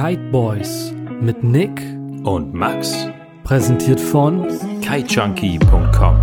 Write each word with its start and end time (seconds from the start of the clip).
Kite 0.00 0.30
Boys 0.30 0.94
mit 1.20 1.44
Nick 1.44 1.78
und 2.24 2.54
Max. 2.54 3.06
Präsentiert 3.44 4.00
von 4.00 4.48
kitejunkie.com. 4.80 6.16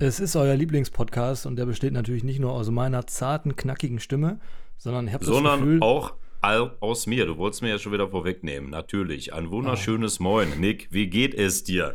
Es 0.00 0.18
ist 0.18 0.34
euer 0.34 0.56
Lieblingspodcast 0.56 1.46
und 1.46 1.54
der 1.54 1.66
besteht 1.66 1.92
natürlich 1.92 2.24
nicht 2.24 2.40
nur 2.40 2.50
aus 2.50 2.68
meiner 2.68 3.06
zarten, 3.06 3.54
knackigen 3.54 4.00
Stimme, 4.00 4.40
sondern 4.76 5.06
ich 5.06 5.14
habe 5.14 5.24
das 5.24 5.32
Sondern 5.32 5.60
Gefühl, 5.60 5.82
auch 5.82 6.14
aus 6.80 7.06
mir. 7.06 7.26
Du 7.26 7.36
wolltest 7.36 7.62
mir 7.62 7.68
ja 7.68 7.78
schon 7.78 7.92
wieder 7.92 8.08
vorwegnehmen. 8.08 8.70
Natürlich. 8.70 9.32
Ein 9.34 9.52
wunderschönes 9.52 10.18
Moin. 10.18 10.48
Nick, 10.58 10.88
wie 10.90 11.08
geht 11.08 11.34
es 11.34 11.62
dir? 11.62 11.94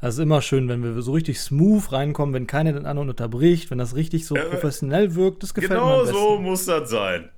Das 0.00 0.14
ist 0.14 0.20
immer 0.20 0.42
schön, 0.42 0.68
wenn 0.68 0.82
wir 0.82 1.00
so 1.02 1.12
richtig 1.12 1.40
smooth 1.40 1.90
reinkommen, 1.92 2.34
wenn 2.34 2.46
keiner 2.46 2.72
den 2.72 2.86
anderen 2.86 3.08
unterbricht, 3.08 3.70
wenn 3.70 3.78
das 3.78 3.94
richtig 3.94 4.26
so 4.26 4.34
professionell 4.34 5.14
wirkt. 5.14 5.42
Das 5.42 5.54
gefällt 5.54 5.80
mir 5.80 5.86
am 5.86 6.06
Genau 6.06 6.12
so 6.12 6.38
muss 6.38 6.66
das 6.66 6.90
sein. 6.90 7.30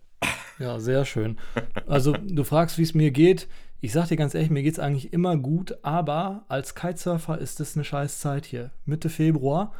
Ja, 0.59 0.81
sehr 0.81 1.05
schön. 1.05 1.39
Also, 1.87 2.13
du 2.13 2.43
fragst, 2.43 2.79
wie 2.79 2.83
es 2.83 2.95
mir 2.95 3.13
geht. 3.13 3.47
Ich 3.81 3.93
sag 3.93 4.09
dir 4.09 4.17
ganz 4.17 4.35
ehrlich, 4.35 4.51
mir 4.51 4.65
geht 4.65 4.73
es 4.73 4.81
eigentlich 4.81 5.13
immer 5.13 5.37
gut, 5.37 5.79
aber 5.83 6.45
als 6.49 6.75
Kitesurfer 6.75 7.39
ist 7.39 7.61
es 7.61 7.77
eine 7.77 7.85
scheiß 7.85 8.19
Zeit 8.19 8.45
hier. 8.45 8.73
Mitte 8.85 9.09
Februar. 9.09 9.73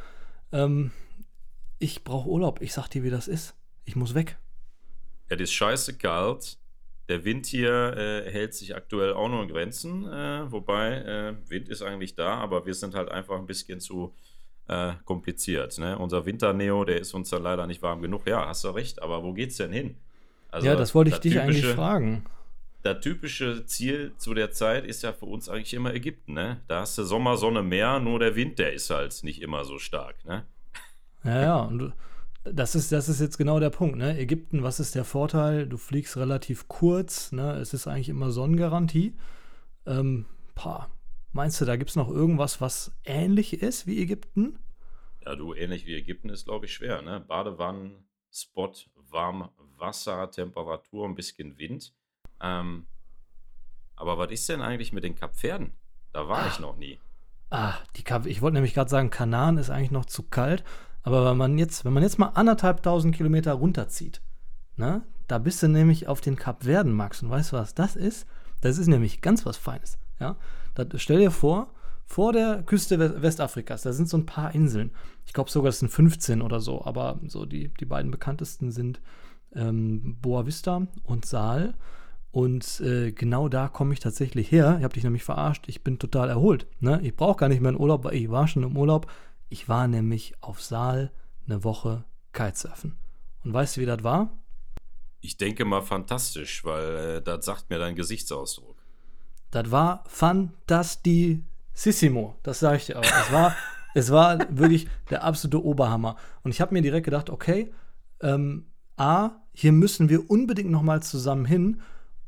Ähm, 0.53 0.91
ich 1.79 2.05
brauche 2.05 2.29
Urlaub. 2.29 2.61
Ich 2.61 2.71
sag 2.71 2.87
dir, 2.87 3.03
wie 3.03 3.09
das 3.09 3.27
ist. 3.27 3.55
Ich 3.83 3.97
muss 3.97 4.13
weg. 4.13 4.37
Es 5.27 5.39
ist 5.41 5.51
scheiße 5.51 5.97
kalt. 5.97 6.57
Der 7.09 7.25
Wind 7.25 7.45
hier 7.47 7.97
äh, 7.97 8.31
hält 8.31 8.53
sich 8.53 8.75
aktuell 8.75 9.13
auch 9.13 9.27
nur 9.27 9.43
in 9.43 9.49
Grenzen. 9.49 10.05
Äh, 10.07 10.51
wobei, 10.51 10.93
äh, 10.93 11.33
Wind 11.49 11.67
ist 11.67 11.81
eigentlich 11.81 12.15
da, 12.15 12.35
aber 12.35 12.65
wir 12.65 12.73
sind 12.75 12.95
halt 12.95 13.09
einfach 13.09 13.37
ein 13.37 13.47
bisschen 13.47 13.79
zu 13.79 14.13
äh, 14.67 14.93
kompliziert. 15.03 15.77
Ne? 15.79 15.97
Unser 15.97 16.25
Winterneo, 16.25 16.85
der 16.85 16.99
ist 16.99 17.13
uns 17.13 17.29
dann 17.31 17.43
leider 17.43 17.67
nicht 17.67 17.81
warm 17.81 18.01
genug. 18.01 18.27
Ja, 18.27 18.47
hast 18.47 18.63
du 18.63 18.69
recht, 18.69 19.01
aber 19.01 19.23
wo 19.23 19.33
geht's 19.33 19.57
denn 19.57 19.73
hin? 19.73 19.97
Also, 20.51 20.67
ja, 20.67 20.75
das 20.75 20.95
wollte 20.95 21.09
ich 21.11 21.17
dich 21.17 21.39
eigentlich 21.39 21.61
typische- 21.61 21.75
fragen. 21.75 22.25
Das 22.81 23.01
typische 23.01 23.65
Ziel 23.65 24.13
zu 24.17 24.33
der 24.33 24.51
Zeit 24.51 24.85
ist 24.85 25.03
ja 25.03 25.11
für 25.11 25.25
uns 25.25 25.49
eigentlich 25.49 25.73
immer 25.73 25.93
Ägypten. 25.93 26.33
Ne? 26.33 26.61
Da 26.69 26.79
hast 26.81 26.97
du 26.97 27.03
Sommer, 27.03 27.35
Sonne, 27.35 27.61
Meer, 27.61 27.99
nur 27.99 28.19
der 28.19 28.35
Wind, 28.37 28.57
der 28.57 28.71
ist 28.71 28.89
halt 28.89 29.21
nicht 29.23 29.41
immer 29.41 29.65
so 29.65 29.79
stark. 29.79 30.15
Ne? 30.25 30.45
Ja, 31.25 31.41
ja. 31.41 31.61
Und 31.63 31.91
das 32.53 32.75
ist, 32.75 32.91
das 32.91 33.09
ist 33.09 33.19
jetzt 33.19 33.37
genau 33.37 33.59
der 33.59 33.69
Punkt. 33.69 33.97
Ne? 33.97 34.17
Ägypten, 34.17 34.63
was 34.63 34.79
ist 34.79 34.95
der 34.95 35.05
Vorteil? 35.05 35.67
Du 35.67 35.77
fliegst 35.77 36.17
relativ 36.17 36.67
kurz. 36.67 37.31
Ne? 37.31 37.53
Es 37.53 37.73
ist 37.73 37.87
eigentlich 37.87 38.09
immer 38.09 38.31
Sonnengarantie. 38.31 39.15
Ähm, 39.85 40.25
pah. 40.55 40.89
Meinst 41.31 41.61
du, 41.61 41.65
da 41.65 41.75
gibt 41.75 41.91
es 41.91 41.95
noch 41.95 42.09
irgendwas, 42.09 42.59
was 42.59 42.91
ähnlich 43.05 43.61
ist 43.61 43.85
wie 43.85 44.01
Ägypten? 44.01 44.57
Ja, 45.25 45.35
du, 45.35 45.53
ähnlich 45.53 45.85
wie 45.85 45.95
Ägypten 45.95 46.29
ist, 46.29 46.45
glaube 46.45 46.65
ich, 46.65 46.73
schwer. 46.73 47.01
Ne? 47.01 47.19
Badewannen, 47.19 48.07
Spot, 48.31 48.73
warm 49.09 49.49
Wasser, 49.77 50.29
Temperatur, 50.31 51.05
ein 51.05 51.15
bisschen 51.15 51.57
Wind. 51.57 51.93
Ähm, 52.41 52.87
aber 53.95 54.17
was 54.17 54.31
ist 54.31 54.49
denn 54.49 54.61
eigentlich 54.61 54.93
mit 54.93 55.03
den 55.03 55.15
Kapverden? 55.15 55.73
Da 56.13 56.27
war 56.27 56.47
ich 56.47 56.59
noch 56.59 56.77
nie. 56.77 56.99
Ah, 57.51 57.75
die 57.95 58.03
Kap 58.03 58.25
ich 58.25 58.41
wollte 58.41 58.55
nämlich 58.55 58.73
gerade 58.73 58.89
sagen, 58.89 59.09
Kanaren 59.09 59.57
ist 59.57 59.69
eigentlich 59.69 59.91
noch 59.91 60.05
zu 60.05 60.23
kalt. 60.23 60.63
Aber 61.03 61.29
wenn 61.29 61.37
man 61.37 61.57
jetzt, 61.57 61.85
wenn 61.85 61.93
man 61.93 62.03
jetzt 62.03 62.19
mal 62.19 62.27
anderthalb 62.27 62.83
tausend 62.83 63.15
Kilometer 63.15 63.53
runterzieht, 63.53 64.21
ne, 64.75 65.03
da 65.27 65.37
bist 65.37 65.61
du 65.63 65.67
nämlich 65.67 66.07
auf 66.07 66.21
den 66.21 66.35
Kapverden, 66.35 66.91
Max. 66.91 67.21
Und 67.23 67.29
weißt 67.29 67.51
du, 67.51 67.57
was 67.57 67.73
das 67.75 67.95
ist? 67.95 68.25
Das 68.61 68.77
ist 68.77 68.87
nämlich 68.87 69.21
ganz 69.21 69.45
was 69.45 69.57
Feines. 69.57 69.97
Ja? 70.19 70.35
Das, 70.75 70.87
stell 71.01 71.19
dir 71.19 71.31
vor, 71.31 71.73
vor 72.05 72.33
der 72.33 72.63
Küste 72.63 72.97
West- 72.99 73.21
Westafrikas, 73.21 73.83
da 73.83 73.93
sind 73.93 74.09
so 74.09 74.17
ein 74.17 74.25
paar 74.25 74.53
Inseln. 74.55 74.91
Ich 75.25 75.33
glaube 75.33 75.51
sogar, 75.51 75.69
es 75.69 75.79
sind 75.79 75.89
15 75.89 76.41
oder 76.41 76.59
so, 76.59 76.83
aber 76.83 77.19
so 77.27 77.45
die, 77.45 77.71
die 77.79 77.85
beiden 77.85 78.11
bekanntesten 78.11 78.71
sind 78.71 78.99
ähm, 79.53 80.17
Boa 80.21 80.45
Vista 80.45 80.87
und 81.03 81.25
Saal. 81.25 81.75
Und 82.31 82.81
äh, 82.81 83.11
genau 83.11 83.49
da 83.49 83.67
komme 83.67 83.93
ich 83.93 83.99
tatsächlich 83.99 84.51
her. 84.51 84.75
Ich 84.79 84.83
habe 84.83 84.93
dich 84.93 85.03
nämlich 85.03 85.23
verarscht. 85.23 85.65
Ich 85.67 85.83
bin 85.83 85.97
total 85.97 86.29
erholt. 86.29 86.67
Ne? 86.79 86.99
Ich 87.03 87.15
brauche 87.15 87.37
gar 87.37 87.49
nicht 87.49 87.61
mehr 87.61 87.69
einen 87.69 87.79
Urlaub, 87.79 88.03
weil 88.03 88.15
ich 88.15 88.29
war 88.29 88.47
schon 88.47 88.63
im 88.63 88.77
Urlaub. 88.77 89.07
Ich 89.49 89.67
war 89.67 89.87
nämlich 89.87 90.35
auf 90.41 90.61
Saal 90.61 91.11
eine 91.47 91.63
Woche 91.63 92.05
Kitesurfen. 92.33 92.99
Und 93.43 93.53
weißt 93.53 93.77
du, 93.77 93.81
wie 93.81 93.85
das 93.85 94.03
war? 94.03 94.37
Ich 95.21 95.37
denke 95.37 95.65
mal 95.65 95.81
fantastisch, 95.81 96.63
weil 96.63 96.95
äh, 96.95 97.21
das 97.21 97.45
sagt 97.45 97.69
mir 97.69 97.77
dein 97.79 97.95
Gesichtsausdruck. 97.95 98.77
Das 99.51 99.69
war 99.71 100.03
fantastissimo. 100.07 102.37
Das 102.43 102.59
sage 102.59 102.77
ich 102.77 102.85
dir 102.85 102.97
aber. 102.97 103.07
Es 103.07 103.31
war, 103.31 103.55
es 103.95 104.11
war 104.11 104.37
wirklich 104.55 104.87
der 105.09 105.23
absolute 105.23 105.65
Oberhammer. 105.65 106.17
Und 106.43 106.51
ich 106.51 106.61
habe 106.61 106.73
mir 106.73 106.83
direkt 106.83 107.05
gedacht, 107.05 107.31
okay, 107.31 107.73
ähm, 108.21 108.67
A, 108.97 109.31
hier 109.53 109.71
müssen 109.71 110.09
wir 110.09 110.29
unbedingt 110.29 110.69
nochmal 110.69 111.01
zusammen 111.01 111.45
hin. 111.45 111.81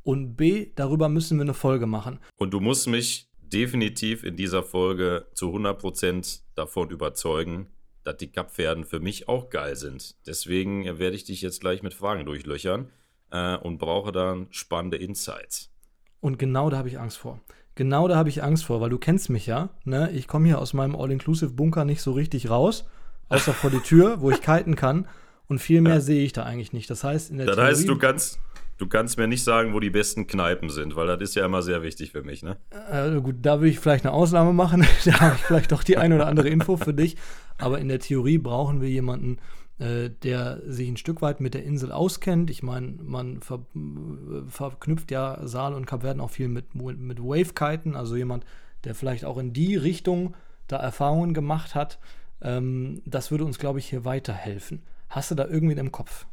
Und 0.03 0.36
B, 0.36 0.72
darüber 0.76 1.09
müssen 1.09 1.38
wir 1.38 1.44
eine 1.44 1.53
Folge 1.53 1.86
machen. 1.86 2.20
Und 2.38 2.52
du 2.52 2.59
musst 2.59 2.88
mich 2.88 3.31
definitiv 3.53 4.23
in 4.23 4.35
dieser 4.35 4.63
Folge 4.63 5.28
zu 5.34 5.47
100% 5.47 6.41
davon 6.56 6.89
überzeugen, 6.89 7.67
dass 8.03 8.17
die 8.17 8.31
Kapverden 8.31 8.84
für 8.85 9.00
mich 9.00 9.28
auch 9.28 9.50
geil 9.50 9.75
sind. 9.75 10.16
Deswegen 10.25 10.85
werde 11.00 11.16
ich 11.16 11.23
dich 11.23 11.41
jetzt 11.41 11.61
gleich 11.61 11.84
mit 11.84 11.94
Fragen 11.94 12.25
durchlöchern 12.25 12.90
äh, 13.31 13.57
und 13.57 13.78
brauche 13.78 14.11
dann 14.11 14.47
spannende 14.50 14.97
Insights. 14.97 15.69
Und 16.19 16.40
genau 16.40 16.69
da 16.69 16.78
habe 16.78 16.88
ich 16.88 17.00
Angst 17.00 17.17
vor. 17.17 17.40
Genau 17.75 18.07
da 18.07 18.16
habe 18.16 18.29
ich 18.29 18.44
Angst 18.44 18.66
vor, 18.66 18.81
weil 18.81 18.90
du 18.90 18.97
kennst 18.97 19.29
mich 19.29 19.45
ja. 19.45 19.69
Ne? 19.85 20.11
Ich 20.11 20.28
komme 20.28 20.47
hier 20.47 20.59
aus 20.59 20.73
meinem 20.73 20.95
All-Inclusive-Bunker 20.95 21.85
nicht 21.85 22.01
so 22.01 22.11
richtig 22.11 22.50
raus, 22.50 22.85
außer 23.29 23.53
vor 23.53 23.69
die 23.69 23.79
Tür, 23.84 24.22
wo 24.22 24.31
ich 24.31 24.41
kiten 24.41 24.75
kann. 24.75 25.07
Und 25.47 25.59
viel 25.59 25.81
mehr 25.81 26.00
sehe 26.00 26.23
ich 26.23 26.34
da 26.34 26.44
eigentlich 26.44 26.73
nicht. 26.73 26.90
Das 26.90 27.03
heißt, 27.03 27.29
in 27.29 27.38
der 27.38 27.47
Das 27.47 27.57
heißt, 27.57 27.81
du 27.81 27.95
Theorie, 27.95 28.00
kannst, 28.00 28.40
du 28.81 28.88
kannst 28.88 29.18
mir 29.18 29.28
nicht 29.28 29.44
sagen, 29.44 29.74
wo 29.74 29.80
die 29.80 29.92
besten 29.92 30.25
Kneipen 30.25 30.69
sind, 30.69 30.96
weil 30.96 31.06
das 31.06 31.22
ist 31.22 31.36
ja 31.36 31.46
immer 31.46 31.62
sehr 31.62 31.84
wichtig 31.84 32.12
für 32.12 32.24
mich, 32.24 32.42
ne? 32.42 32.58
äh, 32.92 33.22
gut, 33.22 33.36
da 33.44 33.59
würde 33.59 33.69
ich 33.69 33.80
vielleicht 33.80 34.06
eine 34.06 34.14
Ausnahme 34.14 34.53
machen. 34.53 34.86
da 35.06 35.19
habe 35.19 35.36
ich 35.36 35.42
vielleicht 35.42 35.72
doch 35.72 35.84
die 35.84 35.97
ein 35.97 36.12
oder 36.14 36.28
andere 36.28 36.50
Info 36.50 36.78
für 36.78 36.94
dich. 36.94 37.16
Aber 37.59 37.80
in 37.80 37.88
der 37.90 38.00
Theorie 38.00 38.40
brauchen 38.40 38.81
wir 38.81 38.90
jemanden, 38.90 39.38
äh, 39.78 40.09
der 40.09 40.62
sich 40.66 40.90
ein 40.90 40.97
Stück 40.97 41.22
weit 41.22 41.41
mit 41.41 41.53
der 41.53 41.64
Insel 41.64 41.91
auskennt. 41.91 42.50
Ich 42.50 42.64
meine, 42.64 42.97
man 43.03 43.41
ver 43.41 43.59
äh, 43.75 44.50
verknüpft 44.50 45.12
ja 45.12 45.40
Saal 45.44 45.75
und 45.75 45.86
Kapverden 45.86 46.22
auch 46.22 46.31
viel 46.31 46.47
mit, 46.47 46.74
mit 46.74 47.20
Wave-Kiten, 47.20 47.96
also 47.96 48.16
jemand, 48.16 48.46
der 48.84 48.96
vielleicht 48.96 49.25
auch 49.25 49.38
in 49.38 49.53
die 49.53 49.75
Richtung 49.75 50.36
da 50.68 50.78
Erfahrungen 50.78 51.36
gemacht 51.36 51.75
hat. 51.75 52.00
Ähm, 52.41 53.03
das 53.06 53.30
würde 53.30 53.46
uns, 53.46 53.59
glaube 53.59 53.78
ich, 53.78 53.88
hier 53.88 54.06
weiterhelfen. 54.06 54.81
Hast 55.08 55.30
du 55.30 55.36
da 55.36 55.46
irgendwen 55.46 55.78
im 55.78 55.91
Kopf? 55.91 56.25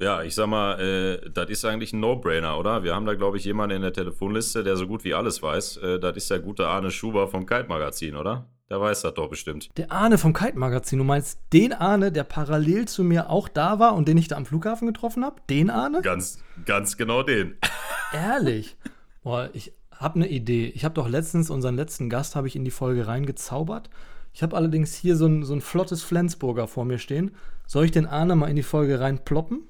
Ja, 0.00 0.22
ich 0.22 0.34
sag 0.34 0.46
mal, 0.46 0.78
äh, 0.78 1.30
das 1.30 1.50
ist 1.50 1.64
eigentlich 1.64 1.92
ein 1.92 1.98
No-Brainer, 1.98 2.56
oder? 2.56 2.84
Wir 2.84 2.94
haben 2.94 3.04
da, 3.04 3.14
glaube 3.14 3.36
ich, 3.36 3.44
jemanden 3.44 3.76
in 3.76 3.82
der 3.82 3.92
Telefonliste, 3.92 4.62
der 4.62 4.76
so 4.76 4.86
gut 4.86 5.02
wie 5.02 5.12
alles 5.12 5.42
weiß. 5.42 5.78
Äh, 5.78 5.98
das 5.98 6.16
ist 6.16 6.30
der 6.30 6.38
gute 6.38 6.68
Arne 6.68 6.92
Schuber 6.92 7.26
vom 7.26 7.46
Kite-Magazin, 7.46 8.14
oder? 8.14 8.46
Der 8.70 8.80
weiß 8.80 9.02
das 9.02 9.14
doch 9.14 9.28
bestimmt. 9.28 9.70
Der 9.76 9.90
Arne 9.90 10.16
vom 10.16 10.32
Kite-Magazin. 10.32 10.98
Du 10.98 11.04
meinst 11.04 11.40
den 11.52 11.72
Arne, 11.72 12.12
der 12.12 12.22
parallel 12.22 12.86
zu 12.86 13.02
mir 13.02 13.28
auch 13.28 13.48
da 13.48 13.80
war 13.80 13.96
und 13.96 14.06
den 14.06 14.18
ich 14.18 14.28
da 14.28 14.36
am 14.36 14.46
Flughafen 14.46 14.86
getroffen 14.86 15.24
habe? 15.24 15.40
Den 15.50 15.68
Arne? 15.68 16.00
Ganz, 16.02 16.44
ganz 16.64 16.96
genau 16.96 17.24
den. 17.24 17.56
Ehrlich? 18.12 18.76
Boah, 19.24 19.50
ich 19.52 19.72
habe 19.90 20.16
eine 20.16 20.28
Idee. 20.28 20.66
Ich 20.76 20.84
habe 20.84 20.94
doch 20.94 21.08
letztens 21.08 21.50
unseren 21.50 21.74
letzten 21.74 22.08
Gast 22.08 22.36
habe 22.36 22.46
ich 22.46 22.54
in 22.54 22.64
die 22.64 22.70
Folge 22.70 23.08
reingezaubert. 23.08 23.90
Ich 24.32 24.44
habe 24.44 24.54
allerdings 24.54 24.94
hier 24.94 25.16
so 25.16 25.26
ein, 25.26 25.42
so 25.42 25.54
ein 25.54 25.60
flottes 25.60 26.04
Flensburger 26.04 26.68
vor 26.68 26.84
mir 26.84 26.98
stehen. 26.98 27.32
Soll 27.66 27.86
ich 27.86 27.90
den 27.90 28.06
Arne 28.06 28.36
mal 28.36 28.48
in 28.48 28.56
die 28.56 28.62
Folge 28.62 29.00
reinploppen? 29.00 29.66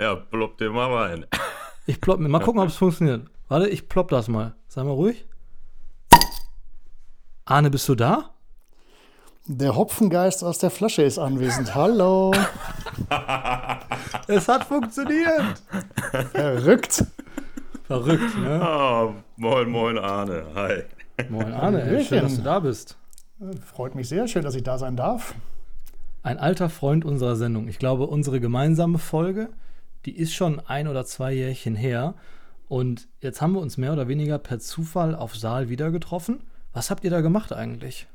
Ja, 0.00 0.14
plopp 0.14 0.56
den 0.56 0.72
mal 0.72 0.90
rein. 0.94 1.26
Ich 1.84 2.00
plopp 2.00 2.20
mal 2.20 2.40
gucken, 2.40 2.60
ob 2.60 2.68
es 2.68 2.76
funktioniert. 2.76 3.26
Warte, 3.48 3.68
ich 3.68 3.86
plopp 3.86 4.08
das 4.08 4.28
mal. 4.28 4.54
Sei 4.66 4.82
mal 4.82 4.92
ruhig. 4.92 5.26
Arne, 7.44 7.68
bist 7.68 7.86
du 7.86 7.94
da? 7.94 8.30
Der 9.44 9.76
Hopfengeist 9.76 10.42
aus 10.42 10.58
der 10.58 10.70
Flasche 10.70 11.02
ist 11.02 11.18
anwesend. 11.18 11.74
Hallo. 11.74 12.32
Es 14.28 14.46
hat 14.46 14.64
funktioniert. 14.64 15.60
Verrückt. 16.32 17.04
Verrückt, 17.84 18.38
ne? 18.38 18.60
Ah, 18.62 19.12
moin, 19.36 19.68
moin, 19.68 19.98
Arne. 19.98 20.44
Hi. 20.54 20.84
Moin 21.28 21.52
Arne, 21.52 21.82
ey, 21.82 22.04
schön, 22.04 22.22
dass 22.22 22.36
du 22.36 22.42
da 22.42 22.60
bist. 22.60 22.96
Freut 23.74 23.96
mich 23.96 24.08
sehr. 24.08 24.28
Schön, 24.28 24.44
dass 24.44 24.54
ich 24.54 24.62
da 24.62 24.78
sein 24.78 24.94
darf. 24.96 25.34
Ein 26.22 26.38
alter 26.38 26.70
Freund 26.70 27.04
unserer 27.04 27.34
Sendung. 27.34 27.66
Ich 27.66 27.80
glaube, 27.80 28.06
unsere 28.06 28.38
gemeinsame 28.38 28.98
Folge, 28.98 29.48
die 30.06 30.16
ist 30.16 30.34
schon 30.34 30.60
ein 30.60 30.88
oder 30.88 31.04
zwei 31.04 31.32
Jährchen 31.32 31.74
her. 31.74 32.14
Und 32.68 33.08
jetzt 33.20 33.40
haben 33.40 33.52
wir 33.52 33.60
uns 33.60 33.76
mehr 33.76 33.92
oder 33.92 34.08
weniger 34.08 34.38
per 34.38 34.60
Zufall 34.60 35.14
auf 35.14 35.36
Saal 35.36 35.68
wieder 35.68 35.90
getroffen. 35.90 36.40
Was 36.72 36.90
habt 36.90 37.04
ihr 37.04 37.10
da 37.10 37.20
gemacht 37.20 37.52
eigentlich? 37.52 38.06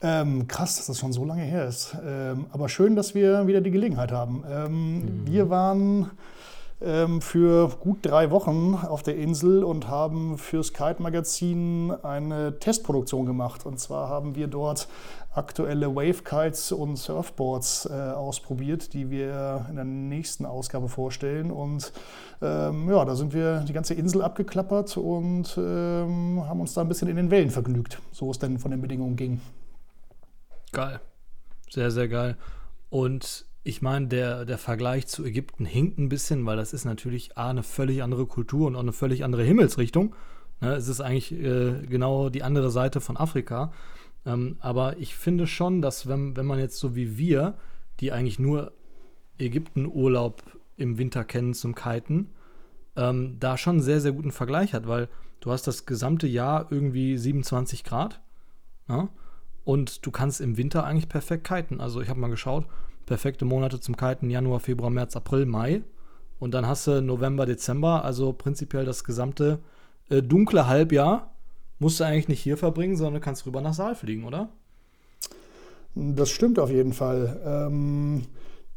Ähm, 0.00 0.46
krass, 0.46 0.76
dass 0.76 0.86
das 0.86 0.98
schon 0.98 1.12
so 1.12 1.24
lange 1.24 1.42
her 1.42 1.66
ist. 1.66 1.96
Ähm, 2.04 2.46
aber 2.50 2.68
schön, 2.68 2.96
dass 2.96 3.14
wir 3.14 3.46
wieder 3.46 3.60
die 3.60 3.70
Gelegenheit 3.70 4.12
haben. 4.12 4.44
Ähm, 4.48 5.22
Wir 5.24 5.48
waren 5.48 6.10
ähm, 6.82 7.22
für 7.22 7.68
gut 7.80 7.98
drei 8.02 8.30
Wochen 8.30 8.74
auf 8.74 9.02
der 9.02 9.16
Insel 9.16 9.64
und 9.64 9.88
haben 9.88 10.36
fürs 10.36 10.74
Kite-Magazin 10.74 11.92
eine 12.02 12.58
Testproduktion 12.58 13.24
gemacht. 13.24 13.64
Und 13.64 13.80
zwar 13.80 14.08
haben 14.08 14.34
wir 14.34 14.48
dort 14.48 14.88
aktuelle 15.36 15.94
Wavekites 15.94 16.72
und 16.72 16.96
Surfboards 16.96 17.86
äh, 17.86 17.92
ausprobiert, 17.92 18.92
die 18.92 19.10
wir 19.10 19.66
in 19.68 19.76
der 19.76 19.84
nächsten 19.84 20.46
Ausgabe 20.46 20.88
vorstellen. 20.88 21.50
Und 21.50 21.92
ähm, 22.40 22.88
ja, 22.90 23.04
da 23.04 23.14
sind 23.14 23.34
wir 23.34 23.60
die 23.60 23.72
ganze 23.72 23.94
Insel 23.94 24.22
abgeklappert 24.22 24.96
und 24.96 25.56
ähm, 25.58 26.42
haben 26.46 26.60
uns 26.60 26.74
da 26.74 26.80
ein 26.80 26.88
bisschen 26.88 27.08
in 27.08 27.16
den 27.16 27.30
Wellen 27.30 27.50
vergnügt, 27.50 28.00
so 28.12 28.30
es 28.30 28.38
denn 28.38 28.58
von 28.58 28.70
den 28.70 28.80
Bedingungen 28.80 29.16
ging. 29.16 29.40
Geil. 30.72 31.00
Sehr, 31.70 31.90
sehr 31.90 32.08
geil. 32.08 32.36
Und 32.90 33.46
ich 33.62 33.82
meine, 33.82 34.06
der, 34.06 34.44
der 34.44 34.58
Vergleich 34.58 35.06
zu 35.08 35.24
Ägypten 35.24 35.64
hinkt 35.64 35.98
ein 35.98 36.08
bisschen, 36.08 36.46
weil 36.46 36.56
das 36.56 36.72
ist 36.72 36.84
natürlich 36.84 37.36
A, 37.36 37.50
eine 37.50 37.62
völlig 37.62 38.02
andere 38.02 38.26
Kultur 38.26 38.68
und 38.68 38.76
auch 38.76 38.80
eine 38.80 38.92
völlig 38.92 39.24
andere 39.24 39.42
Himmelsrichtung. 39.42 40.14
Ne, 40.60 40.74
es 40.74 40.88
ist 40.88 41.00
eigentlich 41.00 41.32
äh, 41.32 41.86
genau 41.86 42.30
die 42.30 42.42
andere 42.42 42.70
Seite 42.70 43.00
von 43.00 43.16
Afrika. 43.16 43.72
Ähm, 44.26 44.56
aber 44.60 44.98
ich 44.98 45.14
finde 45.14 45.46
schon, 45.46 45.80
dass 45.80 46.08
wenn, 46.08 46.36
wenn 46.36 46.46
man 46.46 46.58
jetzt 46.58 46.78
so 46.78 46.96
wie 46.96 47.16
wir, 47.16 47.54
die 48.00 48.12
eigentlich 48.12 48.38
nur 48.38 48.72
Ägypten-Urlaub 49.38 50.42
im 50.76 50.98
Winter 50.98 51.24
kennen 51.24 51.54
zum 51.54 51.74
Kiten, 51.74 52.30
ähm, 52.96 53.36
da 53.38 53.56
schon 53.56 53.76
einen 53.76 53.82
sehr, 53.82 54.00
sehr 54.00 54.12
guten 54.12 54.32
Vergleich 54.32 54.74
hat, 54.74 54.88
weil 54.88 55.08
du 55.40 55.52
hast 55.52 55.66
das 55.66 55.86
gesamte 55.86 56.26
Jahr 56.26 56.66
irgendwie 56.70 57.16
27 57.16 57.84
Grad 57.84 58.20
ne? 58.88 59.08
und 59.64 60.04
du 60.04 60.10
kannst 60.10 60.40
im 60.40 60.56
Winter 60.56 60.84
eigentlich 60.84 61.08
perfekt 61.08 61.46
kiten. 61.46 61.80
Also 61.80 62.00
ich 62.00 62.08
habe 62.08 62.20
mal 62.20 62.28
geschaut, 62.28 62.66
perfekte 63.06 63.44
Monate 63.44 63.80
zum 63.80 63.96
Kiten 63.96 64.28
Januar, 64.28 64.60
Februar, 64.60 64.90
März, 64.90 65.14
April, 65.14 65.46
Mai 65.46 65.82
und 66.38 66.52
dann 66.52 66.66
hast 66.66 66.86
du 66.86 67.00
November, 67.00 67.46
Dezember, 67.46 68.04
also 68.04 68.32
prinzipiell 68.32 68.84
das 68.84 69.04
gesamte 69.04 69.60
äh, 70.08 70.22
dunkle 70.22 70.66
Halbjahr 70.66 71.35
musst 71.78 72.00
du 72.00 72.04
eigentlich 72.04 72.28
nicht 72.28 72.40
hier 72.40 72.56
verbringen, 72.56 72.96
sondern 72.96 73.22
kannst 73.22 73.46
rüber 73.46 73.60
nach 73.60 73.74
Saal 73.74 73.94
fliegen, 73.94 74.24
oder? 74.24 74.48
Das 75.94 76.30
stimmt 76.30 76.58
auf 76.58 76.70
jeden 76.70 76.92
Fall. 76.92 77.40
Ähm, 77.44 78.26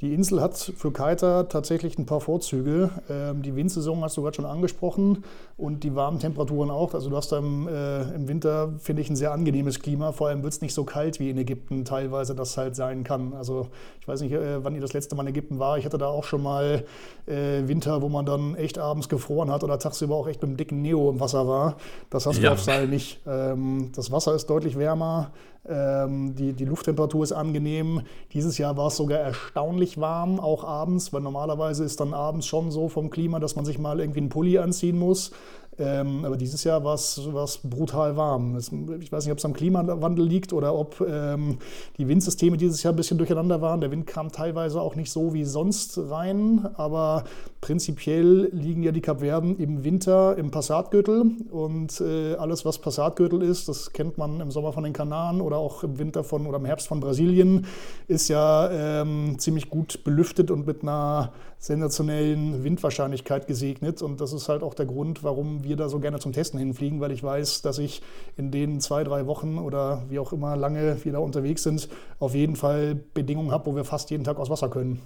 die 0.01 0.13
Insel 0.13 0.39
hat 0.39 0.57
für 0.57 0.93
Kiter 0.93 1.49
tatsächlich 1.49 1.97
ein 1.97 2.05
paar 2.05 2.21
Vorzüge. 2.21 2.89
Ähm, 3.09 3.41
die 3.41 3.53
Windsaison 3.55 4.01
hast 4.01 4.15
du 4.15 4.21
gerade 4.21 4.35
schon 4.35 4.45
angesprochen 4.45 5.25
und 5.57 5.83
die 5.83 5.93
warmen 5.93 6.19
Temperaturen 6.19 6.69
auch. 6.71 6.93
Also 6.93 7.09
du 7.09 7.17
hast 7.17 7.33
im, 7.33 7.67
äh, 7.67 8.03
im 8.13 8.29
Winter, 8.29 8.73
finde 8.79 9.01
ich, 9.01 9.09
ein 9.09 9.17
sehr 9.17 9.33
angenehmes 9.33 9.81
Klima. 9.81 10.13
Vor 10.13 10.29
allem 10.29 10.41
wird 10.41 10.53
es 10.53 10.61
nicht 10.61 10.73
so 10.73 10.85
kalt 10.85 11.19
wie 11.19 11.29
in 11.29 11.37
Ägypten 11.37 11.83
teilweise 11.83 12.33
das 12.33 12.55
halt 12.55 12.77
sein 12.77 13.03
kann. 13.03 13.33
Also 13.33 13.67
ich 13.99 14.07
weiß 14.07 14.21
nicht, 14.21 14.31
äh, 14.31 14.63
wann 14.63 14.73
ihr 14.73 14.81
das 14.81 14.93
letzte 14.93 15.15
Mal 15.15 15.23
in 15.23 15.29
Ägypten 15.29 15.59
war. 15.59 15.77
Ich 15.77 15.83
hatte 15.83 15.97
da 15.97 16.07
auch 16.07 16.23
schon 16.23 16.43
mal 16.43 16.85
äh, 17.25 17.67
Winter, 17.67 18.01
wo 18.01 18.07
man 18.07 18.25
dann 18.25 18.55
echt 18.55 18.79
abends 18.79 19.09
gefroren 19.09 19.51
hat 19.51 19.65
oder 19.65 19.79
tagsüber 19.79 20.15
auch 20.15 20.29
echt 20.29 20.41
mit 20.41 20.47
einem 20.47 20.57
dicken 20.57 20.81
Neo 20.81 21.09
im 21.09 21.19
Wasser 21.19 21.45
war. 21.45 21.75
Das 22.09 22.25
hast 22.25 22.37
ja. 22.37 22.49
du 22.49 22.53
auf 22.53 22.61
Seil 22.61 22.87
nicht. 22.87 23.19
Ähm, 23.27 23.91
das 23.93 24.13
Wasser 24.13 24.33
ist 24.33 24.49
deutlich 24.49 24.77
wärmer. 24.77 25.31
Ähm, 25.67 26.35
die, 26.35 26.53
die 26.53 26.65
Lufttemperatur 26.65 27.23
ist 27.23 27.31
angenehm. 27.31 28.01
Dieses 28.33 28.57
Jahr 28.57 28.77
war 28.77 28.87
es 28.87 28.97
sogar 28.97 29.19
erstaunlich 29.19 29.99
warm, 29.99 30.39
auch 30.39 30.63
abends, 30.63 31.11
weil 31.13 31.21
normalerweise 31.21 31.83
ist 31.83 31.99
dann 31.99 32.13
abends 32.13 32.45
schon 32.45 32.71
so 32.71 32.87
vom 32.87 33.09
Klima, 33.09 33.39
dass 33.39 33.55
man 33.55 33.65
sich 33.65 33.77
mal 33.77 33.99
irgendwie 33.99 34.19
einen 34.19 34.29
Pulli 34.29 34.57
anziehen 34.57 34.97
muss. 34.97 35.31
Ähm, 35.77 36.25
aber 36.25 36.35
dieses 36.35 36.63
Jahr 36.63 36.83
war 36.83 36.95
es 36.95 37.59
brutal 37.63 38.17
warm. 38.17 38.55
Es, 38.55 38.71
ich 38.99 39.11
weiß 39.11 39.25
nicht, 39.25 39.31
ob 39.31 39.37
es 39.37 39.45
am 39.45 39.53
Klimawandel 39.53 40.25
liegt 40.25 40.51
oder 40.51 40.75
ob 40.75 41.01
ähm, 41.01 41.59
die 41.97 42.07
Windsysteme 42.07 42.57
dieses 42.57 42.83
Jahr 42.83 42.93
ein 42.93 42.97
bisschen 42.97 43.17
durcheinander 43.17 43.61
waren. 43.61 43.79
Der 43.79 43.91
Wind 43.91 44.05
kam 44.05 44.31
teilweise 44.31 44.81
auch 44.81 44.95
nicht 44.95 45.11
so 45.11 45.33
wie 45.33 45.45
sonst 45.45 45.97
rein, 46.09 46.67
aber 46.75 47.23
prinzipiell 47.61 48.49
liegen 48.51 48.83
ja 48.83 48.91
die 48.91 49.01
Kapverden 49.01 49.57
im 49.57 49.83
Winter 49.83 50.37
im 50.37 50.51
Passatgürtel 50.51 51.31
und 51.49 52.01
äh, 52.01 52.35
alles, 52.35 52.65
was 52.65 52.79
Passatgürtel 52.79 53.41
ist, 53.41 53.69
das 53.69 53.93
kennt 53.93 54.17
man 54.17 54.39
im 54.41 54.51
Sommer 54.51 54.73
von 54.73 54.83
den 54.83 54.93
Kanaren 54.93 55.41
oder 55.41 55.57
auch 55.57 55.83
im 55.83 55.97
Winter 55.99 56.23
von 56.23 56.45
oder 56.45 56.57
im 56.57 56.65
Herbst 56.65 56.87
von 56.87 56.99
Brasilien, 56.99 57.65
ist 58.07 58.27
ja 58.27 58.69
ähm, 58.71 59.37
ziemlich 59.39 59.69
gut 59.69 60.03
belüftet 60.03 60.51
und 60.51 60.67
mit 60.67 60.83
einer 60.83 61.31
sensationellen 61.59 62.63
Windwahrscheinlichkeit 62.63 63.45
gesegnet. 63.45 64.01
Und 64.01 64.21
das 64.21 64.31
ist 64.31 64.47
halt 64.47 64.63
auch 64.63 64.73
der 64.73 64.85
Grund, 64.85 65.23
warum 65.23 65.63
wir 65.63 65.68
da 65.75 65.89
so 65.89 65.99
gerne 65.99 66.19
zum 66.19 66.33
Testen 66.33 66.59
hinfliegen, 66.59 66.99
weil 66.99 67.11
ich 67.11 67.23
weiß, 67.23 67.61
dass 67.61 67.77
ich 67.77 68.01
in 68.37 68.51
den 68.51 68.79
zwei, 68.81 69.03
drei 69.03 69.25
Wochen 69.27 69.57
oder 69.57 70.03
wie 70.09 70.19
auch 70.19 70.33
immer 70.33 70.55
lange 70.55 71.03
wir 71.03 71.11
da 71.11 71.19
unterwegs 71.19 71.63
sind, 71.63 71.89
auf 72.19 72.35
jeden 72.35 72.55
Fall 72.55 72.95
Bedingungen 72.95 73.51
habe, 73.51 73.65
wo 73.65 73.75
wir 73.75 73.85
fast 73.85 74.09
jeden 74.09 74.23
Tag 74.23 74.37
aus 74.37 74.49
Wasser 74.49 74.69
können. 74.69 75.01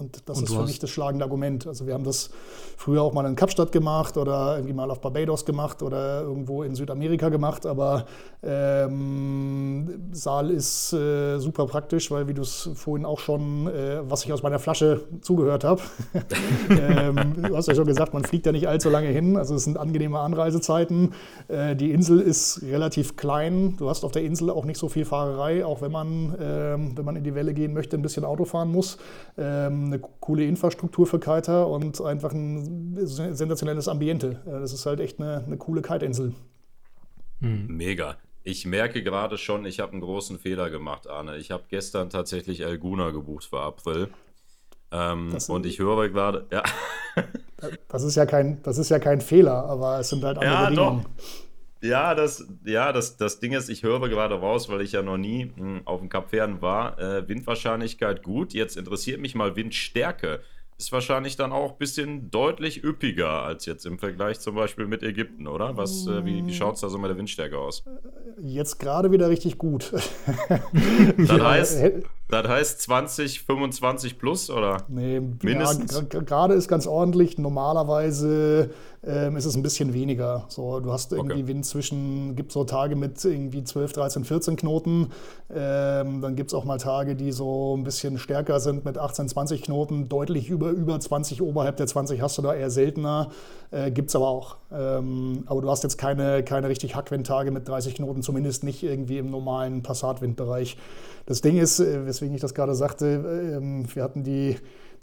Und 0.00 0.22
das 0.26 0.38
und 0.38 0.44
ist 0.44 0.54
für 0.54 0.62
mich 0.62 0.78
das 0.78 0.90
schlagende 0.90 1.24
Argument. 1.24 1.66
Also 1.66 1.86
wir 1.86 1.94
haben 1.94 2.04
das 2.04 2.30
früher 2.76 3.02
auch 3.02 3.12
mal 3.12 3.26
in 3.26 3.36
Kapstadt 3.36 3.72
gemacht 3.72 4.16
oder 4.16 4.56
irgendwie 4.56 4.72
mal 4.72 4.90
auf 4.90 5.00
Barbados 5.00 5.44
gemacht 5.44 5.82
oder 5.82 6.22
irgendwo 6.22 6.62
in 6.62 6.74
Südamerika 6.74 7.28
gemacht. 7.28 7.66
Aber 7.66 8.06
ähm, 8.42 10.10
Saal 10.12 10.50
ist 10.50 10.92
äh, 10.92 11.38
super 11.38 11.66
praktisch, 11.66 12.10
weil 12.10 12.26
wie 12.28 12.34
du 12.34 12.42
es 12.42 12.70
vorhin 12.74 13.04
auch 13.04 13.18
schon, 13.18 13.66
äh, 13.66 14.00
was 14.02 14.24
ich 14.24 14.32
aus 14.32 14.42
meiner 14.42 14.58
Flasche 14.58 15.02
zugehört 15.20 15.64
habe, 15.64 15.82
ähm, 16.70 17.42
du 17.42 17.56
hast 17.56 17.68
ja 17.68 17.74
schon 17.74 17.86
gesagt, 17.86 18.14
man 18.14 18.24
fliegt 18.24 18.46
ja 18.46 18.52
nicht 18.52 18.66
allzu 18.68 18.88
lange 18.88 19.08
hin. 19.08 19.36
Also 19.36 19.54
es 19.54 19.64
sind 19.64 19.76
angenehme 19.76 20.18
Anreisezeiten. 20.18 21.12
Äh, 21.48 21.76
die 21.76 21.90
Insel 21.90 22.20
ist 22.20 22.62
relativ 22.62 23.16
klein. 23.16 23.76
Du 23.76 23.90
hast 23.90 24.04
auf 24.04 24.12
der 24.12 24.22
Insel 24.22 24.50
auch 24.50 24.64
nicht 24.64 24.78
so 24.78 24.88
viel 24.88 25.04
Fahrerei, 25.04 25.64
auch 25.64 25.82
wenn 25.82 25.92
man, 25.92 26.34
ähm, 26.40 26.92
wenn 26.96 27.04
man 27.04 27.16
in 27.16 27.24
die 27.24 27.34
Welle 27.34 27.52
gehen 27.52 27.74
möchte, 27.74 27.96
ein 27.96 28.02
bisschen 28.02 28.24
Auto 28.24 28.44
fahren 28.44 28.70
muss. 28.72 28.96
Ähm, 29.36 29.89
eine 29.92 29.98
coole 29.98 30.44
Infrastruktur 30.44 31.06
für 31.06 31.20
Kiter 31.20 31.68
und 31.68 32.00
einfach 32.00 32.32
ein 32.32 32.96
sensationelles 33.06 33.88
Ambiente. 33.88 34.40
Das 34.44 34.72
ist 34.72 34.86
halt 34.86 35.00
echt 35.00 35.20
eine, 35.20 35.44
eine 35.44 35.56
coole 35.56 35.82
Kite-Insel. 35.82 36.34
Hm. 37.40 37.66
Mega. 37.68 38.16
Ich 38.42 38.64
merke 38.66 39.02
gerade 39.02 39.36
schon, 39.36 39.66
ich 39.66 39.80
habe 39.80 39.92
einen 39.92 40.00
großen 40.00 40.38
Fehler 40.38 40.70
gemacht, 40.70 41.08
Arne. 41.08 41.36
Ich 41.36 41.50
habe 41.50 41.64
gestern 41.68 42.08
tatsächlich 42.08 42.60
Elguna 42.60 43.10
gebucht 43.10 43.44
für 43.44 43.60
April. 43.60 44.08
Ähm, 44.92 45.36
und 45.48 45.66
ich 45.66 45.78
höre 45.78 46.08
gerade, 46.08 46.46
ja. 46.50 46.62
Das 47.88 48.02
ist 48.02 48.14
ja 48.14 48.24
kein, 48.24 48.62
das 48.62 48.78
ist 48.78 48.88
ja 48.88 48.98
kein 48.98 49.20
Fehler, 49.20 49.66
aber 49.66 50.00
es 50.00 50.08
sind 50.08 50.24
halt 50.24 50.38
andere 50.38 50.54
ja, 50.54 50.64
Bedingungen. 50.70 51.04
Doch. 51.04 51.10
Ja, 51.82 52.14
das, 52.14 52.46
ja 52.64 52.92
das, 52.92 53.16
das 53.16 53.40
Ding 53.40 53.52
ist, 53.52 53.68
ich 53.68 53.82
höre 53.82 54.08
gerade 54.08 54.34
raus, 54.34 54.68
weil 54.68 54.82
ich 54.82 54.92
ja 54.92 55.02
noch 55.02 55.16
nie 55.16 55.46
mh, 55.46 55.56
hm, 55.56 55.80
auf 55.86 56.00
dem 56.00 56.08
Kap 56.08 56.30
Verden 56.30 56.60
war. 56.60 56.98
Äh, 56.98 57.28
Windwahrscheinlichkeit 57.28 58.22
gut. 58.22 58.52
Jetzt 58.52 58.76
interessiert 58.76 59.20
mich 59.20 59.34
mal 59.34 59.56
Windstärke 59.56 60.40
ist 60.80 60.92
wahrscheinlich 60.92 61.36
dann 61.36 61.52
auch 61.52 61.72
ein 61.72 61.78
bisschen 61.78 62.30
deutlich 62.30 62.82
üppiger 62.82 63.42
als 63.42 63.66
jetzt 63.66 63.84
im 63.84 63.98
Vergleich 63.98 64.40
zum 64.40 64.54
Beispiel 64.54 64.86
mit 64.86 65.02
Ägypten, 65.02 65.46
oder? 65.46 65.76
Was, 65.76 66.06
äh, 66.06 66.24
wie 66.24 66.46
wie 66.46 66.54
schaut 66.54 66.76
es 66.76 66.80
da 66.80 66.88
so 66.88 66.96
mit 66.96 67.10
der 67.10 67.18
Windstärke 67.18 67.58
aus? 67.58 67.84
Jetzt 68.40 68.78
gerade 68.78 69.12
wieder 69.12 69.28
richtig 69.28 69.58
gut. 69.58 69.92
das, 71.18 71.30
heißt, 71.30 71.84
das 72.28 72.48
heißt 72.48 72.80
20, 72.80 73.42
25 73.42 74.18
plus, 74.18 74.48
oder? 74.48 74.86
Nee, 74.88 75.20
mindestens. 75.42 76.02
Ja, 76.12 76.20
gerade 76.20 76.54
ist 76.54 76.68
ganz 76.68 76.86
ordentlich. 76.86 77.36
Normalerweise 77.36 78.70
ähm, 79.06 79.36
ist 79.36 79.46
es 79.46 79.56
ein 79.56 79.62
bisschen 79.62 79.94
weniger. 79.94 80.44
So, 80.48 80.78
du 80.80 80.92
hast 80.92 81.12
irgendwie 81.12 81.34
okay. 81.34 81.46
Wind 81.48 81.64
zwischen, 81.64 82.36
gibt 82.36 82.52
so 82.52 82.64
Tage 82.64 82.96
mit 82.96 83.24
irgendwie 83.24 83.64
12, 83.64 83.92
13, 83.94 84.24
14 84.24 84.56
Knoten. 84.56 85.08
Ähm, 85.54 86.20
dann 86.20 86.36
gibt 86.36 86.50
es 86.50 86.54
auch 86.54 86.64
mal 86.64 86.76
Tage, 86.76 87.16
die 87.16 87.32
so 87.32 87.76
ein 87.76 87.82
bisschen 87.82 88.18
stärker 88.18 88.60
sind 88.60 88.84
mit 88.84 88.98
18, 88.98 89.28
20 89.28 89.62
Knoten, 89.62 90.08
deutlich 90.08 90.50
über 90.50 90.70
über, 90.70 91.00
20, 91.00 91.40
oberhalb 91.40 91.78
der 91.78 91.86
20 91.86 92.20
hast 92.20 92.36
du 92.36 92.42
da 92.42 92.54
eher 92.54 92.70
seltener. 92.70 93.30
Äh, 93.70 93.90
Gibt 93.90 94.10
es 94.10 94.16
aber 94.16 94.28
auch. 94.28 94.56
Ähm, 94.70 95.44
aber 95.46 95.62
du 95.62 95.70
hast 95.70 95.82
jetzt 95.82 95.96
keine, 95.96 96.42
keine 96.42 96.68
richtig 96.68 96.94
Hackwindtage 96.94 97.50
mit 97.52 97.66
30 97.66 97.94
Knoten, 97.94 98.22
zumindest 98.22 98.64
nicht 98.64 98.82
irgendwie 98.82 99.18
im 99.18 99.30
normalen 99.30 99.82
Passatwindbereich. 99.82 100.76
Das 101.24 101.40
Ding 101.40 101.56
ist, 101.56 101.80
äh, 101.80 102.06
weswegen 102.06 102.34
ich 102.34 102.40
das 102.42 102.52
gerade 102.52 102.74
sagte, 102.74 103.06
äh, 103.06 103.94
wir 103.94 104.02
hatten 104.02 104.24
die 104.24 104.56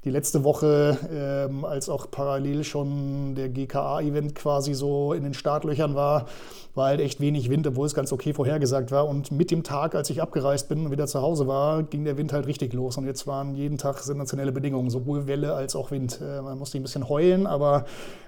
die 0.03 0.09
letzte 0.11 0.43
Woche, 0.43 0.97
ähm, 1.11 1.65
als 1.65 1.89
auch 1.89 2.09
parallel 2.09 2.63
schon 2.63 3.35
der 3.35 3.49
GKA-Event 3.49 4.35
quasi 4.35 4.73
so 4.73 5.13
in 5.13 5.23
den 5.23 5.33
Startlöchern 5.33 5.95
war, 5.95 6.27
war 6.75 6.87
halt 6.87 7.01
echt 7.01 7.19
wenig 7.19 7.49
Wind, 7.49 7.65
obwohl 7.67 7.87
es 7.87 7.95
ganz 7.95 8.13
okay 8.13 8.33
vorhergesagt 8.33 8.91
war. 8.91 9.07
Und 9.07 9.31
mit 9.31 9.49
dem 9.49 9.63
Tag, 9.63 9.95
als 9.95 10.09
ich 10.09 10.21
abgereist 10.21 10.69
bin 10.69 10.85
und 10.85 10.91
wieder 10.91 11.07
zu 11.07 11.21
Hause 11.21 11.47
war, 11.47 11.83
ging 11.83 12.05
der 12.05 12.17
Wind 12.17 12.31
halt 12.31 12.45
richtig 12.45 12.73
los. 12.73 12.97
Und 12.97 13.05
jetzt 13.05 13.25
waren 13.25 13.55
jeden 13.55 13.77
Tag 13.77 13.99
sensationelle 13.99 14.51
Bedingungen, 14.51 14.89
sowohl 14.89 15.27
Welle 15.27 15.53
als 15.53 15.75
auch 15.75 15.91
Wind. 15.91 16.21
Äh, 16.21 16.41
man 16.41 16.57
musste 16.57 16.77
ein 16.77 16.83
bisschen 16.83 17.09
heulen, 17.09 17.47
aber 17.47 17.85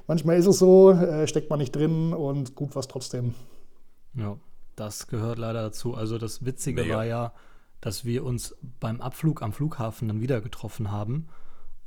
manchmal 0.08 0.38
ist 0.38 0.48
es 0.48 0.58
so, 0.60 0.92
äh, 0.92 1.28
steckt 1.28 1.50
man 1.50 1.60
nicht 1.60 1.76
drin 1.76 2.14
und 2.14 2.56
gut 2.56 2.76
war 2.76 2.80
es 2.80 2.88
trotzdem. 2.88 3.36
Ja, 4.16 4.38
das 4.76 5.08
gehört 5.08 5.38
leider 5.38 5.62
dazu. 5.62 5.94
Also 5.94 6.18
das 6.18 6.44
Witzige 6.44 6.82
Mega. 6.82 6.98
war 6.98 7.06
ja, 7.06 7.34
dass 7.80 8.04
wir 8.04 8.26
uns 8.26 8.56
beim 8.80 9.00
Abflug 9.00 9.44
am 9.44 9.54
Flughafen 9.54 10.08
dann 10.08 10.20
wieder 10.20 10.42
getroffen 10.42 10.92
haben 10.92 11.28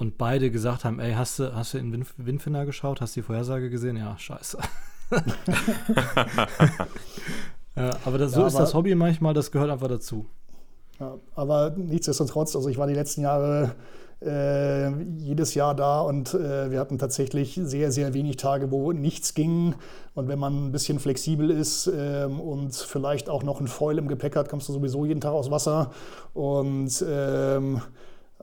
und 0.02 0.18
beide 0.18 0.50
gesagt 0.50 0.84
haben, 0.84 0.98
ey, 0.98 1.12
hast 1.12 1.38
du, 1.38 1.54
hast 1.54 1.74
du 1.74 1.78
in 1.78 1.92
Wind, 1.92 2.08
Windfinder 2.16 2.66
geschaut? 2.66 3.00
Hast 3.00 3.14
du 3.14 3.20
die 3.20 3.24
Vorhersage 3.24 3.70
gesehen? 3.70 3.96
Ja, 3.96 4.18
scheiße. 4.18 4.58
ja, 7.76 7.90
aber 8.04 8.18
das, 8.18 8.32
so 8.32 8.40
ja, 8.40 8.48
ist 8.48 8.56
aber, 8.56 8.64
das 8.64 8.74
Hobby 8.74 8.96
manchmal, 8.96 9.32
das 9.32 9.52
gehört 9.52 9.70
einfach 9.70 9.86
dazu. 9.86 10.26
Ja, 10.98 11.18
aber 11.36 11.70
nichtsdestotrotz, 11.76 12.56
also 12.56 12.68
ich 12.68 12.78
war 12.78 12.88
die 12.88 12.94
letzten 12.94 13.20
Jahre 13.20 13.76
äh, 14.20 14.90
jedes 15.18 15.54
Jahr 15.54 15.76
da 15.76 16.00
und 16.00 16.34
äh, 16.34 16.72
wir 16.72 16.80
hatten 16.80 16.98
tatsächlich 16.98 17.60
sehr, 17.62 17.92
sehr 17.92 18.12
wenig 18.12 18.38
Tage, 18.38 18.72
wo 18.72 18.90
nichts 18.90 19.34
ging. 19.34 19.76
Und 20.14 20.26
wenn 20.26 20.40
man 20.40 20.66
ein 20.66 20.72
bisschen 20.72 20.98
flexibel 20.98 21.48
ist 21.48 21.88
ähm, 21.96 22.40
und 22.40 22.74
vielleicht 22.74 23.28
auch 23.28 23.44
noch 23.44 23.60
ein 23.60 23.68
Foil 23.68 23.98
im 23.98 24.08
Gepäck 24.08 24.34
hat, 24.34 24.48
kommst 24.48 24.68
du 24.68 24.72
sowieso 24.72 25.04
jeden 25.04 25.20
Tag 25.20 25.32
aus 25.32 25.52
Wasser. 25.52 25.92
Und 26.34 27.04
ähm, 27.08 27.82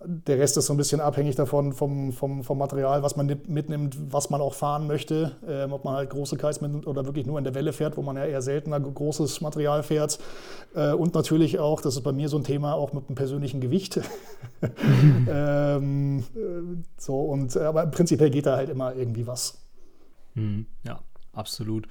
der 0.06 0.38
Rest 0.38 0.58
ist 0.58 0.68
so 0.68 0.74
ein 0.74 0.78
bisschen 0.78 1.02
abhängig 1.02 1.36
davon 1.36 1.74
vom, 1.74 2.14
vom, 2.14 2.44
vom 2.44 2.58
Material, 2.58 3.04
was 3.04 3.16
man 3.16 3.28
mitnimmt, 3.48 3.98
was 4.12 4.30
man 4.30 4.42
auch 4.42 4.54
fahren 4.54 4.88
möchte. 4.88 5.36
Ähm, 5.48 5.74
ob 5.74 5.84
man 5.84 5.96
halt 5.96 6.10
große 6.10 6.38
Kites 6.38 6.62
mitnimmt 6.62 6.88
oder 6.88 7.06
wirklich 7.06 7.26
nur 7.26 7.38
in 7.38 7.44
der 7.44 7.56
Welle 7.56 7.74
fährt, 7.74 7.98
wo 7.98 8.02
man 8.02 8.16
ja 8.16 8.26
eher 8.26 8.42
seltener 8.42 8.80
großes 8.80 9.42
Material 9.42 9.84
fährt. 9.84 10.20
Äh, 10.74 10.94
und 10.94 11.16
natürlich 11.16 11.60
auch, 11.60 11.82
das 11.82 11.96
ist 11.96 12.04
bei 12.04 12.12
mir 12.12 12.30
so 12.30 12.38
ein 12.38 12.44
Thema, 12.44 12.74
auch 12.74 12.94
mit 12.94 13.10
dem 13.10 13.16
persönlichen 13.16 13.62
Gewicht. 13.62 14.00
ähm, 15.28 16.20
äh, 16.36 16.84
so, 16.98 17.20
und, 17.20 17.56
aber 17.58 17.86
prinzipiell 17.88 18.30
geht 18.30 18.46
da 18.46 18.56
halt 18.56 18.70
immer 18.70 18.96
irgendwie 18.96 19.28
was. 19.28 19.60
Mhm, 20.36 20.66
ja, 20.84 21.00
absolut. 21.34 21.88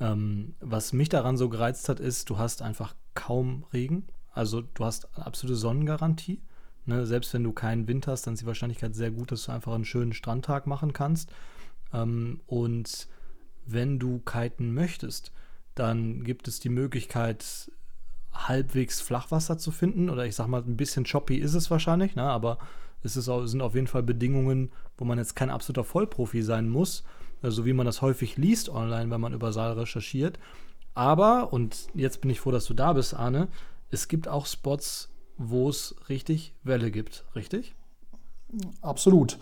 Ähm, 0.00 0.54
was 0.60 0.92
mich 0.92 1.10
daran 1.10 1.36
so 1.36 1.48
gereizt 1.48 1.88
hat, 1.88 2.00
ist, 2.00 2.30
du 2.30 2.38
hast 2.38 2.62
einfach 2.62 2.94
kaum 3.14 3.64
Regen. 3.72 4.06
Also 4.32 4.62
du 4.62 4.84
hast 4.84 5.08
absolute 5.18 5.56
Sonnengarantie. 5.56 6.40
Ne, 6.86 7.06
selbst 7.06 7.34
wenn 7.34 7.44
du 7.44 7.52
keinen 7.52 7.86
Wind 7.88 8.06
hast, 8.06 8.26
dann 8.26 8.34
ist 8.34 8.40
die 8.40 8.46
Wahrscheinlichkeit 8.46 8.94
sehr 8.94 9.10
gut, 9.10 9.32
dass 9.32 9.44
du 9.44 9.52
einfach 9.52 9.74
einen 9.74 9.84
schönen 9.84 10.12
Strandtag 10.12 10.66
machen 10.66 10.92
kannst. 10.92 11.30
Ähm, 11.92 12.40
und 12.46 13.08
wenn 13.66 13.98
du 13.98 14.20
kiten 14.20 14.72
möchtest, 14.72 15.32
dann 15.74 16.24
gibt 16.24 16.48
es 16.48 16.60
die 16.60 16.68
Möglichkeit, 16.68 17.70
halbwegs 18.32 19.00
Flachwasser 19.00 19.58
zu 19.58 19.70
finden. 19.70 20.10
Oder 20.10 20.26
ich 20.26 20.34
sag 20.34 20.46
mal, 20.46 20.62
ein 20.62 20.76
bisschen 20.76 21.04
choppy 21.04 21.36
ist 21.36 21.54
es 21.54 21.70
wahrscheinlich, 21.70 22.14
ne? 22.14 22.22
aber 22.22 22.58
es 23.02 23.16
ist 23.16 23.26
sind 23.26 23.62
auf 23.62 23.74
jeden 23.74 23.86
Fall 23.86 24.02
Bedingungen, 24.02 24.70
wo 24.98 25.04
man 25.04 25.18
jetzt 25.18 25.34
kein 25.34 25.50
absoluter 25.50 25.84
Vollprofi 25.84 26.42
sein 26.42 26.68
muss, 26.68 27.04
so 27.40 27.46
also 27.46 27.64
wie 27.64 27.72
man 27.72 27.86
das 27.86 28.02
häufig 28.02 28.36
liest 28.36 28.68
online, 28.68 29.10
wenn 29.10 29.20
man 29.20 29.32
über 29.32 29.52
Saal 29.52 29.72
recherchiert. 29.72 30.38
Aber, 30.94 31.52
und 31.52 31.88
jetzt 31.94 32.20
bin 32.20 32.30
ich 32.30 32.40
froh, 32.40 32.50
dass 32.50 32.66
du 32.66 32.74
da 32.74 32.92
bist, 32.92 33.14
Arne, 33.14 33.48
es 33.90 34.08
gibt 34.08 34.28
auch 34.28 34.46
Spots, 34.46 35.09
wo 35.40 35.68
es 35.68 35.94
richtig 36.08 36.54
Welle 36.62 36.90
gibt, 36.90 37.24
richtig? 37.34 37.74
Absolut. 38.82 39.38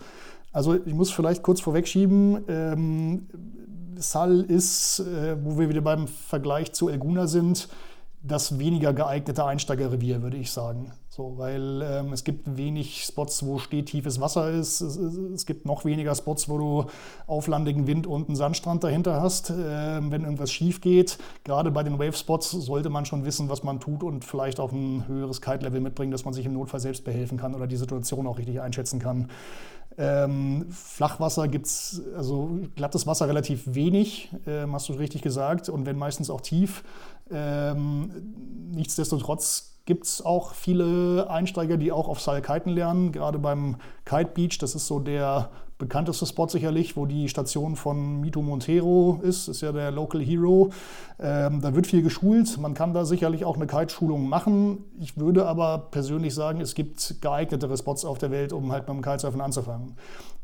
Also 0.51 0.73
ich 0.73 0.93
muss 0.93 1.11
vielleicht 1.11 1.43
kurz 1.43 1.61
vorwegschieben, 1.61 2.43
ähm, 2.47 3.27
Sal 3.97 4.41
ist, 4.41 4.99
äh, 4.99 5.35
wo 5.43 5.59
wir 5.59 5.67
wieder 5.67 5.81
beim 5.81 6.07
Vergleich 6.07 6.71
zu 6.71 6.87
Elguna 6.87 7.27
sind, 7.27 7.67
das 8.23 8.57
weniger 8.59 8.93
geeignete 8.93 9.45
Einsteigerrevier, 9.45 10.21
würde 10.21 10.37
ich 10.37 10.51
sagen. 10.51 10.91
So, 11.19 11.37
weil 11.37 11.81
ähm, 11.81 12.13
es 12.13 12.23
gibt 12.23 12.55
wenig 12.55 13.03
Spots, 13.03 13.45
wo 13.45 13.59
stetiefes 13.59 14.21
Wasser 14.21 14.51
ist. 14.51 14.79
Es, 14.79 14.95
es, 14.95 15.45
gibt 15.45 15.65
noch 15.65 15.83
weniger 15.83 16.15
Spots, 16.15 16.47
wo 16.47 16.57
du 16.57 16.85
auflandigen 17.27 17.87
Wind 17.87 18.07
und 18.07 18.29
einen 18.29 18.37
Sandstrand 18.37 18.85
dahinter 18.85 19.21
hast. 19.21 19.49
Ähm, 19.49 20.11
wenn 20.11 20.23
irgendwas 20.23 20.49
schief 20.49 20.79
geht, 20.79 21.17
gerade 21.43 21.71
bei 21.71 21.83
den 21.83 21.99
Wave-Spots 21.99 22.51
sollte 22.51 22.89
man 22.89 23.05
schon 23.05 23.25
wissen, 23.25 23.49
was 23.49 23.63
man 23.63 23.81
tut 23.81 24.01
und 24.01 24.23
vielleicht 24.23 24.61
auch 24.61 24.71
ein 24.71 25.09
höheres 25.09 25.41
Kite-Level 25.41 25.81
mitbringen, 25.81 26.13
dass 26.13 26.23
man 26.23 26.33
sich 26.33 26.45
im 26.45 26.53
Notfall 26.53 26.79
selbst 26.79 27.03
behelfen 27.03 27.37
kann 27.37 27.53
oder 27.53 27.67
die 27.67 27.75
Situation 27.75 28.25
auch 28.25 28.37
richtig 28.37 28.61
einschätzen 28.61 28.99
kann. 28.99 29.27
Ähm, 29.97 30.67
Flachwasser 30.71 31.49
gibt 31.49 31.65
es, 31.65 32.01
also 32.15 32.61
glattes 32.77 33.07
Wasser 33.07 33.27
relativ 33.27 33.63
wenig, 33.65 34.29
ähm, 34.47 34.73
hast 34.73 34.87
du 34.87 34.93
richtig 34.93 35.21
gesagt, 35.21 35.67
und 35.67 35.85
wenn 35.85 35.97
meistens 35.97 36.29
auch 36.29 36.39
tief. 36.39 36.81
Ähm, 37.29 38.09
nichtsdestotrotz 38.71 39.68
gibt 39.89 40.05
es 40.05 40.23
auch 40.23 40.53
viele 40.53 41.31
Einsteiger, 41.31 41.75
die 41.75 41.91
auch 41.91 42.07
auf 42.09 42.21
Seil 42.21 42.43
kiten 42.43 42.69
lernen, 42.69 43.11
gerade 43.11 43.39
beim 43.39 43.77
Kite 44.05 44.29
Beach. 44.35 44.59
Das 44.59 44.75
ist 44.75 44.85
so 44.85 44.99
der 44.99 45.49
bekannteste 45.79 46.27
Spot 46.27 46.47
sicherlich, 46.47 46.95
wo 46.95 47.07
die 47.07 47.27
Station 47.27 47.75
von 47.75 48.21
Mito 48.21 48.39
Montero 48.39 49.19
ist, 49.23 49.47
ist 49.47 49.61
ja 49.61 49.71
der 49.71 49.89
Local 49.89 50.21
Hero. 50.21 50.69
Ähm, 51.19 51.61
da 51.61 51.73
wird 51.73 51.87
viel 51.87 52.03
geschult. 52.03 52.59
Man 52.59 52.75
kann 52.75 52.93
da 52.93 53.03
sicherlich 53.03 53.45
auch 53.45 53.55
eine 53.55 53.65
Kite-Schulung 53.65 54.29
machen. 54.29 54.85
Ich 54.99 55.17
würde 55.17 55.47
aber 55.47 55.87
persönlich 55.89 56.35
sagen, 56.35 56.61
es 56.61 56.75
gibt 56.75 57.15
geeignetere 57.19 57.75
Spots 57.75 58.05
auf 58.05 58.19
der 58.19 58.29
Welt, 58.29 58.53
um 58.53 58.71
halt 58.71 58.87
mit 58.87 58.95
dem 58.95 59.01
Kitesurfen 59.01 59.41
anzufangen. 59.41 59.95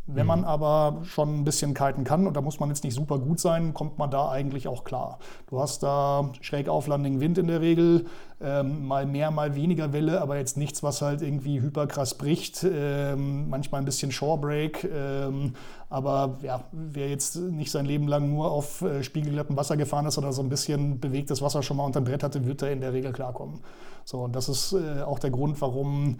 Wenn 0.07 0.27
man 0.27 0.39
mhm. 0.41 0.45
aber 0.45 1.01
schon 1.03 1.39
ein 1.39 1.43
bisschen 1.43 1.73
kiten 1.73 2.03
kann, 2.03 2.27
und 2.27 2.35
da 2.35 2.41
muss 2.41 2.59
man 2.59 2.69
jetzt 2.69 2.83
nicht 2.83 2.93
super 2.93 3.17
gut 3.17 3.39
sein, 3.39 3.73
kommt 3.73 3.97
man 3.97 4.11
da 4.11 4.29
eigentlich 4.29 4.67
auch 4.67 4.83
klar. 4.83 5.17
Du 5.47 5.59
hast 5.59 5.81
da 5.81 6.29
schräg 6.41 6.69
auflandigen 6.69 7.19
Wind 7.19 7.39
in 7.39 7.47
der 7.47 7.59
Regel, 7.59 8.05
ähm, 8.39 8.85
mal 8.85 9.07
mehr, 9.07 9.31
mal 9.31 9.55
weniger 9.55 9.93
Welle, 9.93 10.21
aber 10.21 10.37
jetzt 10.37 10.57
nichts, 10.57 10.83
was 10.83 11.01
halt 11.01 11.23
irgendwie 11.23 11.59
hyperkrass 11.59 12.15
bricht. 12.15 12.63
Ähm, 12.69 13.49
manchmal 13.49 13.81
ein 13.81 13.85
bisschen 13.85 14.11
Shorebreak. 14.11 14.83
Ähm, 14.83 15.53
aber 15.89 16.37
ja, 16.41 16.65
wer 16.71 17.09
jetzt 17.09 17.37
nicht 17.37 17.71
sein 17.71 17.85
Leben 17.85 18.07
lang 18.07 18.29
nur 18.29 18.51
auf 18.51 18.81
äh, 18.81 19.01
spiegelglattem 19.03 19.55
Wasser 19.57 19.77
gefahren 19.77 20.05
ist 20.05 20.17
oder 20.17 20.33
so 20.33 20.41
ein 20.43 20.49
bisschen 20.49 20.99
bewegtes 20.99 21.41
Wasser 21.41 21.63
schon 21.63 21.77
mal 21.77 21.85
unter 21.85 22.01
dem 22.01 22.05
Brett 22.05 22.23
hatte, 22.23 22.45
wird 22.45 22.61
er 22.61 22.71
in 22.71 22.81
der 22.81 22.93
Regel 22.93 23.11
klarkommen. 23.11 23.61
So, 24.03 24.19
und 24.19 24.35
das 24.35 24.49
ist 24.49 24.73
äh, 24.73 25.01
auch 25.01 25.17
der 25.17 25.31
Grund, 25.31 25.59
warum 25.61 26.19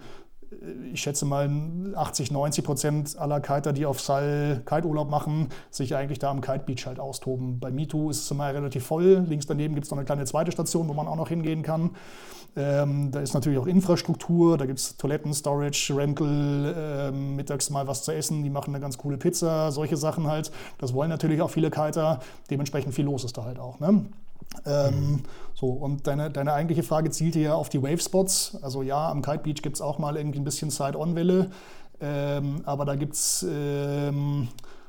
ich 0.92 1.00
schätze 1.00 1.24
mal 1.24 1.50
80, 1.94 2.30
90 2.30 2.64
Prozent 2.64 3.18
aller 3.18 3.40
Kiter, 3.40 3.72
die 3.72 3.86
auf 3.86 4.00
Sal 4.00 4.62
Kiteurlaub 4.64 5.10
machen, 5.10 5.48
sich 5.70 5.94
eigentlich 5.94 6.18
da 6.18 6.30
am 6.30 6.40
Kite 6.40 6.64
Beach 6.66 6.86
halt 6.86 7.00
austoben. 7.00 7.58
Bei 7.58 7.70
MeToo 7.70 8.10
ist 8.10 8.22
es 8.22 8.30
immer 8.30 8.52
relativ 8.52 8.84
voll. 8.84 9.24
Links 9.28 9.46
daneben 9.46 9.74
gibt 9.74 9.86
es 9.86 9.90
noch 9.90 9.98
eine 9.98 10.06
kleine 10.06 10.24
zweite 10.24 10.52
Station, 10.52 10.88
wo 10.88 10.94
man 10.94 11.08
auch 11.08 11.16
noch 11.16 11.28
hingehen 11.28 11.62
kann. 11.62 11.90
Ähm, 12.56 13.10
da 13.10 13.20
ist 13.20 13.34
natürlich 13.34 13.58
auch 13.58 13.66
Infrastruktur, 13.66 14.56
da 14.56 14.64
gibt 14.64 14.78
es 14.78 14.96
Toiletten, 14.96 15.34
Storage, 15.34 15.94
Rental, 15.94 16.74
ähm, 16.76 17.36
mittags 17.36 17.68
mal 17.68 17.86
was 17.86 18.02
zu 18.02 18.12
essen, 18.12 18.42
die 18.42 18.50
machen 18.50 18.74
eine 18.74 18.80
ganz 18.80 18.96
coole 18.96 19.18
Pizza, 19.18 19.70
solche 19.72 19.98
Sachen 19.98 20.26
halt. 20.26 20.50
Das 20.78 20.94
wollen 20.94 21.10
natürlich 21.10 21.42
auch 21.42 21.50
viele 21.50 21.70
Kiter, 21.70 22.20
dementsprechend 22.50 22.94
viel 22.94 23.04
los 23.04 23.24
ist 23.24 23.36
da 23.36 23.44
halt 23.44 23.58
auch. 23.58 23.78
Ne? 23.78 24.06
Ähm, 24.64 25.22
so, 25.54 25.68
und 25.68 26.06
deine, 26.06 26.30
deine 26.30 26.52
eigentliche 26.52 26.82
Frage 26.82 27.10
zielte 27.10 27.38
ja 27.40 27.54
auf 27.54 27.68
die 27.68 27.82
Wave-Spots. 27.82 28.58
Also 28.62 28.82
ja, 28.82 29.10
am 29.10 29.22
Kite 29.22 29.38
Beach 29.38 29.62
gibt 29.62 29.76
es 29.76 29.80
auch 29.80 29.98
mal 29.98 30.16
irgendwie 30.16 30.38
ein 30.38 30.44
bisschen 30.44 30.70
Side-On-Welle, 30.70 31.50
ähm, 32.00 32.62
aber 32.64 32.84
da 32.84 32.94
gibt 32.94 33.14
es 33.14 33.46
ähm, 33.48 34.48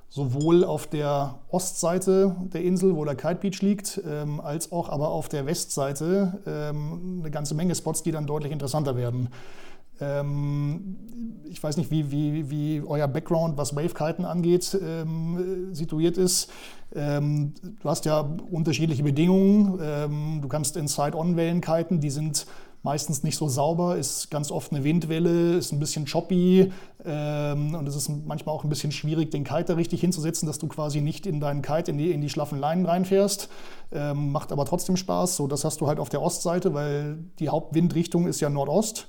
sowohl 0.09 0.63
auf 0.63 0.87
der 0.87 1.35
Ostseite 1.49 2.35
der 2.53 2.63
Insel, 2.63 2.95
wo 2.95 3.05
der 3.05 3.15
Kite 3.15 3.35
Beach 3.35 3.61
liegt, 3.61 4.01
ähm, 4.05 4.41
als 4.41 4.71
auch 4.71 4.89
aber 4.89 5.09
auf 5.09 5.29
der 5.29 5.45
Westseite 5.45 6.39
ähm, 6.45 7.19
eine 7.21 7.31
ganze 7.31 7.55
Menge 7.55 7.75
Spots, 7.75 8.03
die 8.03 8.11
dann 8.11 8.25
deutlich 8.25 8.51
interessanter 8.51 8.95
werden. 8.95 9.29
Ähm, 9.99 10.97
ich 11.49 11.61
weiß 11.61 11.77
nicht, 11.77 11.91
wie, 11.91 12.11
wie, 12.11 12.49
wie 12.49 12.81
euer 12.85 13.07
Background, 13.07 13.57
was 13.57 13.75
Wave-Kiten 13.75 14.25
angeht, 14.25 14.77
ähm, 14.81 15.73
situiert 15.73 16.17
ist. 16.17 16.49
Ähm, 16.95 17.53
du 17.81 17.89
hast 17.89 18.05
ja 18.05 18.19
unterschiedliche 18.51 19.03
Bedingungen. 19.03 19.79
Ähm, 19.81 20.39
du 20.41 20.47
kannst 20.47 20.77
in 20.77 20.87
Side-On-Wellen 20.87 21.61
kiten, 21.61 21.99
die 21.99 22.09
sind 22.09 22.45
meistens 22.83 23.23
nicht 23.23 23.35
so 23.35 23.49
sauber, 23.49 23.97
ist 23.97 24.31
ganz 24.31 24.51
oft 24.51 24.71
eine 24.71 24.83
Windwelle, 24.83 25.57
ist 25.57 25.73
ein 25.73 25.79
bisschen 25.79 26.05
choppy 26.05 26.71
ähm, 27.03 27.75
und 27.75 27.87
es 27.87 27.95
ist 27.95 28.09
manchmal 28.25 28.55
auch 28.55 28.63
ein 28.63 28.69
bisschen 28.69 28.93
schwierig, 28.93 29.31
den 29.31 29.43
Kite 29.43 29.65
da 29.65 29.73
richtig 29.73 29.99
hinzusetzen, 29.99 30.47
dass 30.47 30.57
du 30.57 30.67
quasi 30.67 31.01
nicht 31.01 31.25
in 31.25 31.41
deinen 31.41 31.61
Kite 31.61 31.91
in 31.91 31.97
die, 31.97 32.11
in 32.11 32.21
die 32.21 32.29
schlaffen 32.29 32.59
Leinen 32.59 32.85
reinfährst. 32.85 33.49
Ähm, 33.91 34.31
macht 34.31 34.51
aber 34.51 34.65
trotzdem 34.65 34.95
Spaß. 34.95 35.35
So, 35.35 35.47
das 35.47 35.65
hast 35.65 35.81
du 35.81 35.87
halt 35.87 35.99
auf 35.99 36.09
der 36.09 36.21
Ostseite, 36.21 36.73
weil 36.73 37.17
die 37.39 37.49
Hauptwindrichtung 37.49 38.27
ist 38.27 38.39
ja 38.39 38.49
Nordost. 38.49 39.07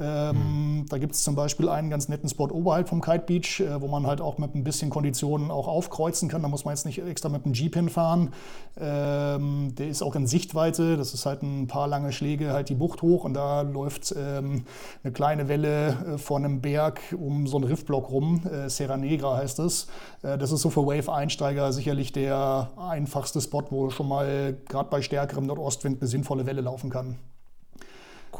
Ähm, 0.00 0.78
mhm. 0.80 0.86
Da 0.88 0.98
gibt 0.98 1.14
es 1.14 1.22
zum 1.22 1.36
Beispiel 1.36 1.68
einen 1.68 1.88
ganz 1.88 2.08
netten 2.08 2.28
Spot 2.28 2.48
oberhalb 2.48 2.88
vom 2.88 3.00
Kite 3.00 3.24
Beach, 3.26 3.60
äh, 3.60 3.80
wo 3.80 3.86
man 3.86 4.06
halt 4.06 4.20
auch 4.20 4.38
mit 4.38 4.54
ein 4.54 4.64
bisschen 4.64 4.90
Konditionen 4.90 5.50
auch 5.50 5.68
aufkreuzen 5.68 6.28
kann. 6.28 6.42
Da 6.42 6.48
muss 6.48 6.64
man 6.64 6.74
jetzt 6.74 6.84
nicht 6.84 6.98
extra 6.98 7.28
mit 7.28 7.44
einem 7.44 7.54
Jeep 7.54 7.74
hinfahren. 7.74 8.30
Ähm, 8.76 9.74
der 9.76 9.88
ist 9.88 10.02
auch 10.02 10.16
in 10.16 10.26
Sichtweite. 10.26 10.96
Das 10.96 11.14
ist 11.14 11.26
halt 11.26 11.42
ein 11.42 11.68
paar 11.68 11.86
lange 11.86 12.10
Schläge 12.10 12.52
halt 12.52 12.68
die 12.68 12.74
Bucht 12.74 13.02
hoch 13.02 13.24
und 13.24 13.34
da 13.34 13.62
läuft 13.62 14.14
ähm, 14.16 14.64
eine 15.04 15.12
kleine 15.12 15.48
Welle 15.48 16.14
äh, 16.14 16.18
vor 16.18 16.38
einem 16.38 16.60
Berg 16.60 17.00
um 17.16 17.46
so 17.46 17.56
einen 17.56 17.66
Riffblock 17.66 18.10
rum. 18.10 18.42
Äh, 18.46 18.68
Serra 18.68 18.96
Negra 18.96 19.36
heißt 19.36 19.60
es. 19.60 19.86
Äh, 20.22 20.38
das 20.38 20.50
ist 20.50 20.62
so 20.62 20.70
für 20.70 20.86
Wave-Einsteiger 20.86 21.72
sicherlich 21.72 22.12
der 22.12 22.70
einfachste 22.76 23.40
Spot, 23.40 23.62
wo 23.70 23.90
schon 23.90 24.08
mal 24.08 24.56
gerade 24.68 24.90
bei 24.90 25.02
stärkerem 25.02 25.46
Nordostwind 25.46 26.00
eine 26.00 26.08
sinnvolle 26.08 26.46
Welle 26.46 26.62
laufen 26.62 26.90
kann. 26.90 27.16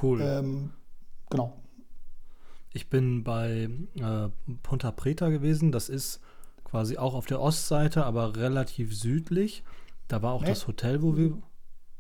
Cool. 0.02 0.74
Genau. 1.34 1.52
Ich 2.72 2.88
bin 2.88 3.24
bei 3.24 3.68
äh, 3.96 4.28
Punta 4.62 4.92
Preta 4.92 5.30
gewesen. 5.30 5.72
Das 5.72 5.88
ist 5.88 6.20
quasi 6.62 6.96
auch 6.96 7.12
auf 7.14 7.26
der 7.26 7.40
Ostseite, 7.40 8.04
aber 8.04 8.36
relativ 8.36 8.96
südlich. 8.96 9.64
Da 10.06 10.22
war 10.22 10.32
auch 10.32 10.42
nee. 10.42 10.50
das 10.50 10.68
Hotel, 10.68 11.02
wo 11.02 11.16
wir. 11.16 11.36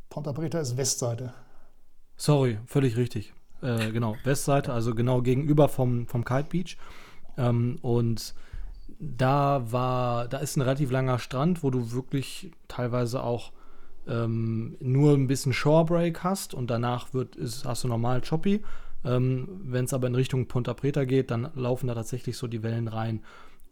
Punta 0.08 0.32
Preta 0.32 0.60
ist 0.60 0.76
Westseite. 0.76 1.34
Sorry, 2.16 2.58
völlig 2.66 2.96
richtig. 2.96 3.34
Äh, 3.60 3.90
genau, 3.90 4.14
Westseite, 4.22 4.72
also 4.72 4.94
genau 4.94 5.20
gegenüber 5.20 5.68
vom, 5.68 6.06
vom 6.06 6.24
Kite 6.24 6.46
Beach. 6.50 6.76
Ähm, 7.36 7.80
und 7.82 8.36
da 9.00 9.72
war, 9.72 10.28
da 10.28 10.38
ist 10.38 10.56
ein 10.56 10.62
relativ 10.62 10.92
langer 10.92 11.18
Strand, 11.18 11.64
wo 11.64 11.70
du 11.70 11.90
wirklich 11.90 12.52
teilweise 12.68 13.24
auch 13.24 13.50
ähm, 14.06 14.76
nur 14.78 15.14
ein 15.14 15.26
bisschen 15.26 15.52
Shorebreak 15.52 16.22
hast 16.22 16.54
und 16.54 16.70
danach 16.70 17.12
wird, 17.14 17.34
ist, 17.34 17.64
hast 17.64 17.82
du 17.82 17.88
normal 17.88 18.20
Choppy. 18.20 18.62
Ähm, 19.04 19.60
Wenn 19.64 19.84
es 19.84 19.92
aber 19.92 20.06
in 20.06 20.14
Richtung 20.14 20.46
Punta 20.46 20.74
Preta 20.74 21.04
geht, 21.04 21.30
dann 21.30 21.50
laufen 21.54 21.86
da 21.86 21.94
tatsächlich 21.94 22.36
so 22.36 22.46
die 22.46 22.62
Wellen 22.62 22.88
rein. 22.88 23.22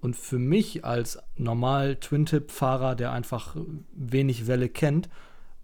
Und 0.01 0.17
für 0.17 0.39
mich 0.39 0.85
als 0.85 1.19
normal 1.37 1.97
Twin-Tip-Fahrer, 1.97 2.97
der 2.97 3.13
einfach 3.13 3.57
wenig 3.95 4.47
Welle 4.47 4.69
kennt, 4.69 5.09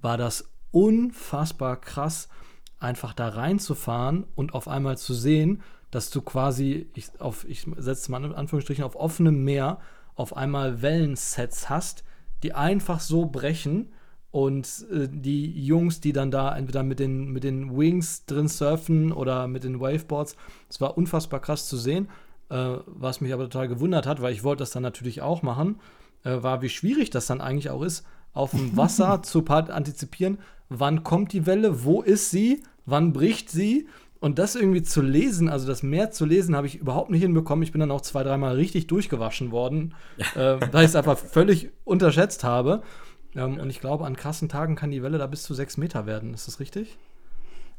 war 0.00 0.16
das 0.16 0.50
unfassbar 0.70 1.80
krass, 1.80 2.28
einfach 2.78 3.14
da 3.14 3.28
reinzufahren 3.30 4.24
und 4.36 4.54
auf 4.54 4.68
einmal 4.68 4.96
zu 4.96 5.12
sehen, 5.12 5.62
dass 5.90 6.10
du 6.10 6.22
quasi, 6.22 6.88
ich, 6.94 7.08
ich 7.48 7.66
setze 7.78 8.10
mal 8.10 8.24
in 8.24 8.34
Anführungsstrichen, 8.34 8.84
auf 8.84 8.94
offenem 8.94 9.42
Meer 9.42 9.80
auf 10.14 10.36
einmal 10.36 10.82
Wellensets 10.82 11.68
hast, 11.68 12.04
die 12.42 12.54
einfach 12.54 13.00
so 13.00 13.26
brechen 13.26 13.92
und 14.30 14.86
äh, 14.92 15.08
die 15.10 15.64
Jungs, 15.64 16.00
die 16.00 16.12
dann 16.12 16.30
da 16.30 16.56
entweder 16.56 16.82
mit 16.82 16.98
den, 16.98 17.30
mit 17.30 17.44
den 17.44 17.76
Wings 17.76 18.26
drin 18.26 18.48
surfen 18.48 19.12
oder 19.12 19.48
mit 19.48 19.64
den 19.64 19.80
Waveboards, 19.80 20.36
es 20.68 20.80
war 20.80 20.98
unfassbar 20.98 21.40
krass 21.40 21.66
zu 21.66 21.76
sehen. 21.76 22.08
Äh, 22.50 22.78
was 22.86 23.20
mich 23.20 23.34
aber 23.34 23.44
total 23.44 23.68
gewundert 23.68 24.06
hat, 24.06 24.22
weil 24.22 24.32
ich 24.32 24.42
wollte 24.42 24.60
das 24.60 24.70
dann 24.70 24.82
natürlich 24.82 25.20
auch 25.20 25.42
machen, 25.42 25.80
äh, 26.24 26.42
war, 26.42 26.62
wie 26.62 26.70
schwierig 26.70 27.10
das 27.10 27.26
dann 27.26 27.42
eigentlich 27.42 27.68
auch 27.68 27.82
ist, 27.82 28.06
auf 28.32 28.52
dem 28.52 28.74
Wasser 28.76 29.22
zu 29.22 29.44
antizipieren, 29.46 30.38
wann 30.70 31.04
kommt 31.04 31.32
die 31.34 31.44
Welle, 31.44 31.84
wo 31.84 32.00
ist 32.00 32.30
sie, 32.30 32.62
wann 32.86 33.12
bricht 33.12 33.50
sie. 33.50 33.86
Und 34.20 34.40
das 34.40 34.56
irgendwie 34.56 34.82
zu 34.82 35.00
lesen, 35.00 35.48
also 35.48 35.66
das 35.68 35.84
Meer 35.84 36.10
zu 36.10 36.24
lesen, 36.24 36.56
habe 36.56 36.66
ich 36.66 36.76
überhaupt 36.76 37.10
nicht 37.10 37.20
hinbekommen. 37.20 37.62
Ich 37.62 37.70
bin 37.70 37.80
dann 37.80 37.92
auch 37.92 38.00
zwei, 38.00 38.24
dreimal 38.24 38.56
richtig 38.56 38.88
durchgewaschen 38.88 39.52
worden, 39.52 39.94
äh, 40.34 40.56
weil 40.72 40.84
ich 40.84 40.90
es 40.90 40.96
einfach 40.96 41.18
völlig 41.18 41.70
unterschätzt 41.84 42.44
habe. 42.44 42.82
Ähm, 43.38 43.58
und 43.58 43.70
ich 43.70 43.80
glaube, 43.80 44.04
an 44.04 44.16
krassen 44.16 44.48
Tagen 44.48 44.74
kann 44.74 44.90
die 44.90 45.02
Welle 45.02 45.18
da 45.18 45.26
bis 45.26 45.42
zu 45.42 45.54
sechs 45.54 45.76
Meter 45.76 46.06
werden. 46.06 46.34
Ist 46.34 46.48
das 46.48 46.60
richtig? 46.60 46.98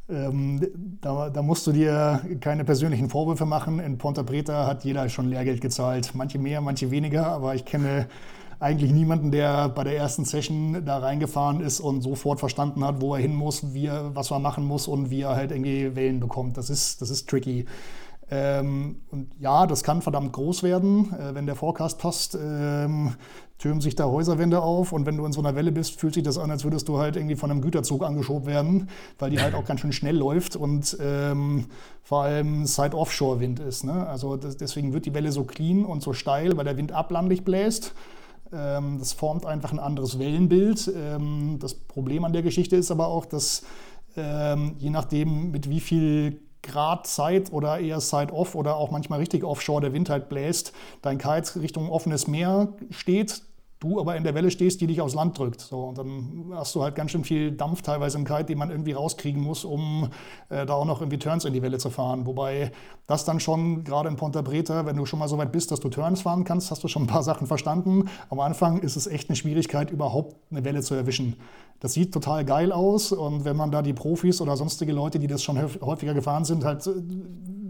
Ähm, 0.09 0.65
da, 1.01 1.29
da, 1.29 1.41
musst 1.43 1.67
du 1.67 1.71
dir 1.71 2.21
keine 2.41 2.65
persönlichen 2.65 3.09
Vorwürfe 3.09 3.45
machen. 3.45 3.79
In 3.79 3.97
Ponta 3.99 4.23
Preta 4.23 4.65
hat 4.65 4.83
jeder 4.83 5.07
schon 5.09 5.29
Lehrgeld 5.29 5.61
gezahlt. 5.61 6.15
Manche 6.15 6.39
mehr, 6.39 6.61
manche 6.61 6.89
weniger, 6.89 7.27
aber 7.27 7.53
ich 7.53 7.63
kenne 7.63 8.07
eigentlich 8.59 8.91
niemanden, 8.91 9.31
der 9.31 9.69
bei 9.69 9.83
der 9.83 9.95
ersten 9.95 10.25
Session 10.25 10.83
da 10.83 10.97
reingefahren 10.97 11.61
ist 11.61 11.79
und 11.79 12.01
sofort 12.01 12.39
verstanden 12.39 12.83
hat, 12.83 13.01
wo 13.01 13.15
er 13.15 13.21
hin 13.21 13.35
muss, 13.35 13.73
wie 13.73 13.85
er, 13.85 14.15
was 14.15 14.31
er 14.31 14.39
machen 14.39 14.65
muss 14.65 14.87
und 14.87 15.11
wie 15.11 15.21
er 15.21 15.35
halt 15.35 15.51
irgendwie 15.51 15.95
Wellen 15.95 16.19
bekommt. 16.19 16.57
Das 16.57 16.69
ist, 16.69 17.01
das 17.01 17.09
ist 17.09 17.29
tricky. 17.29 17.65
Ähm, 18.31 18.97
und 19.11 19.31
ja, 19.39 19.65
das 19.65 19.83
kann 19.83 20.01
verdammt 20.01 20.33
groß 20.33 20.63
werden, 20.63 21.13
äh, 21.13 21.33
wenn 21.35 21.45
der 21.45 21.55
Forecast 21.55 21.99
passt. 21.99 22.35
Ähm, 22.35 23.13
türmen 23.59 23.81
sich 23.81 23.93
da 23.93 24.05
Häuserwände 24.05 24.61
auf 24.61 24.93
und 24.93 25.05
wenn 25.05 25.17
du 25.17 25.25
in 25.25 25.33
so 25.33 25.41
einer 25.41 25.53
Welle 25.53 25.71
bist, 25.71 25.99
fühlt 25.99 26.13
sich 26.13 26.23
das 26.23 26.37
an, 26.37 26.49
als 26.49 26.63
würdest 26.63 26.87
du 26.87 26.97
halt 26.97 27.17
irgendwie 27.17 27.35
von 27.35 27.51
einem 27.51 27.61
Güterzug 27.61 28.03
angeschoben 28.03 28.47
werden, 28.47 28.89
weil 29.19 29.29
die 29.29 29.39
halt 29.39 29.53
auch 29.53 29.65
ganz 29.65 29.81
schön 29.81 29.91
schnell 29.91 30.15
läuft 30.15 30.55
und 30.55 30.97
ähm, 31.01 31.65
vor 32.01 32.23
allem 32.23 32.65
Side-Offshore-Wind 32.65 33.59
ist. 33.59 33.83
Ne? 33.83 34.07
Also 34.07 34.37
das, 34.37 34.57
deswegen 34.57 34.93
wird 34.93 35.05
die 35.05 35.13
Welle 35.13 35.31
so 35.31 35.43
clean 35.43 35.83
und 35.85 36.01
so 36.01 36.13
steil, 36.13 36.55
weil 36.55 36.65
der 36.65 36.77
Wind 36.77 36.93
ablandig 36.93 37.43
bläst. 37.43 37.93
Ähm, 38.53 38.97
das 38.97 39.11
formt 39.11 39.45
einfach 39.45 39.73
ein 39.73 39.79
anderes 39.79 40.17
Wellenbild. 40.19 40.91
Ähm, 40.95 41.57
das 41.59 41.75
Problem 41.75 42.23
an 42.23 42.31
der 42.31 42.41
Geschichte 42.41 42.77
ist 42.77 42.91
aber 42.91 43.07
auch, 43.07 43.25
dass 43.25 43.63
ähm, 44.15 44.75
je 44.79 44.89
nachdem, 44.89 45.51
mit 45.51 45.69
wie 45.69 45.81
viel 45.81 46.41
Grad 46.61 47.07
Side 47.07 47.51
oder 47.51 47.79
eher 47.79 47.99
Side-Off 47.99 48.55
oder 48.55 48.75
auch 48.75 48.91
manchmal 48.91 49.19
richtig 49.19 49.43
Offshore 49.43 49.81
der 49.81 49.93
Wind 49.93 50.09
halt 50.09 50.29
bläst, 50.29 50.73
dein 51.01 51.17
Kite 51.17 51.61
Richtung 51.61 51.89
offenes 51.89 52.27
Meer 52.27 52.73
steht, 52.89 53.43
du 53.79 53.99
aber 53.99 54.17
in 54.17 54.23
der 54.23 54.35
Welle 54.35 54.51
stehst, 54.51 54.81
die 54.81 54.87
dich 54.87 54.99
aufs 54.99 55.15
Land 55.15 55.37
drückt. 55.39 55.61
So, 55.61 55.85
und 55.85 55.97
dann 55.97 56.51
hast 56.53 56.75
du 56.75 56.83
halt 56.83 56.95
ganz 56.95 57.11
schön 57.11 57.23
viel 57.23 57.51
Dampf 57.51 57.81
teilweise 57.81 58.17
im 58.17 58.25
Kite, 58.25 58.45
den 58.45 58.57
man 58.57 58.69
irgendwie 58.69 58.91
rauskriegen 58.91 59.41
muss, 59.41 59.63
um 59.63 60.09
äh, 60.49 60.65
da 60.65 60.73
auch 60.73 60.85
noch 60.85 60.99
irgendwie 60.99 61.17
Turns 61.17 61.45
in 61.45 61.53
die 61.53 61.61
Welle 61.61 61.77
zu 61.77 61.89
fahren. 61.89 62.25
Wobei 62.25 62.71
das 63.07 63.23
dann 63.23 63.39
schon, 63.39 63.85
gerade 63.85 64.09
in 64.09 64.17
Ponta 64.17 64.41
Preta, 64.41 64.85
wenn 64.85 64.97
du 64.97 65.05
schon 65.05 65.19
mal 65.19 65.29
so 65.29 65.37
weit 65.37 65.53
bist, 65.53 65.71
dass 65.71 65.79
du 65.79 65.89
Turns 65.89 66.21
fahren 66.21 66.43
kannst, 66.43 66.71
hast 66.71 66.83
du 66.83 66.89
schon 66.89 67.03
ein 67.03 67.07
paar 67.07 67.23
Sachen 67.23 67.47
verstanden. 67.47 68.09
Am 68.29 68.41
Anfang 68.41 68.79
ist 68.79 68.97
es 68.97 69.07
echt 69.07 69.29
eine 69.29 69.37
Schwierigkeit, 69.37 69.91
überhaupt 69.91 70.35
eine 70.51 70.65
Welle 70.65 70.81
zu 70.81 70.93
erwischen. 70.93 71.37
Das 71.79 71.93
sieht 71.93 72.13
total 72.13 72.43
geil 72.43 72.73
aus 72.73 73.13
und 73.13 73.45
wenn 73.45 73.55
man 73.55 73.71
da 73.71 73.81
die 73.81 73.93
Profis 73.93 74.41
oder 74.41 74.57
sonstige 74.57 74.91
Leute, 74.91 75.19
die 75.19 75.27
das 75.27 75.41
schon 75.41 75.57
häufiger 75.81 76.13
gefahren 76.13 76.43
sind, 76.43 76.65
halt 76.65 76.85
äh, 76.85 76.91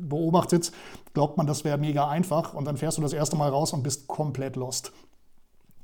beobachtet, 0.10 0.72
glaubt 1.13 1.38
man, 1.38 1.45
das 1.45 1.63
wäre 1.63 1.78
mega 1.78 2.08
einfach 2.08 2.56
und 2.56 2.65
dann 2.65 2.78
fährst 2.78 2.98
du 2.98 3.04
das 3.04 3.13
erste 3.13 3.36
Mal 3.36 3.50
raus 3.50 3.74
und 3.74 3.84
bist 3.84 4.08
komplett 4.08 4.56
lost. 4.56 4.91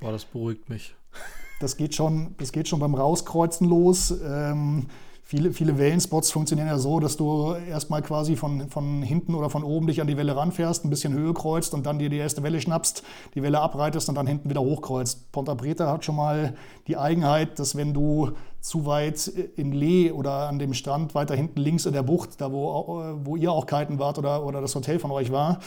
Boah, 0.00 0.12
das 0.12 0.24
beruhigt 0.24 0.68
mich. 0.68 0.94
Das 1.60 1.76
geht 1.76 1.94
schon, 1.94 2.34
das 2.38 2.52
geht 2.52 2.68
schon 2.68 2.80
beim 2.80 2.94
Rauskreuzen 2.94 3.66
los. 3.66 4.10
Ähm, 4.22 4.88
viele, 5.22 5.52
viele 5.52 5.78
Wellenspots 5.78 6.30
funktionieren 6.30 6.68
ja 6.68 6.78
so, 6.78 7.00
dass 7.00 7.16
du 7.16 7.54
erstmal 7.54 8.02
quasi 8.02 8.36
von, 8.36 8.68
von 8.68 9.02
hinten 9.02 9.34
oder 9.34 9.48
von 9.48 9.64
oben 9.64 9.86
dich 9.86 10.00
an 10.00 10.06
die 10.06 10.16
Welle 10.16 10.36
ranfährst, 10.36 10.84
ein 10.84 10.90
bisschen 10.90 11.14
Höhe 11.14 11.32
kreuzt 11.32 11.72
und 11.72 11.86
dann 11.86 11.98
dir 11.98 12.10
die 12.10 12.18
erste 12.18 12.42
Welle 12.42 12.60
schnappst, 12.60 13.02
die 13.34 13.42
Welle 13.42 13.60
abreitest 13.60 14.08
und 14.08 14.14
dann 14.14 14.26
hinten 14.26 14.50
wieder 14.50 14.60
hochkreuzt. 14.60 15.32
Ponta 15.32 15.54
Preta 15.54 15.90
hat 15.90 16.04
schon 16.04 16.16
mal 16.16 16.54
die 16.86 16.96
Eigenheit, 16.96 17.58
dass 17.58 17.74
wenn 17.74 17.94
du 17.94 18.32
zu 18.66 18.84
weit 18.84 19.28
in 19.28 19.70
Lee 19.70 20.10
oder 20.10 20.48
an 20.48 20.58
dem 20.58 20.74
Strand 20.74 21.14
weiter 21.14 21.36
hinten 21.36 21.60
links 21.60 21.86
in 21.86 21.92
der 21.92 22.02
Bucht, 22.02 22.40
da 22.40 22.50
wo, 22.50 23.14
wo 23.22 23.36
ihr 23.36 23.52
auch 23.52 23.66
kiten 23.66 24.00
wart 24.00 24.18
oder, 24.18 24.44
oder 24.44 24.60
das 24.60 24.74
Hotel 24.74 24.98
von 24.98 25.12
euch 25.12 25.30
war, 25.30 25.60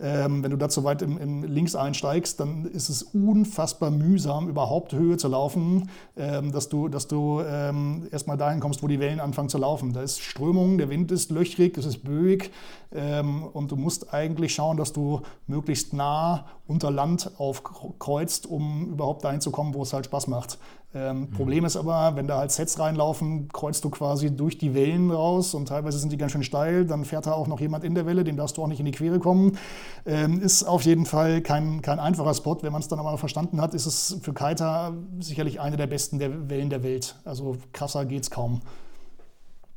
ähm, 0.00 0.42
wenn 0.42 0.50
du 0.50 0.56
da 0.56 0.68
zu 0.68 0.82
weit 0.82 1.02
im, 1.02 1.16
im, 1.18 1.44
links 1.44 1.76
einsteigst, 1.76 2.40
dann 2.40 2.64
ist 2.64 2.88
es 2.88 3.02
unfassbar 3.02 3.92
mühsam, 3.92 4.48
überhaupt 4.48 4.92
Höhe 4.92 5.16
zu 5.16 5.28
laufen, 5.28 5.90
ähm, 6.16 6.50
dass 6.50 6.68
du, 6.68 6.88
dass 6.88 7.06
du 7.06 7.40
ähm, 7.46 8.08
erstmal 8.10 8.36
dahin 8.36 8.58
kommst, 8.58 8.82
wo 8.82 8.88
die 8.88 8.98
Wellen 8.98 9.20
anfangen 9.20 9.48
zu 9.48 9.58
laufen. 9.58 9.92
Da 9.92 10.02
ist 10.02 10.20
Strömung, 10.20 10.78
der 10.78 10.88
Wind 10.88 11.12
ist 11.12 11.30
löchrig, 11.30 11.78
es 11.78 11.84
ist 11.84 12.02
böig 12.02 12.50
ähm, 12.92 13.44
und 13.44 13.70
du 13.70 13.76
musst 13.76 14.12
eigentlich 14.12 14.54
schauen, 14.54 14.76
dass 14.76 14.92
du 14.92 15.20
möglichst 15.46 15.92
nah 15.92 16.46
unter 16.66 16.90
Land 16.90 17.30
aufkreuzt, 17.38 18.46
um 18.46 18.86
überhaupt 18.86 19.24
dahin 19.24 19.40
zu 19.40 19.50
kommen, 19.50 19.74
wo 19.74 19.82
es 19.82 19.92
halt 19.92 20.06
Spaß 20.06 20.28
macht. 20.28 20.58
Ähm, 20.92 21.20
mhm. 21.20 21.30
Problem 21.30 21.64
ist 21.64 21.76
aber, 21.76 22.16
wenn 22.16 22.26
da 22.26 22.38
halt 22.38 22.50
Sets 22.50 22.78
reinlaufen, 22.80 23.48
kreuzt 23.48 23.84
du 23.84 23.90
quasi 23.90 24.34
durch 24.34 24.58
die 24.58 24.74
Wellen 24.74 25.10
raus 25.10 25.54
und 25.54 25.68
teilweise 25.68 25.98
sind 25.98 26.10
die 26.10 26.16
ganz 26.16 26.32
schön 26.32 26.42
steil. 26.42 26.84
Dann 26.84 27.04
fährt 27.04 27.26
da 27.26 27.32
auch 27.32 27.46
noch 27.46 27.60
jemand 27.60 27.84
in 27.84 27.94
der 27.94 28.06
Welle, 28.06 28.24
dem 28.24 28.36
darfst 28.36 28.56
du 28.56 28.62
auch 28.62 28.66
nicht 28.66 28.80
in 28.80 28.86
die 28.86 28.92
Quere 28.92 29.20
kommen. 29.20 29.56
Ähm, 30.04 30.40
ist 30.40 30.64
auf 30.64 30.82
jeden 30.82 31.06
Fall 31.06 31.42
kein, 31.42 31.80
kein 31.80 32.00
einfacher 32.00 32.34
Spot. 32.34 32.58
Wenn 32.62 32.72
man 32.72 32.82
es 32.82 32.88
dann 32.88 32.98
aber 32.98 33.16
verstanden 33.18 33.60
hat, 33.60 33.72
ist 33.72 33.86
es 33.86 34.18
für 34.20 34.34
Kiter 34.34 34.94
sicherlich 35.20 35.60
eine 35.60 35.76
der 35.76 35.86
besten 35.86 36.18
der 36.18 36.50
Wellen 36.50 36.70
der 36.70 36.82
Welt. 36.82 37.16
Also 37.24 37.56
krasser 37.72 38.04
geht's 38.04 38.30
kaum. 38.30 38.60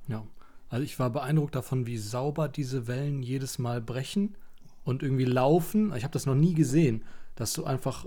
Ja, 0.07 0.23
also 0.69 0.83
ich 0.83 0.97
war 0.97 1.11
beeindruckt 1.11 1.53
davon, 1.53 1.85
wie 1.85 1.97
sauber 1.97 2.47
diese 2.47 2.87
Wellen 2.87 3.21
jedes 3.21 3.59
Mal 3.59 3.81
brechen 3.81 4.35
und 4.83 5.03
irgendwie 5.03 5.25
laufen. 5.25 5.93
Ich 5.95 6.03
habe 6.03 6.13
das 6.13 6.25
noch 6.25 6.35
nie 6.35 6.55
gesehen, 6.55 7.03
dass 7.35 7.53
du 7.53 7.65
einfach 7.65 8.05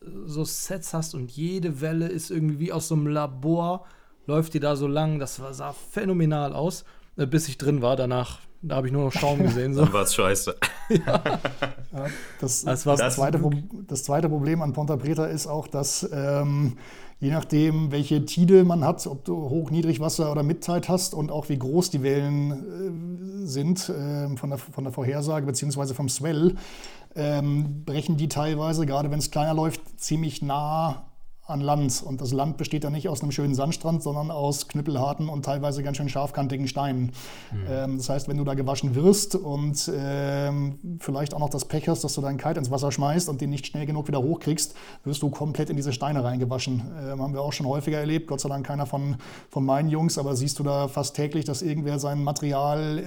so 0.00 0.44
Sets 0.44 0.94
hast 0.94 1.14
und 1.14 1.30
jede 1.30 1.80
Welle 1.80 2.08
ist 2.08 2.30
irgendwie 2.30 2.58
wie 2.58 2.72
aus 2.72 2.88
so 2.88 2.94
einem 2.94 3.06
Labor, 3.06 3.84
läuft 4.26 4.54
die 4.54 4.60
da 4.60 4.76
so 4.76 4.86
lang. 4.86 5.18
Das 5.18 5.40
sah 5.52 5.72
phänomenal 5.72 6.52
aus, 6.52 6.84
äh, 7.16 7.26
bis 7.26 7.48
ich 7.48 7.58
drin 7.58 7.82
war. 7.82 7.96
Danach, 7.96 8.40
da 8.62 8.76
habe 8.76 8.86
ich 8.86 8.92
nur 8.92 9.04
noch 9.04 9.12
Schaum 9.12 9.42
gesehen. 9.42 9.74
So. 9.74 9.80
Dann 9.84 9.92
war 9.92 10.02
es 10.02 10.14
scheiße. 10.14 10.56
ja. 10.88 10.98
ja. 11.02 12.06
das, 12.40 12.64
das, 12.64 12.84
das, 12.84 13.14
zweite 13.16 13.40
das, 13.86 14.04
zweite 14.04 14.28
Problem 14.28 14.62
an 14.62 14.72
Ponta 14.72 14.96
Preta 14.96 15.26
ist 15.26 15.46
auch, 15.46 15.66
dass 15.66 16.08
ähm, 16.12 16.76
je 17.20 17.30
nachdem, 17.30 17.90
welche 17.90 18.24
Tide 18.24 18.64
man 18.64 18.84
hat, 18.84 19.06
ob 19.06 19.24
du 19.24 19.34
Hoch-, 19.48 19.70
Niedrigwasser 19.70 20.30
oder 20.30 20.42
Mittide 20.42 20.88
hast 20.88 21.14
und 21.14 21.32
auch 21.32 21.48
wie 21.48 21.58
groß 21.58 21.90
die 21.90 22.02
Wellen 22.02 23.42
äh, 23.42 23.46
sind 23.46 23.88
äh, 23.88 24.36
von, 24.36 24.50
der, 24.50 24.58
von 24.58 24.84
der 24.84 24.92
Vorhersage 24.92 25.46
beziehungsweise 25.46 25.94
vom 25.94 26.08
Swell, 26.08 26.54
ähm, 27.18 27.84
brechen 27.84 28.16
die 28.16 28.28
teilweise, 28.28 28.86
gerade 28.86 29.10
wenn 29.10 29.18
es 29.18 29.30
kleiner 29.30 29.54
läuft, 29.54 30.00
ziemlich 30.00 30.40
nah 30.40 31.10
an 31.48 31.62
Land. 31.62 32.02
Und 32.04 32.20
das 32.20 32.32
Land 32.32 32.58
besteht 32.58 32.84
ja 32.84 32.90
nicht 32.90 33.08
aus 33.08 33.22
einem 33.22 33.32
schönen 33.32 33.54
Sandstrand, 33.54 34.02
sondern 34.02 34.30
aus 34.30 34.68
knüppelharten 34.68 35.30
und 35.30 35.44
teilweise 35.44 35.82
ganz 35.82 35.96
schön 35.96 36.10
scharfkantigen 36.10 36.68
Steinen. 36.68 37.12
Mhm. 37.50 37.66
Ähm, 37.70 37.96
das 37.96 38.10
heißt, 38.10 38.28
wenn 38.28 38.36
du 38.36 38.44
da 38.44 38.52
gewaschen 38.52 38.94
wirst 38.94 39.34
und 39.34 39.90
ähm, 39.94 40.78
vielleicht 41.00 41.32
auch 41.32 41.38
noch 41.38 41.48
das 41.48 41.64
Pech 41.64 41.88
hast, 41.88 42.04
dass 42.04 42.14
du 42.14 42.20
deinen 42.20 42.36
Kite 42.36 42.58
ins 42.58 42.70
Wasser 42.70 42.92
schmeißt 42.92 43.30
und 43.30 43.40
den 43.40 43.48
nicht 43.48 43.66
schnell 43.66 43.86
genug 43.86 44.08
wieder 44.08 44.22
hochkriegst, 44.22 44.74
wirst 45.04 45.22
du 45.22 45.30
komplett 45.30 45.70
in 45.70 45.76
diese 45.76 45.94
Steine 45.94 46.22
reingewaschen. 46.22 46.82
Ähm, 47.00 47.22
haben 47.22 47.32
wir 47.32 47.40
auch 47.40 47.54
schon 47.54 47.66
häufiger 47.66 47.98
erlebt, 47.98 48.26
Gott 48.26 48.40
sei 48.40 48.50
Dank 48.50 48.66
keiner 48.66 48.84
von, 48.84 49.16
von 49.48 49.64
meinen 49.64 49.88
Jungs, 49.88 50.18
aber 50.18 50.36
siehst 50.36 50.58
du 50.58 50.62
da 50.62 50.86
fast 50.88 51.16
täglich, 51.16 51.46
dass 51.46 51.62
irgendwer 51.62 51.98
sein 51.98 52.22
Material 52.22 53.02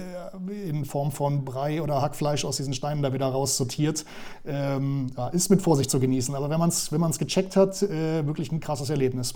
äh, 0.48 0.68
in 0.68 0.84
Form 0.84 1.12
von 1.12 1.44
Brei 1.44 1.80
oder 1.80 2.02
Hackfleisch 2.02 2.44
aus 2.44 2.56
diesen 2.56 2.74
Steinen 2.74 3.04
da 3.04 3.12
wieder 3.12 3.26
raussortiert. 3.26 4.04
Ähm, 4.44 5.12
ja, 5.16 5.28
ist 5.28 5.48
mit 5.48 5.62
Vorsicht 5.62 5.90
zu 5.90 6.00
genießen. 6.00 6.34
Aber 6.34 6.50
wenn 6.50 6.58
man 6.58 6.70
es 6.70 6.90
wenn 6.90 7.12
gecheckt 7.12 7.54
hat, 7.54 7.82
äh, 7.82 8.26
wirklich 8.32 8.50
ein 8.50 8.60
krasses 8.60 8.90
Erlebnis. 8.90 9.34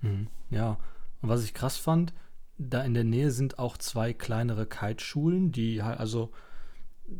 Mhm. 0.00 0.28
Ja, 0.50 0.78
und 1.20 1.28
was 1.28 1.44
ich 1.44 1.54
krass 1.54 1.76
fand, 1.76 2.12
da 2.58 2.82
in 2.82 2.94
der 2.94 3.04
Nähe 3.04 3.30
sind 3.30 3.58
auch 3.58 3.76
zwei 3.76 4.12
kleinere 4.12 4.66
Kiteschulen, 4.66 5.52
die 5.52 5.82
halt, 5.82 6.00
also 6.00 6.30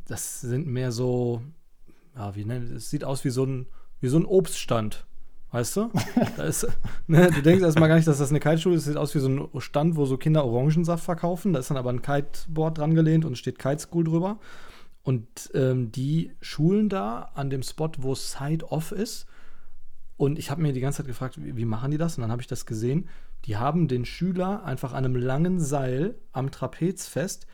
das 0.06 0.40
sind 0.40 0.66
mehr 0.66 0.92
so, 0.92 1.42
ja, 2.16 2.34
wie 2.34 2.44
nennen 2.44 2.74
es 2.76 2.90
sieht 2.90 3.04
aus 3.04 3.24
wie 3.24 3.30
so 3.30 3.44
ein, 3.44 3.66
wie 4.00 4.08
so 4.08 4.18
ein 4.18 4.24
Obststand. 4.24 5.06
Weißt 5.50 5.76
du? 5.76 5.90
Ist, 6.44 6.66
ne, 7.06 7.30
du 7.30 7.40
denkst 7.40 7.62
erstmal 7.62 7.88
gar 7.88 7.94
nicht, 7.94 8.08
dass 8.08 8.18
das 8.18 8.30
eine 8.30 8.40
Kiteschule 8.40 8.74
ist. 8.74 8.86
Sieht 8.86 8.96
aus 8.96 9.14
wie 9.14 9.20
so 9.20 9.28
ein 9.28 9.60
Stand, 9.60 9.94
wo 9.94 10.04
so 10.04 10.16
Kinder 10.16 10.44
Orangensaft 10.44 11.04
verkaufen. 11.04 11.52
Da 11.52 11.60
ist 11.60 11.70
dann 11.70 11.76
aber 11.76 11.90
ein 11.90 12.02
Kiteboard 12.02 12.78
dran 12.78 12.94
gelehnt 12.94 13.24
und 13.24 13.38
steht 13.38 13.60
Kite 13.60 13.78
School 13.78 14.02
drüber. 14.02 14.40
Und 15.04 15.50
ähm, 15.54 15.92
die 15.92 16.32
schulen 16.40 16.88
da 16.88 17.30
an 17.34 17.50
dem 17.50 17.62
Spot, 17.62 17.90
wo 17.98 18.16
Side-Off 18.16 18.90
ist. 18.90 19.26
Und 20.16 20.38
ich 20.38 20.50
habe 20.50 20.62
mir 20.62 20.72
die 20.72 20.80
ganze 20.80 20.98
Zeit 20.98 21.06
gefragt, 21.06 21.42
wie, 21.42 21.56
wie 21.56 21.64
machen 21.64 21.90
die 21.90 21.98
das? 21.98 22.16
Und 22.16 22.22
dann 22.22 22.30
habe 22.30 22.42
ich 22.42 22.48
das 22.48 22.66
gesehen. 22.66 23.08
Die 23.46 23.56
haben 23.56 23.88
den 23.88 24.04
Schüler 24.04 24.64
einfach 24.64 24.92
an 24.92 25.04
einem 25.04 25.16
langen 25.16 25.60
Seil 25.60 26.14
am 26.32 26.50
Trapez 26.50 27.06
fest. 27.06 27.46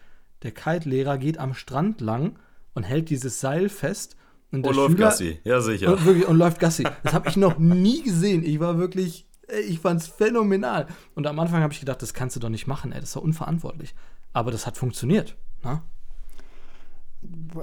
Der 0.42 0.52
Kite-Lehrer 0.52 1.18
geht 1.18 1.38
am 1.38 1.54
Strand 1.54 2.00
lang 2.00 2.38
und 2.74 2.82
hält 2.82 3.10
dieses 3.10 3.40
Seil 3.40 3.68
fest. 3.68 4.16
Und, 4.52 4.66
und 4.66 4.76
läuft 4.76 4.92
Schüler, 4.92 5.08
Gassi, 5.08 5.40
ja 5.44 5.60
sicher. 5.60 5.92
Und, 5.92 6.04
wirklich, 6.04 6.26
und 6.26 6.36
läuft 6.36 6.60
Gassi. 6.60 6.84
Das 7.02 7.12
habe 7.12 7.28
ich 7.28 7.36
noch 7.36 7.58
nie 7.58 8.02
gesehen. 8.02 8.44
Ich 8.44 8.60
war 8.60 8.78
wirklich, 8.78 9.26
ich 9.68 9.78
fand 9.80 10.00
es 10.00 10.08
phänomenal. 10.08 10.86
Und 11.14 11.26
am 11.26 11.38
Anfang 11.38 11.62
habe 11.62 11.72
ich 11.72 11.80
gedacht, 11.80 12.02
das 12.02 12.14
kannst 12.14 12.36
du 12.36 12.40
doch 12.40 12.48
nicht 12.48 12.66
machen, 12.66 12.92
ey, 12.92 13.00
das 13.00 13.10
ist 13.10 13.16
doch 13.16 13.22
unverantwortlich. 13.22 13.94
Aber 14.32 14.50
das 14.50 14.66
hat 14.66 14.76
funktioniert. 14.76 15.36
Na? 15.62 15.82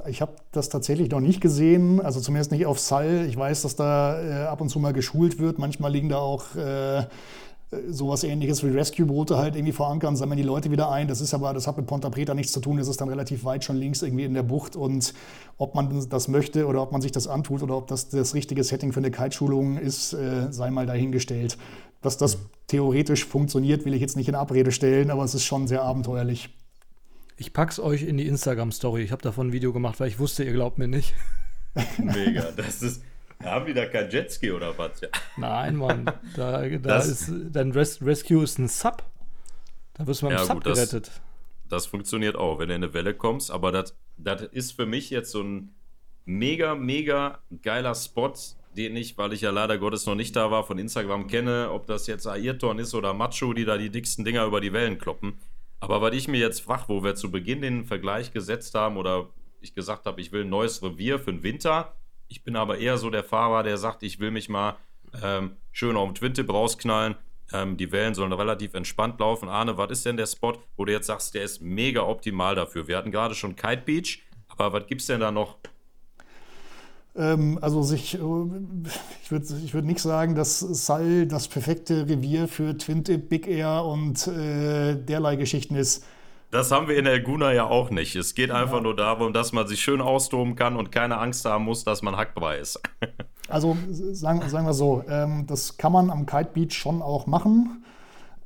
Ich 0.07 0.21
habe 0.21 0.33
das 0.51 0.69
tatsächlich 0.69 1.09
noch 1.09 1.19
nicht 1.19 1.41
gesehen, 1.41 1.99
also 1.99 2.19
zumindest 2.19 2.51
nicht 2.51 2.65
auf 2.65 2.79
Sal. 2.79 3.25
Ich 3.27 3.37
weiß, 3.37 3.63
dass 3.63 3.75
da 3.75 4.21
äh, 4.21 4.45
ab 4.45 4.61
und 4.61 4.69
zu 4.69 4.79
mal 4.79 4.93
geschult 4.93 5.39
wird. 5.39 5.57
Manchmal 5.57 5.91
liegen 5.91 6.09
da 6.09 6.17
auch 6.17 6.55
äh, 6.55 7.05
sowas 7.89 8.23
ähnliches 8.23 8.63
wie 8.63 8.69
Rescue-Boote 8.69 9.37
halt 9.37 9.55
irgendwie 9.55 9.73
verankern, 9.73 10.15
sammeln 10.15 10.37
die 10.37 10.43
Leute 10.43 10.71
wieder 10.71 10.89
ein. 10.89 11.07
Das 11.07 11.19
ist 11.21 11.33
aber, 11.33 11.53
das 11.53 11.67
hat 11.67 11.77
mit 11.77 11.85
Ponta 11.85 12.09
Preta 12.09 12.33
nichts 12.33 12.53
zu 12.53 12.59
tun. 12.59 12.77
Das 12.77 12.87
ist 12.87 13.01
dann 13.01 13.09
relativ 13.09 13.43
weit 13.43 13.63
schon 13.63 13.75
links 13.75 14.01
irgendwie 14.01 14.23
in 14.23 14.33
der 14.33 14.43
Bucht. 14.43 14.75
Und 14.75 15.13
ob 15.57 15.75
man 15.75 16.07
das 16.09 16.27
möchte 16.27 16.65
oder 16.67 16.81
ob 16.81 16.91
man 16.91 17.01
sich 17.01 17.11
das 17.11 17.27
antut 17.27 17.63
oder 17.63 17.75
ob 17.75 17.87
das 17.87 18.09
das 18.09 18.33
richtige 18.33 18.63
Setting 18.63 18.93
für 18.93 18.99
eine 18.99 19.11
Kiteschulung 19.11 19.77
ist, 19.77 20.13
äh, 20.13 20.51
sei 20.51 20.69
mal 20.69 20.85
dahingestellt. 20.85 21.57
Dass 22.01 22.17
das 22.17 22.37
theoretisch 22.67 23.25
funktioniert, 23.25 23.85
will 23.85 23.93
ich 23.93 24.01
jetzt 24.01 24.15
nicht 24.15 24.29
in 24.29 24.35
Abrede 24.35 24.71
stellen, 24.71 25.11
aber 25.11 25.23
es 25.23 25.33
ist 25.33 25.43
schon 25.43 25.67
sehr 25.67 25.81
abenteuerlich. 25.81 26.49
Ich 27.39 27.53
pack's 27.53 27.79
euch 27.79 28.01
in 28.01 28.17
die 28.17 28.27
Instagram-Story. 28.27 29.03
Ich 29.03 29.11
habe 29.11 29.21
davon 29.21 29.49
ein 29.49 29.53
Video 29.53 29.71
gemacht, 29.71 29.99
weil 29.99 30.07
ich 30.07 30.17
wusste, 30.17 30.43
ihr 30.43 30.53
glaubt 30.53 30.79
mir 30.79 30.87
nicht. 30.87 31.13
Mega, 31.99 32.51
das 32.51 32.81
ist. 32.81 33.03
Haben 33.43 33.67
die 33.67 33.75
da 33.75 33.85
kein 33.85 34.09
Jetski 34.09 34.51
oder 34.51 34.75
was? 34.75 34.99
Ja. 35.01 35.09
Nein, 35.37 35.75
Mann. 35.75 36.05
Da, 36.35 36.67
da 36.67 36.97
ist, 36.97 37.31
dein 37.51 37.71
Res 37.71 38.03
Rescue 38.03 38.43
ist 38.43 38.57
ein 38.57 38.67
Sub. 38.67 39.03
Da 39.93 40.07
wirst 40.07 40.23
du 40.23 40.25
mal 40.25 40.31
ja, 40.31 40.45
Sub 40.45 40.55
gut, 40.55 40.63
gerettet. 40.63 41.05
Das, 41.05 41.21
das, 41.69 41.85
funktioniert 41.85 42.35
auch, 42.35 42.57
wenn 42.57 42.69
du 42.69 42.75
in 42.75 42.83
eine 42.83 42.93
Welle 42.95 43.13
kommst. 43.13 43.51
Aber 43.51 43.71
das, 43.71 43.95
das 44.17 44.41
ist 44.41 44.71
für 44.71 44.87
mich 44.87 45.11
jetzt 45.11 45.29
so 45.29 45.43
ein 45.43 45.75
mega, 46.25 46.73
mega 46.73 47.37
geiler 47.61 47.93
Spot, 47.93 48.33
den 48.75 48.95
ich, 48.95 49.15
weil 49.19 49.33
ich 49.33 49.41
ja 49.41 49.51
leider 49.51 49.77
Gottes 49.77 50.07
noch 50.07 50.15
nicht 50.15 50.35
da 50.35 50.49
war, 50.49 50.63
von 50.63 50.79
Instagram 50.79 51.27
kenne, 51.27 51.69
ob 51.71 51.85
das 51.85 52.07
jetzt 52.07 52.25
Ayrton 52.25 52.79
ist 52.79 52.95
oder 52.95 53.13
Macho, 53.13 53.53
die 53.53 53.65
da 53.65 53.77
die 53.77 53.91
dicksten 53.91 54.25
Dinger 54.25 54.45
über 54.45 54.59
die 54.59 54.73
Wellen 54.73 54.97
kloppen. 54.97 55.37
Aber 55.79 56.01
weil 56.01 56.13
ich 56.13 56.27
mir 56.27 56.39
jetzt 56.39 56.67
wach, 56.67 56.89
wo 56.89 57.03
wir 57.03 57.15
zu 57.15 57.31
Beginn 57.31 57.61
den 57.61 57.85
Vergleich 57.85 58.33
gesetzt 58.33 58.73
haben 58.75 58.97
oder 58.97 59.29
ich 59.61 59.73
gesagt 59.73 60.05
habe, 60.05 60.21
ich 60.21 60.31
will 60.31 60.43
ein 60.43 60.49
neues 60.49 60.81
Revier 60.81 61.19
für 61.19 61.31
den 61.31 61.43
Winter, 61.43 61.93
ich 62.27 62.43
bin 62.43 62.55
aber 62.55 62.77
eher 62.77 62.97
so 62.97 63.09
der 63.09 63.23
Fahrer, 63.23 63.63
der 63.63 63.77
sagt, 63.77 64.03
ich 64.03 64.19
will 64.19 64.31
mich 64.31 64.49
mal 64.49 64.77
ähm, 65.23 65.57
schön 65.71 65.95
auf 65.95 66.07
dem 66.07 66.15
Twin-Tip 66.15 66.49
rausknallen. 66.49 67.15
Ähm, 67.53 67.77
die 67.77 67.91
Wellen 67.91 68.13
sollen 68.13 68.33
relativ 68.33 68.73
entspannt 68.73 69.19
laufen. 69.19 69.47
Arne, 69.47 69.77
was 69.77 69.91
ist 69.91 70.05
denn 70.05 70.17
der 70.17 70.25
Spot, 70.25 70.57
wo 70.75 70.83
du 70.83 70.91
jetzt 70.91 71.07
sagst, 71.07 71.33
der 71.33 71.43
ist 71.43 71.61
mega 71.61 72.01
optimal 72.01 72.55
dafür? 72.55 72.87
Wir 72.87 72.97
hatten 72.97 73.11
gerade 73.11 73.35
schon 73.35 73.55
Kite 73.55 73.83
Beach, 73.85 74.21
aber 74.49 74.73
was 74.73 74.87
gibt 74.87 75.01
es 75.01 75.07
denn 75.07 75.21
da 75.21 75.31
noch? 75.31 75.57
Ähm, 77.17 77.57
also 77.61 77.81
sich, 77.81 78.15
äh, 78.15 78.17
ich 79.23 79.31
würde 79.31 79.45
ich 79.63 79.73
würd 79.73 79.85
nicht 79.85 79.99
sagen, 79.99 80.35
dass 80.35 80.59
Sal 80.59 81.25
das 81.25 81.47
perfekte 81.47 82.07
Revier 82.07 82.47
für 82.47 82.77
Twin-Tip, 82.77 83.29
Big 83.29 83.47
Air 83.47 83.83
und 83.85 84.27
äh, 84.27 84.95
derlei 84.95 85.35
Geschichten 85.35 85.75
ist. 85.75 86.05
Das 86.51 86.71
haben 86.71 86.87
wir 86.87 86.97
in 86.97 87.05
der 87.05 87.19
Guna 87.19 87.51
ja 87.51 87.65
auch 87.65 87.89
nicht. 87.89 88.15
Es 88.15 88.33
geht 88.33 88.51
einfach 88.51 88.77
ja. 88.77 88.83
nur 88.83 88.95
darum, 88.95 89.33
dass 89.33 89.51
man 89.51 89.67
sich 89.67 89.81
schön 89.81 89.99
austoben 89.99 90.55
kann 90.55 90.77
und 90.77 90.91
keine 90.91 91.17
Angst 91.17 91.43
haben 91.43 91.65
muss, 91.65 91.83
dass 91.83 92.01
man 92.01 92.15
hackbrei 92.15 92.59
ist. 92.59 92.79
also 93.49 93.75
sagen, 94.13 94.47
sagen 94.47 94.65
wir 94.65 94.73
so, 94.73 95.03
ähm, 95.09 95.45
das 95.45 95.77
kann 95.77 95.91
man 95.91 96.09
am 96.09 96.25
Kite 96.25 96.51
Beach 96.53 96.73
schon 96.73 97.01
auch 97.01 97.25
machen. 97.25 97.83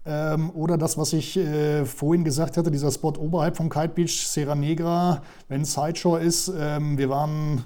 Ähm, 0.04 0.50
oder 0.52 0.80
das, 0.80 0.98
was 0.98 1.14
ich 1.14 1.38
äh, 1.38 1.86
vorhin 1.86 2.24
gesagt 2.24 2.58
hatte, 2.58 2.72
dieser 2.72 2.92
Spot 2.92 3.14
oberhalb 3.20 3.56
vom 3.56 3.70
Kite 3.70 3.90
Beach, 3.90 4.26
Serra 4.26 4.56
Negra, 4.56 5.22
wenn 5.48 5.64
Sideshore 5.64 6.22
ist. 6.22 6.52
Ähm, 6.58 6.98
wir 6.98 7.10
waren 7.10 7.66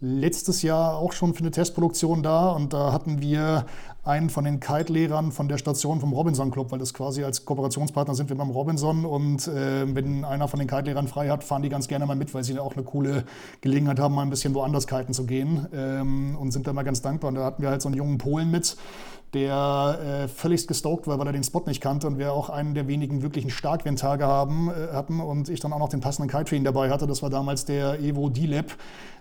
letztes 0.00 0.62
Jahr 0.62 0.96
auch 0.96 1.12
schon 1.12 1.34
für 1.34 1.40
eine 1.40 1.50
Testproduktion 1.50 2.22
da 2.22 2.50
und 2.50 2.72
da 2.72 2.92
hatten 2.92 3.20
wir 3.20 3.64
einen 4.04 4.30
von 4.30 4.44
den 4.44 4.60
Kite-Lehrern 4.60 5.32
von 5.32 5.48
der 5.48 5.58
Station 5.58 6.00
vom 6.00 6.12
Robinson 6.12 6.50
Club, 6.50 6.70
weil 6.70 6.78
das 6.78 6.94
quasi 6.94 7.24
als 7.24 7.44
Kooperationspartner 7.44 8.14
sind 8.14 8.28
wir 8.28 8.36
beim 8.36 8.50
Robinson 8.50 9.04
und 9.04 9.48
äh, 9.48 9.94
wenn 9.94 10.24
einer 10.24 10.48
von 10.48 10.60
den 10.60 10.68
Kite-Lehrern 10.68 11.08
frei 11.08 11.28
hat, 11.28 11.42
fahren 11.42 11.62
die 11.62 11.70
ganz 11.70 11.88
gerne 11.88 12.06
mal 12.06 12.14
mit, 12.14 12.32
weil 12.34 12.44
sie 12.44 12.58
auch 12.58 12.74
eine 12.74 12.84
coole 12.84 13.24
Gelegenheit 13.62 13.98
haben, 13.98 14.14
mal 14.14 14.22
ein 14.22 14.30
bisschen 14.30 14.54
woanders 14.54 14.86
kiten 14.86 15.12
zu 15.12 15.24
gehen 15.24 15.66
ähm, 15.74 16.36
und 16.38 16.52
sind 16.52 16.66
da 16.66 16.72
mal 16.72 16.84
ganz 16.84 17.02
dankbar. 17.02 17.28
Und 17.28 17.34
da 17.36 17.44
hatten 17.44 17.62
wir 17.62 17.70
halt 17.70 17.82
so 17.82 17.88
einen 17.88 17.96
jungen 17.96 18.18
Polen 18.18 18.50
mit, 18.50 18.76
der 19.34 19.98
äh, 20.24 20.28
völligst 20.28 20.68
gestoked 20.68 21.06
war, 21.06 21.18
weil 21.18 21.26
er 21.26 21.32
den 21.32 21.44
Spot 21.44 21.62
nicht 21.66 21.80
kannte 21.80 22.06
und 22.06 22.18
wir 22.18 22.32
auch 22.32 22.48
einen 22.48 22.74
der 22.74 22.86
wenigen 22.86 23.22
wirklichen 23.22 23.50
Starkwindtage 23.50 24.24
haben, 24.24 24.70
äh, 24.70 24.94
hatten 24.94 25.20
und 25.20 25.48
ich 25.48 25.60
dann 25.60 25.72
auch 25.72 25.78
noch 25.78 25.88
den 25.88 26.00
passenden 26.00 26.30
Kite 26.30 26.46
für 26.46 26.56
ihn 26.56 26.64
dabei 26.64 26.90
hatte. 26.90 27.06
Das 27.06 27.22
war 27.22 27.30
damals 27.30 27.64
der 27.64 27.98
Evo 28.00 28.28
D-Lab 28.28 28.66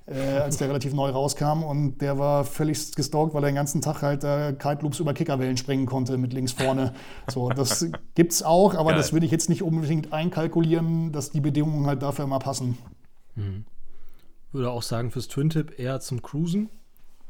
äh, 0.08 0.38
als 0.40 0.58
der 0.58 0.70
relativ 0.70 0.94
neu 0.94 1.10
rauskam. 1.10 1.64
Und 1.64 2.00
der 2.00 2.18
war 2.18 2.44
völlig 2.46 2.94
gestalkt, 2.94 3.34
weil 3.34 3.44
er 3.44 3.50
den 3.50 3.56
ganzen 3.56 3.82
Tag 3.82 4.02
halt 4.02 4.24
äh, 4.24 4.54
Kite 4.54 4.82
Loops 4.82 5.00
über 5.00 5.14
Kickerwellen 5.14 5.58
springen 5.58 5.86
konnte 5.86 6.18
mit 6.18 6.34
links 6.34 6.52
vorne. 6.52 6.94
So, 7.30 7.50
das 7.50 7.88
gibt's 8.16 8.44
auch, 8.44 8.76
aber 8.76 8.90
Geil. 8.90 8.98
das 8.98 9.14
würde 9.14 9.26
ich 9.26 9.32
jetzt 9.32 9.50
nicht 9.50 9.64
unbedingt 9.64 10.14
einkalkulieren, 10.14 11.12
dass 11.12 11.32
die 11.32 11.42
Bedingungen 11.42 11.88
halt 11.88 12.02
dafür 12.02 12.26
immer 12.26 12.40
passen. 12.40 12.78
Mhm. 13.36 13.66
Würde 14.52 14.72
auch 14.72 14.84
sagen, 14.84 15.12
fürs 15.12 15.28
Twin-Tip 15.28 15.80
eher 15.80 16.00
zum 16.00 16.22
Cruisen. 16.22 16.70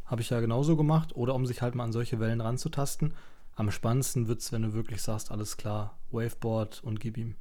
Habe 0.06 0.22
ich 0.22 0.30
ja 0.30 0.40
genauso 0.40 0.76
gemacht. 0.76 1.16
Oder 1.16 1.34
um 1.34 1.46
sich 1.46 1.62
halt 1.62 1.76
mal 1.76 1.86
an 1.86 1.92
solche 1.92 2.20
Wellen 2.20 2.42
ranzutasten. 2.42 3.14
Am 3.56 3.72
spannendsten 3.72 4.28
wird 4.28 4.42
es, 4.42 4.52
wenn 4.52 4.62
du 4.62 4.74
wirklich 4.74 5.02
sagst, 5.02 5.32
alles 5.32 5.58
klar, 5.58 5.98
Waveboard 6.12 6.84
und 6.84 7.00
gib 7.00 7.18
ihm. 7.18 7.36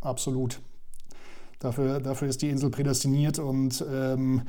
Absolut. 0.00 0.60
Dafür, 1.58 2.00
dafür 2.00 2.28
ist 2.28 2.42
die 2.42 2.50
Insel 2.50 2.70
prädestiniert 2.70 3.38
und 3.38 3.84
ähm, 3.92 4.42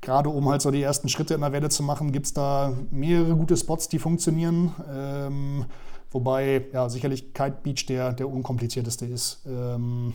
gerade 0.00 0.28
um 0.28 0.48
halt 0.48 0.62
so 0.62 0.70
die 0.70 0.82
ersten 0.82 1.08
Schritte 1.08 1.34
in 1.34 1.40
der 1.40 1.52
Welle 1.52 1.68
zu 1.68 1.82
machen, 1.82 2.12
gibt 2.12 2.26
es 2.26 2.32
da 2.32 2.76
mehrere 2.90 3.34
gute 3.34 3.56
Spots, 3.56 3.88
die 3.88 3.98
funktionieren. 3.98 4.72
Ähm, 4.92 5.64
wobei 6.10 6.66
ja 6.72 6.88
sicherlich 6.88 7.34
Kite 7.34 7.58
Beach 7.62 7.86
der, 7.86 8.12
der 8.12 8.28
unkomplizierteste 8.28 9.06
ist. 9.06 9.42
Ähm, 9.46 10.14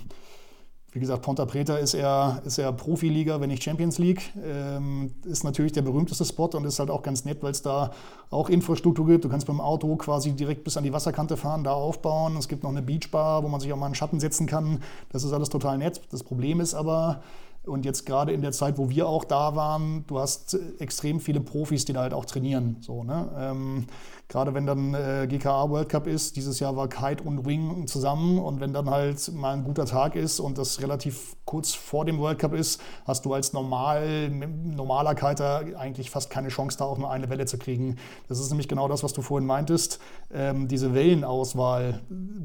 wie 0.92 1.00
gesagt, 1.00 1.22
Ponta 1.22 1.46
Preta 1.46 1.78
ist 1.78 1.94
eher, 1.94 2.42
ist 2.46 2.58
eher 2.58 2.72
Profiliga, 2.72 3.40
wenn 3.40 3.50
nicht 3.50 3.64
Champions 3.64 4.00
League. 4.00 4.34
Ähm, 4.44 5.14
ist 5.24 5.44
natürlich 5.44 5.72
der 5.72 5.84
berühmteste 5.84 6.26
Spot 6.26 6.50
und 6.54 6.66
ist 6.66 6.80
halt 6.80 6.90
auch 6.90 7.04
ganz 7.04 7.26
nett, 7.26 7.44
weil 7.44 7.52
es 7.52 7.62
da 7.62 7.92
auch 8.32 8.50
Infrastruktur 8.50 9.06
gibt. 9.06 9.24
Du 9.24 9.30
kannst 9.30 9.48
dem 9.48 9.62
Auto 9.62 9.96
quasi 9.98 10.32
direkt 10.32 10.64
bis 10.64 10.78
an 10.78 10.84
die 10.84 10.94
Wasserkante 10.94 11.38
fahren, 11.38 11.64
da 11.64 11.74
aufbauen. 11.74 12.38
Es 12.38 12.48
gibt 12.48 12.64
noch 12.64 12.72
eine 12.72 12.82
Beachbar, 12.82 13.44
wo 13.44 13.50
man 13.50 13.60
sich 13.60 13.72
auch 13.72 13.78
mal 13.78 13.88
in 13.88 13.96
Schatten 13.96 14.20
setzen 14.20 14.48
kann. 14.48 14.82
Das 15.12 15.24
ist 15.24 15.32
alles 15.32 15.50
total 15.50 15.78
nett. 15.78 16.02
Das 16.12 16.24
Problem 16.24 16.60
ist 16.60 16.74
aber, 16.74 17.22
und 17.66 17.86
jetzt 17.86 18.06
gerade 18.06 18.32
in 18.32 18.42
der 18.42 18.52
Zeit, 18.52 18.80
wo 18.80 18.90
wir 18.90 19.08
auch 19.08 19.26
da 19.26 19.56
waren, 19.56 20.06
du 20.08 20.20
hast 20.20 20.58
extrem 20.80 21.20
viele 21.20 21.40
Profis, 21.40 21.86
die 21.86 21.94
da 21.94 22.02
halt 22.02 22.14
auch 22.14 22.26
trainieren. 22.26 22.78
So, 22.82 23.04
ne? 23.04 23.30
Ähm, 23.38 23.86
gerade 24.30 24.54
wenn 24.54 24.68
dann 24.68 24.94
äh, 24.94 25.28
GKA 25.28 25.70
World 25.70 25.90
Cup 25.90 26.06
ist, 26.06 26.36
dieses 26.36 26.60
Jahr 26.60 26.78
war 26.78 26.88
Kite 26.88 27.24
und 27.24 27.46
Wing 27.46 27.88
zusammen 27.88 28.38
und 28.38 28.62
wenn 28.62 28.74
dann 28.74 28.90
halt 28.90 29.34
mal 29.34 29.54
ein 29.54 29.64
guter 29.64 29.86
Tag 29.86 30.16
ist 30.16 30.40
und 30.40 30.60
das 30.60 30.82
relativ 30.82 31.36
kurz 31.46 31.74
vor 31.74 32.06
dem 32.06 32.20
World 32.20 32.38
Cup 32.38 32.54
ist, 32.54 32.80
hast 33.06 33.26
du 33.26 33.34
als 33.34 33.54
normal, 33.54 34.30
normaler 34.30 35.16
Kiter 35.16 35.64
eigentlich 35.80 36.12
fast 36.12 36.30
keine 36.30 36.50
Chance, 36.50 36.78
da 36.78 36.86
auch 36.86 37.00
nur 37.00 37.10
eine 37.10 37.28
Welle 37.32 37.48
zu 37.48 37.58
kriegen. 37.58 37.98
Das 38.28 38.40
ist 38.40 38.52
nämlich 38.52 38.68
genau 38.68 38.88
das, 38.88 39.04
was 39.04 39.14
du 39.14 39.24
vorhin 39.24 39.48
meintest. 39.48 40.00
Ähm, 40.32 40.68
diese 40.68 40.94
Wellenauswahl 40.94 42.02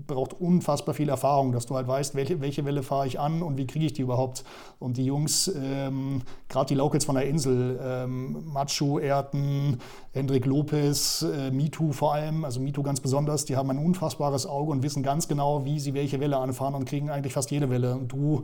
braucht 0.07 0.33
unfassbar 0.33 0.95
viel 0.95 1.11
Erfahrung, 1.11 1.53
dass 1.53 1.67
du 1.67 1.77
halt 1.77 1.87
weißt, 1.87 2.15
welche, 2.15 2.41
welche 2.41 2.65
Welle 2.65 2.83
fahre 2.83 3.07
ich 3.07 3.21
an 3.21 3.43
und 3.43 3.59
wie 3.59 3.67
kriege 3.67 3.85
ich 3.85 3.93
die 3.93 4.03
überhaupt. 4.03 4.45
Und 4.79 4.97
die 4.97 5.05
Jungs, 5.05 5.53
ähm, 5.55 6.23
gerade 6.49 6.69
die 6.69 6.75
Locals 6.75 7.05
von 7.05 7.17
der 7.17 7.27
Insel, 7.27 7.79
ähm, 7.83 8.43
Machu, 8.47 8.99
Erten, 8.99 9.81
Hendrik 10.13 10.47
Lopez, 10.47 11.23
äh, 11.23 11.51
MeToo 11.75 11.93
vor 11.93 12.15
allem, 12.15 12.45
also 12.45 12.61
MeToo 12.61 12.83
ganz 12.83 13.01
besonders, 13.01 13.45
die 13.45 13.57
haben 13.57 13.71
ein 13.71 13.79
unfassbares 13.79 14.47
Auge 14.47 14.71
und 14.73 14.83
wissen 14.83 15.03
ganz 15.03 15.29
genau, 15.29 15.65
wie 15.65 15.81
sie 15.81 15.95
welche 15.95 16.21
Welle 16.21 16.37
anfahren 16.37 16.75
und 16.75 16.85
kriegen 16.85 17.11
eigentlich 17.11 17.33
fast 17.33 17.51
jede 17.51 17.71
Welle. 17.71 17.95
Und 17.97 18.09
du 18.09 18.43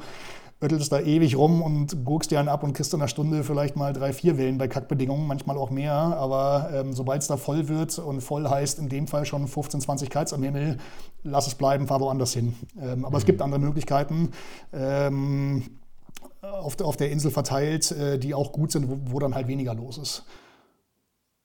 öttelst 0.61 0.93
da 0.93 1.01
ewig 1.01 1.37
rum 1.37 1.63
und 1.63 2.05
guckst 2.05 2.31
dir 2.31 2.39
einen 2.39 2.49
ab 2.49 2.63
und 2.63 2.75
kriegst 2.75 2.93
in 2.93 3.01
einer 3.01 3.09
Stunde 3.09 3.45
vielleicht 3.45 3.77
mal 3.77 3.93
drei, 3.93 4.13
vier 4.13 4.37
Wellen 4.37 4.59
bei 4.59 4.69
Kackbedingungen, 4.69 5.27
manchmal 5.27 5.57
auch 5.57 5.71
mehr. 5.71 5.93
Aber 5.95 6.71
ähm, 6.75 6.93
sobald 6.93 7.23
es 7.23 7.29
da 7.29 7.37
voll 7.37 7.69
wird 7.69 7.99
und 7.99 8.21
voll 8.21 8.49
heißt 8.49 8.79
in 8.79 8.89
dem 8.89 9.07
Fall 9.07 9.25
schon 9.25 9.47
15, 9.47 9.81
20 9.81 10.11
Kites 10.11 10.33
am 10.33 10.43
Himmel, 10.43 10.77
lass 11.23 11.47
es 11.47 11.55
bleiben, 11.55 11.87
fahr 11.87 12.01
woanders 12.01 12.35
hin. 12.35 12.55
Ähm, 12.81 13.05
aber 13.05 13.11
mhm. 13.11 13.21
es 13.21 13.27
gibt 13.27 13.43
andere 13.43 13.61
Möglichkeiten. 13.61 14.33
Ähm, 14.73 15.79
auf, 16.43 16.77
der, 16.77 16.87
auf 16.87 16.97
der 16.97 17.11
Insel 17.11 17.31
verteilt, 17.31 17.93
äh, 17.93 18.19
die 18.19 18.35
auch 18.35 18.53
gut 18.53 18.73
sind, 18.73 18.89
wo, 18.89 18.99
wo 19.13 19.19
dann 19.19 19.35
halt 19.35 19.47
weniger 19.47 19.75
los 19.75 19.99
ist. 19.99 20.25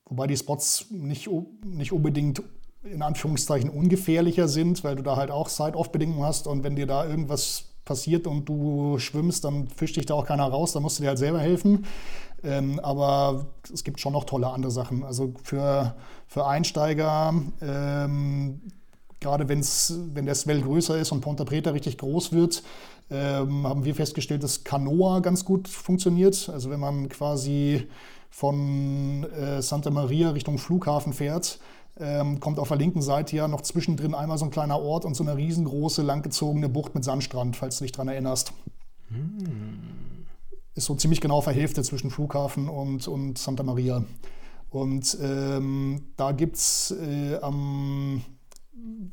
Wobei 0.06 0.28
die 0.28 0.38
Spots 0.38 0.88
nicht, 0.92 1.30
nicht 1.64 1.92
unbedingt 1.92 2.42
in 2.84 3.02
Anführungszeichen 3.02 3.70
ungefährlicher 3.70 4.48
sind, 4.48 4.84
weil 4.84 4.96
du 4.96 5.04
da 5.04 5.16
halt 5.16 5.32
auch 5.32 5.50
Side-Off-Bedingungen 5.50 6.24
hast 6.24 6.48
und 6.48 6.64
wenn 6.64 6.76
dir 6.76 6.86
da 6.86 7.08
irgendwas 7.08 7.66
passiert 7.84 8.28
und 8.28 8.46
du 8.46 8.98
schwimmst, 9.00 9.44
dann 9.44 9.68
fischt 9.68 9.96
dich 9.96 10.06
da 10.06 10.16
auch 10.16 10.26
keiner 10.26 10.46
raus, 10.46 10.74
dann 10.74 10.84
musst 10.84 11.00
du 11.00 11.04
dir 11.04 11.10
halt 11.10 11.20
selber 11.20 11.40
helfen. 11.40 11.86
Ähm, 12.44 12.80
aber 12.82 13.48
es 13.74 13.84
gibt 13.84 14.00
schon 14.00 14.14
noch 14.14 14.26
tolle 14.26 14.48
andere 14.48 14.72
Sachen. 14.72 15.04
Also 15.04 15.34
für, 15.44 15.96
für 16.28 16.46
Einsteiger, 16.46 17.34
ähm, 17.62 18.62
gerade 19.20 19.48
wenn's, 19.50 19.98
wenn 20.14 20.26
der 20.26 20.36
Swell 20.36 20.62
größer 20.62 20.98
ist 20.98 21.12
und 21.12 21.22
Ponta 21.22 21.44
Preta 21.44 21.72
richtig 21.72 21.98
groß 21.98 22.34
wird, 22.34 22.64
ähm, 23.10 23.66
haben 23.66 23.86
wir 23.86 23.96
festgestellt, 23.96 24.44
dass 24.44 24.64
Canoa 24.64 25.20
ganz 25.20 25.46
gut 25.46 25.68
funktioniert. 25.68 26.50
Also 26.50 26.70
wenn 26.70 26.80
man 26.80 27.10
quasi 27.10 27.88
von 28.36 29.24
äh, 29.32 29.62
Santa 29.62 29.90
Maria 29.92 30.32
Richtung 30.32 30.58
Flughafen 30.58 31.14
fährt, 31.14 31.58
ähm, 31.98 32.42
kommt 32.42 32.60
auf 32.60 32.68
der 32.68 32.76
linken 32.76 33.02
Seite 33.02 33.34
ja 33.38 33.48
noch 33.48 33.62
zwischendrin 33.62 34.14
einmal 34.14 34.38
so 34.38 34.44
ein 34.44 34.52
kleiner 34.52 34.78
Ort 34.78 35.06
und 35.06 35.16
so 35.16 35.24
eine 35.24 35.38
riesengroße, 35.38 36.02
langgezogene 36.02 36.68
Bucht 36.68 36.96
mit 36.96 37.06
Sandstrand, 37.06 37.56
falls 37.56 37.78
du 37.78 37.86
dich 37.86 37.94
daran 37.94 38.10
erinnerst. 38.10 38.52
Hm. 39.08 40.26
Ist 40.74 40.84
so 40.84 40.96
ziemlich 40.96 41.22
genau 41.22 41.38
auf 41.38 41.46
der 41.46 41.54
Hälfte 41.54 41.82
zwischen 41.82 42.12
Flughafen 42.12 42.68
und, 42.68 43.08
und 43.08 43.38
Santa 43.38 43.64
Maria. 43.64 44.04
Und 44.70 45.18
ähm, 45.22 46.08
da 46.18 46.34
gibt 46.34 46.58
es 46.58 46.94
äh, 47.02 47.38
am 47.38 48.22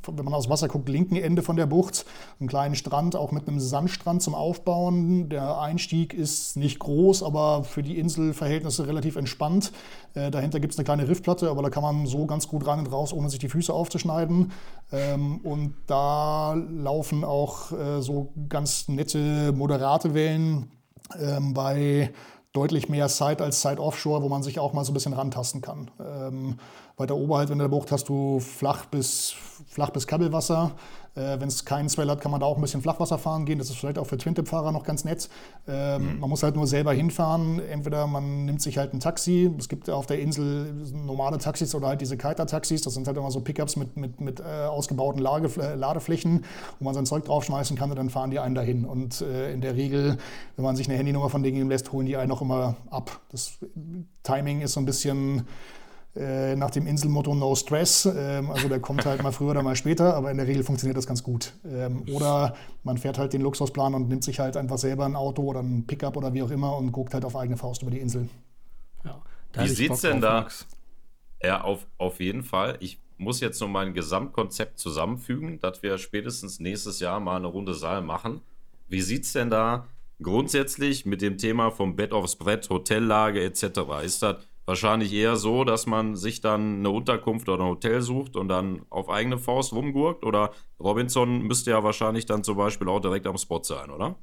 wenn 0.07 0.25
man 0.25 0.35
aus 0.35 0.49
Wasser 0.49 0.69
guckt, 0.69 0.89
linken 0.89 1.17
Ende 1.17 1.43
von 1.43 1.57
der 1.57 1.67
Bucht, 1.67 2.05
einen 2.41 2.49
kleinen 2.49 2.75
Strand, 2.75 3.17
auch 3.17 3.33
mit 3.33 3.47
einem 3.47 3.61
Sandstrand 3.61 4.23
zum 4.23 4.35
Aufbauen. 4.35 5.29
Der 5.29 5.61
Einstieg 5.61 6.15
ist 6.15 6.57
nicht 6.57 6.79
groß, 6.79 7.23
aber 7.23 7.65
für 7.65 7.83
die 7.83 7.99
Inselverhältnisse 7.99 8.87
relativ 8.87 9.17
entspannt. 9.17 9.73
Äh, 10.15 10.31
dahinter 10.31 10.61
gibt 10.61 10.73
es 10.73 10.79
eine 10.79 10.85
kleine 10.85 11.09
Riffplatte, 11.09 11.51
aber 11.51 11.63
da 11.63 11.71
kann 11.71 11.83
man 11.83 12.07
so 12.07 12.27
ganz 12.27 12.49
gut 12.49 12.67
rein 12.67 12.81
und 12.81 12.93
raus, 12.93 13.13
ohne 13.13 13.31
sich 13.31 13.39
die 13.39 13.49
Füße 13.49 13.73
aufzuschneiden. 13.73 14.53
Ähm, 14.91 15.41
und 15.43 15.75
da 15.87 16.55
laufen 16.55 17.25
auch 17.25 17.73
äh, 17.73 18.03
so 18.03 18.33
ganz 18.49 18.89
nette, 18.89 19.53
moderate 19.53 20.15
Wellen 20.15 20.71
ähm, 21.21 21.55
bei 21.55 22.13
deutlich 22.53 22.89
mehr 22.89 23.09
Side 23.09 23.43
als 23.43 23.63
Side 23.63 23.81
Offshore, 23.81 24.23
wo 24.23 24.29
man 24.29 24.43
sich 24.43 24.59
auch 24.59 24.73
mal 24.73 24.85
so 24.85 24.93
ein 24.93 24.95
bisschen 24.95 25.15
rantasten 25.15 25.61
kann. 25.63 25.91
Ähm, 25.99 26.59
weiter 26.97 27.17
oberhalb 27.17 27.51
in 27.51 27.59
der 27.59 27.69
Bucht 27.69 27.93
hast 27.93 28.09
du 28.09 28.41
flach 28.41 28.87
bis, 28.87 29.35
flach 29.69 29.91
bis 29.91 30.07
Kabelwasser. 30.07 30.73
Äh, 31.15 31.39
Wenn 31.41 31.49
es 31.49 31.65
keinen 31.67 31.91
Swell 31.91 32.09
hat, 32.09 32.23
kann 32.23 32.31
man 32.31 32.41
da 32.41 32.47
auch 32.47 32.57
ein 32.57 32.63
bisschen 32.63 32.81
Flachwasser 32.81 33.19
fahren 33.19 33.45
gehen. 33.45 33.59
Das 33.59 33.69
ist 33.69 33.77
vielleicht 33.77 33.99
auch 33.99 34.07
für 34.07 34.17
Twin-Tip-Fahrer 34.17 34.73
noch 34.73 34.83
ganz 34.83 35.05
nett. 35.05 35.29
Ähm, 35.69 36.15
mhm. 36.15 36.21
Man 36.21 36.31
muss 36.31 36.43
halt 36.43 36.57
nur 36.57 36.67
selber 36.67 36.93
hinfahren. 36.95 37.61
Entweder 37.61 38.07
man 38.07 38.47
nimmt 38.47 38.63
sich 38.63 38.79
halt 38.79 38.95
ein 38.95 39.01
Taxi. 39.01 39.51
Es 39.59 39.69
gibt 39.69 39.91
auf 39.91 40.07
der 40.07 40.21
Insel 40.21 40.73
normale 40.93 41.37
Taxis 41.37 41.75
oder 41.75 41.89
halt 41.89 42.01
diese 42.01 42.17
Kiter-Taxis. 42.17 42.81
Das 42.81 42.95
sind 42.95 43.07
halt 43.07 43.19
immer 43.19 43.31
so 43.31 43.41
Pickups 43.41 43.77
mit, 43.77 43.97
mit, 43.97 44.23
mit 44.23 44.41
äh, 44.41 44.45
ausgebauten 44.65 45.21
Lage, 45.21 45.51
äh, 45.61 45.75
Ladeflächen, 45.75 46.47
wo 46.79 46.87
man 46.87 46.95
sein 46.95 47.05
Zeug 47.05 47.27
draufschmeißen 47.27 47.77
kann 47.77 47.91
und 47.91 47.97
dann 47.97 48.09
fahren 48.09 48.31
die 48.31 48.39
einen 48.39 48.55
dahin. 48.55 48.87
Und 48.87 49.21
äh, 49.21 49.53
in 49.53 49.61
der 49.61 49.77
Regel, 49.77 50.17
wenn 50.57 50.65
man 50.65 50.77
sich 50.77 50.89
eine 50.89 50.97
Handynummer 50.97 51.29
von 51.29 51.43
denen 51.43 51.57
geben 51.57 51.69
lässt, 51.69 51.93
holen 51.93 52.07
die 52.07 52.17
einen 52.17 52.33
auch 52.33 52.41
immer 52.41 52.77
ab. 52.89 53.21
Das 53.31 53.59
Timing 54.23 54.63
ist 54.63 54.73
so 54.73 54.81
ein 54.81 54.87
bisschen 54.87 55.47
äh, 56.15 56.55
nach 56.57 56.71
dem 56.71 56.87
Inselmotto 56.87 57.35
No 57.35 57.55
Stress. 57.55 58.07
Ähm, 58.07 58.51
also 58.51 58.69
der 58.69 58.81
kommt 58.81 59.07
halt 59.07 59.23
mal 59.23 59.33
früher 59.33 59.53
oder 59.53 59.63
mal 59.63 59.77
später, 59.77 60.15
aber 60.15 60.31
in 60.31 60.37
der 60.37 60.47
Regel 60.47 60.63
funktioniert 60.63 60.97
das 60.97 61.07
ganz 61.07 61.23
gut. 61.23 61.55
Ähm, 61.67 62.05
oder 62.13 62.55
man 62.83 62.99
fährt 62.99 63.19
halt 63.19 63.33
den 63.33 63.41
Luxusplan 63.41 63.95
und 63.95 64.09
nimmt 64.09 64.25
sich 64.25 64.39
halt 64.39 64.57
einfach 64.57 64.79
selber 64.79 65.07
ein 65.07 65.17
Auto 65.17 65.43
oder 65.43 65.61
ein 65.61 65.87
Pickup 65.87 66.17
oder 66.17 66.35
wie 66.35 66.43
auch 66.43 66.51
immer 66.51 66.77
und 66.77 66.93
guckt 66.93 67.15
halt 67.15 67.25
auf 67.25 67.35
eigene 67.35 67.57
Faust 67.57 67.83
über 67.83 67.91
die 67.91 67.99
Insel. 68.01 68.29
Ja, 69.05 69.23
wie 69.55 69.69
sieht 69.69 69.93
es 69.93 70.03
denn 70.03 70.21
da? 70.21 70.43
Max. 70.43 70.67
Ja, 71.43 71.63
auf, 71.63 71.87
auf 71.99 72.21
jeden 72.21 72.43
Fall. 72.43 72.77
Ich 72.81 73.01
muss 73.17 73.41
jetzt 73.41 73.61
nur 73.61 73.69
mein 73.69 73.95
Gesamtkonzept 73.95 74.79
zusammenfügen, 74.79 75.61
dass 75.61 75.83
wir 75.83 75.97
spätestens 75.99 76.61
nächstes 76.61 77.01
Jahr 77.01 77.21
mal 77.21 77.37
eine 77.37 77.47
Runde 77.47 77.75
Saal 77.75 78.03
machen. 78.03 78.43
Wie 78.89 79.01
sieht 79.01 79.25
es 79.25 79.33
denn 79.33 79.49
da 79.49 79.87
grundsätzlich 80.21 81.07
mit 81.07 81.23
dem 81.23 81.39
Thema 81.39 81.71
vom 81.71 81.97
Bett 81.97 82.13
aufs 82.13 82.37
Brett, 82.37 82.69
Hotellage 82.69 83.43
etc.? 83.43 83.81
Ist 84.05 84.23
das 84.23 84.47
wahrscheinlich 84.67 85.13
eher 85.13 85.37
so, 85.37 85.65
dass 85.65 85.87
man 85.87 86.17
sich 86.17 86.41
dann 86.41 86.79
eine 86.79 86.91
Unterkunft 86.91 87.49
oder 87.49 87.65
ein 87.65 87.71
Hotel 87.71 88.01
sucht 88.01 88.37
und 88.37 88.49
dann 88.49 88.83
auf 88.91 89.09
eigene 89.09 89.39
Faust 89.39 89.73
rumgurkt. 89.73 90.25
Oder 90.25 90.51
Robinson 90.81 91.43
müsste 91.43 91.71
ja 91.71 91.83
wahrscheinlich 91.83 92.27
dann 92.27 92.45
zum 92.45 92.57
Beispiel 92.57 92.89
auch 92.89 93.01
direkt 93.01 93.27
am 93.27 93.39
Spot 93.39 93.63
sein, 93.63 93.91
oder? 93.91 94.17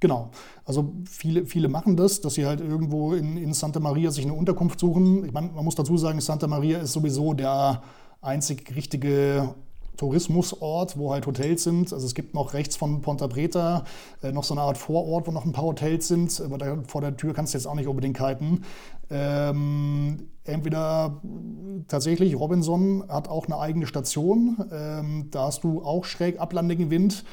Genau. 0.00 0.30
Also 0.64 0.94
viele, 1.04 1.44
viele 1.44 1.68
machen 1.68 1.96
das, 1.96 2.20
dass 2.20 2.34
sie 2.34 2.46
halt 2.46 2.60
irgendwo 2.60 3.12
in, 3.12 3.36
in 3.36 3.52
Santa 3.52 3.80
Maria 3.80 4.10
sich 4.10 4.24
eine 4.24 4.34
Unterkunft 4.34 4.80
suchen. 4.80 5.24
Ich 5.24 5.32
meine, 5.32 5.50
man 5.50 5.64
muss 5.64 5.74
dazu 5.74 5.96
sagen, 5.98 6.20
Santa 6.20 6.46
Maria 6.46 6.78
ist 6.78 6.92
sowieso 6.92 7.34
der 7.34 7.82
einzig 8.22 8.74
richtige 8.74 9.54
Tourismusort, 9.96 10.98
wo 10.98 11.12
halt 11.12 11.26
Hotels 11.26 11.64
sind. 11.64 11.92
Also 11.92 12.06
es 12.06 12.14
gibt 12.14 12.34
noch 12.34 12.54
rechts 12.54 12.76
von 12.76 13.00
Ponta 13.00 13.28
Preta 13.28 13.84
äh, 14.22 14.32
noch 14.32 14.44
so 14.44 14.54
eine 14.54 14.62
Art 14.62 14.78
Vorort, 14.78 15.26
wo 15.26 15.30
noch 15.30 15.44
ein 15.44 15.52
paar 15.52 15.64
Hotels 15.64 16.08
sind. 16.08 16.40
Aber 16.40 16.58
da, 16.58 16.78
vor 16.86 17.00
der 17.00 17.16
Tür 17.16 17.34
kannst 17.34 17.54
du 17.54 17.58
jetzt 17.58 17.66
auch 17.66 17.74
nicht 17.74 17.88
unbedingt 17.88 18.16
kiten. 18.16 18.62
Ähm, 19.10 20.28
entweder 20.44 21.20
tatsächlich, 21.88 22.38
Robinson 22.38 23.04
hat 23.08 23.28
auch 23.28 23.46
eine 23.46 23.58
eigene 23.58 23.86
Station. 23.86 24.56
Ähm, 24.72 25.28
da 25.30 25.46
hast 25.46 25.64
du 25.64 25.82
auch 25.82 26.04
schräg 26.04 26.40
ablandigen 26.40 26.90
Wind 26.90 27.24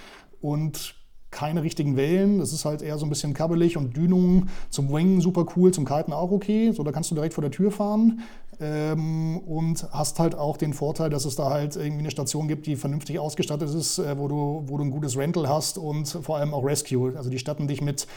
und 0.42 0.96
keine 1.30 1.62
richtigen 1.62 1.98
Wellen. 1.98 2.40
Das 2.40 2.54
ist 2.54 2.66
halt 2.66 2.82
eher 2.82 2.98
so 2.98 3.06
ein 3.06 3.10
bisschen 3.10 3.34
kabbelig 3.34 3.78
und 3.78 3.96
Dünungen 3.96 4.50
zum 4.70 4.92
Wingen 4.92 5.22
super 5.22 5.46
cool, 5.56 5.72
zum 5.72 5.86
Kiten 5.86 6.14
auch 6.14 6.32
okay. 6.32 6.72
So, 6.72 6.84
da 6.84 6.92
kannst 6.92 7.12
du 7.12 7.16
direkt 7.16 7.34
vor 7.34 7.42
der 7.42 7.52
Tür 7.52 7.72
fahren. 7.72 8.22
Ähm, 8.60 9.38
und 9.38 9.88
hast 9.92 10.18
halt 10.18 10.34
auch 10.34 10.58
den 10.58 10.74
Vorteil, 10.74 11.12
dass 11.12 11.26
es 11.26 11.36
da 11.36 11.52
halt 11.52 11.76
irgendwie 11.76 12.00
eine 12.00 12.12
Station 12.12 12.48
gibt, 12.48 12.66
die 12.66 12.76
vernünftig 12.76 13.20
ausgestattet 13.20 13.70
ist, 13.70 14.00
äh, 14.00 14.18
wo, 14.18 14.28
du, 14.28 14.64
wo 14.66 14.78
du 14.78 14.84
ein 14.84 14.90
gutes 14.90 15.16
Rental 15.16 15.48
hast 15.48 15.78
und 15.78 16.08
vor 16.08 16.38
allem 16.38 16.56
auch 16.56 16.66
Rescue. 16.66 17.14
Also 17.16 17.30
die 17.30 17.38
statten 17.38 17.68
dich 17.68 17.82
mit 17.82 18.08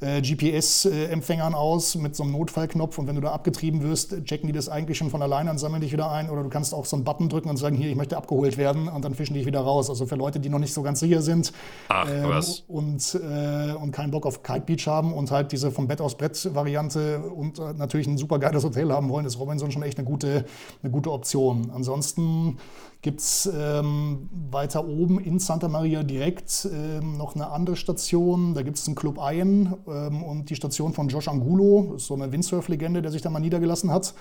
äh, 0.00 0.22
GPS-Empfängern 0.22 1.54
aus, 1.54 1.96
mit 1.96 2.16
so 2.16 2.22
einem 2.22 2.32
Notfallknopf 2.32 2.96
und 2.96 3.08
wenn 3.08 3.16
du 3.16 3.20
da 3.20 3.32
abgetrieben 3.32 3.82
wirst, 3.82 4.24
checken 4.24 4.46
die 4.46 4.54
das 4.54 4.70
eigentlich 4.70 4.96
schon 4.96 5.10
von 5.10 5.20
alleine 5.20 5.50
und 5.50 5.58
sammeln 5.58 5.82
dich 5.82 5.92
wieder 5.92 6.10
ein 6.10 6.30
oder 6.30 6.42
du 6.42 6.48
kannst 6.48 6.72
auch 6.72 6.86
so 6.86 6.96
einen 6.96 7.04
Button 7.04 7.28
drücken 7.28 7.50
und 7.50 7.58
sagen, 7.58 7.76
hier, 7.76 7.90
ich 7.90 7.96
möchte 7.96 8.16
abgeholt 8.16 8.56
werden 8.56 8.88
und 8.88 9.04
dann 9.04 9.14
fischen 9.14 9.34
dich 9.34 9.44
wieder 9.44 9.60
raus. 9.60 9.90
Also 9.90 10.06
für 10.06 10.16
Leute, 10.16 10.40
die 10.40 10.48
noch 10.48 10.58
nicht 10.58 10.72
so 10.72 10.80
ganz 10.80 11.00
sicher 11.00 11.20
sind 11.20 11.52
Ach, 11.88 12.08
ähm, 12.10 12.42
und, 12.68 13.20
äh, 13.22 13.74
und 13.74 13.92
keinen 13.92 14.12
Bock 14.12 14.24
auf 14.24 14.42
Kite 14.42 14.62
Beach 14.62 14.86
haben 14.86 15.12
und 15.12 15.30
halt 15.30 15.52
diese 15.52 15.70
vom 15.70 15.88
Bett 15.88 16.00
aus 16.00 16.16
Brett-Variante 16.16 17.20
und 17.20 17.58
äh, 17.58 17.74
natürlich 17.76 18.06
ein 18.06 18.16
super 18.16 18.38
geiles 18.38 18.64
Hotel 18.64 18.90
haben 18.90 19.10
wollen, 19.10 19.26
ist 19.26 19.38
Robinson 19.38 19.70
schon 19.70 19.82
echt 19.82 19.89
echt 19.90 19.98
eine 19.98 20.08
gute, 20.08 20.44
eine 20.82 20.90
gute 20.90 21.12
Option. 21.12 21.70
Ansonsten 21.70 22.56
gibt 23.02 23.20
es 23.20 23.50
ähm, 23.54 24.28
weiter 24.50 24.86
oben 24.86 25.20
in 25.20 25.38
Santa 25.38 25.68
Maria 25.68 26.02
direkt 26.02 26.68
ähm, 26.70 27.16
noch 27.16 27.34
eine 27.34 27.50
andere 27.50 27.76
Station. 27.76 28.54
Da 28.54 28.62
gibt 28.62 28.78
es 28.78 28.86
einen 28.86 28.94
Club 28.94 29.18
Iron 29.20 29.74
ähm, 29.88 30.22
und 30.22 30.50
die 30.50 30.56
Station 30.56 30.92
von 30.92 31.08
Josh 31.08 31.28
Angulo, 31.28 31.94
so 31.96 32.14
eine 32.14 32.30
Windsurf-Legende, 32.30 33.02
der 33.02 33.10
sich 33.10 33.22
da 33.22 33.30
mal 33.30 33.40
niedergelassen 33.40 33.90
hat. 33.90 34.14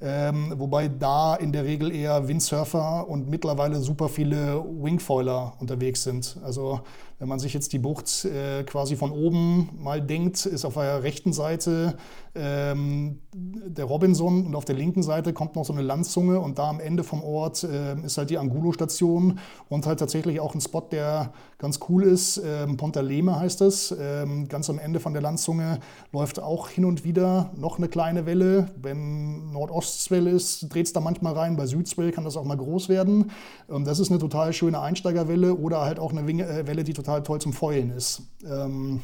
Ähm, 0.00 0.54
wobei 0.56 0.88
da 0.88 1.34
in 1.34 1.52
der 1.52 1.64
Regel 1.64 1.94
eher 1.94 2.26
Windsurfer 2.26 3.08
und 3.08 3.28
mittlerweile 3.28 3.78
super 3.80 4.08
viele 4.08 4.64
Wingfoiler 4.64 5.52
unterwegs 5.60 6.02
sind. 6.02 6.38
Also 6.42 6.80
wenn 7.22 7.28
man 7.28 7.38
sich 7.38 7.54
jetzt 7.54 7.72
die 7.72 7.78
Bucht 7.78 8.24
äh, 8.24 8.64
quasi 8.64 8.96
von 8.96 9.12
oben 9.12 9.68
mal 9.78 10.02
denkt, 10.02 10.44
ist 10.44 10.64
auf 10.64 10.74
der 10.74 11.04
rechten 11.04 11.32
Seite 11.32 11.96
ähm, 12.34 13.20
der 13.32 13.84
Robinson 13.84 14.46
und 14.46 14.56
auf 14.56 14.64
der 14.64 14.74
linken 14.74 15.04
Seite 15.04 15.32
kommt 15.32 15.54
noch 15.54 15.64
so 15.64 15.72
eine 15.72 15.82
Landzunge 15.82 16.40
und 16.40 16.58
da 16.58 16.68
am 16.68 16.80
Ende 16.80 17.04
vom 17.04 17.22
Ort 17.22 17.62
äh, 17.62 17.94
ist 18.00 18.18
halt 18.18 18.30
die 18.30 18.38
Angulo-Station 18.38 19.38
und 19.68 19.86
halt 19.86 20.00
tatsächlich 20.00 20.40
auch 20.40 20.54
ein 20.54 20.60
Spot, 20.60 20.80
der 20.80 21.32
ganz 21.58 21.78
cool 21.88 22.02
ist. 22.02 22.42
Ähm, 22.44 22.76
Ponta 22.76 23.00
Leme 23.00 23.38
heißt 23.38 23.60
es. 23.60 23.94
Ähm, 23.98 24.48
ganz 24.48 24.68
am 24.68 24.78
Ende 24.78 24.98
von 24.98 25.12
der 25.12 25.22
Landzunge 25.22 25.78
läuft 26.10 26.40
auch 26.40 26.70
hin 26.70 26.84
und 26.84 27.04
wieder 27.04 27.52
noch 27.56 27.78
eine 27.78 27.88
kleine 27.88 28.26
Welle. 28.26 28.70
Wenn 28.80 29.52
Nordostwelle 29.52 30.30
ist, 30.30 30.74
dreht 30.74 30.86
es 30.86 30.92
da 30.92 31.00
manchmal 31.00 31.34
rein. 31.34 31.56
Bei 31.56 31.66
Südswelle 31.66 32.10
kann 32.10 32.24
das 32.24 32.36
auch 32.36 32.44
mal 32.44 32.56
groß 32.56 32.88
werden. 32.88 33.30
Und 33.68 33.86
das 33.86 34.00
ist 34.00 34.10
eine 34.10 34.18
total 34.18 34.52
schöne 34.52 34.80
Einsteigerwelle 34.80 35.54
oder 35.54 35.82
halt 35.82 36.00
auch 36.00 36.12
eine 36.12 36.22
äh, 36.22 36.66
Welle, 36.66 36.82
die 36.82 36.94
total 36.94 37.11
total 37.12 37.22
toll 37.22 37.40
zum 37.40 37.52
Feulen 37.52 37.90
ist. 37.90 38.22
Ähm, 38.44 39.00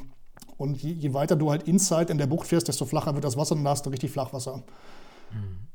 und 0.57 0.83
je, 0.83 0.93
je, 0.93 1.15
weiter 1.15 1.37
du 1.37 1.51
halt 1.51 1.65
inside 1.65 2.11
in 2.11 2.19
der 2.19 2.27
Bucht 2.27 2.47
fährst, 2.47 2.69
desto 2.69 2.85
flacher 2.85 3.15
wird 3.15 3.25
das 3.25 3.37
Wasser 3.37 3.55
und 3.55 3.65
dann 3.65 3.71
hast 3.71 3.87
du 3.87 3.91
richtig 3.91 4.11
Flachwasser. 4.11 4.63
Mhm. 5.33 5.69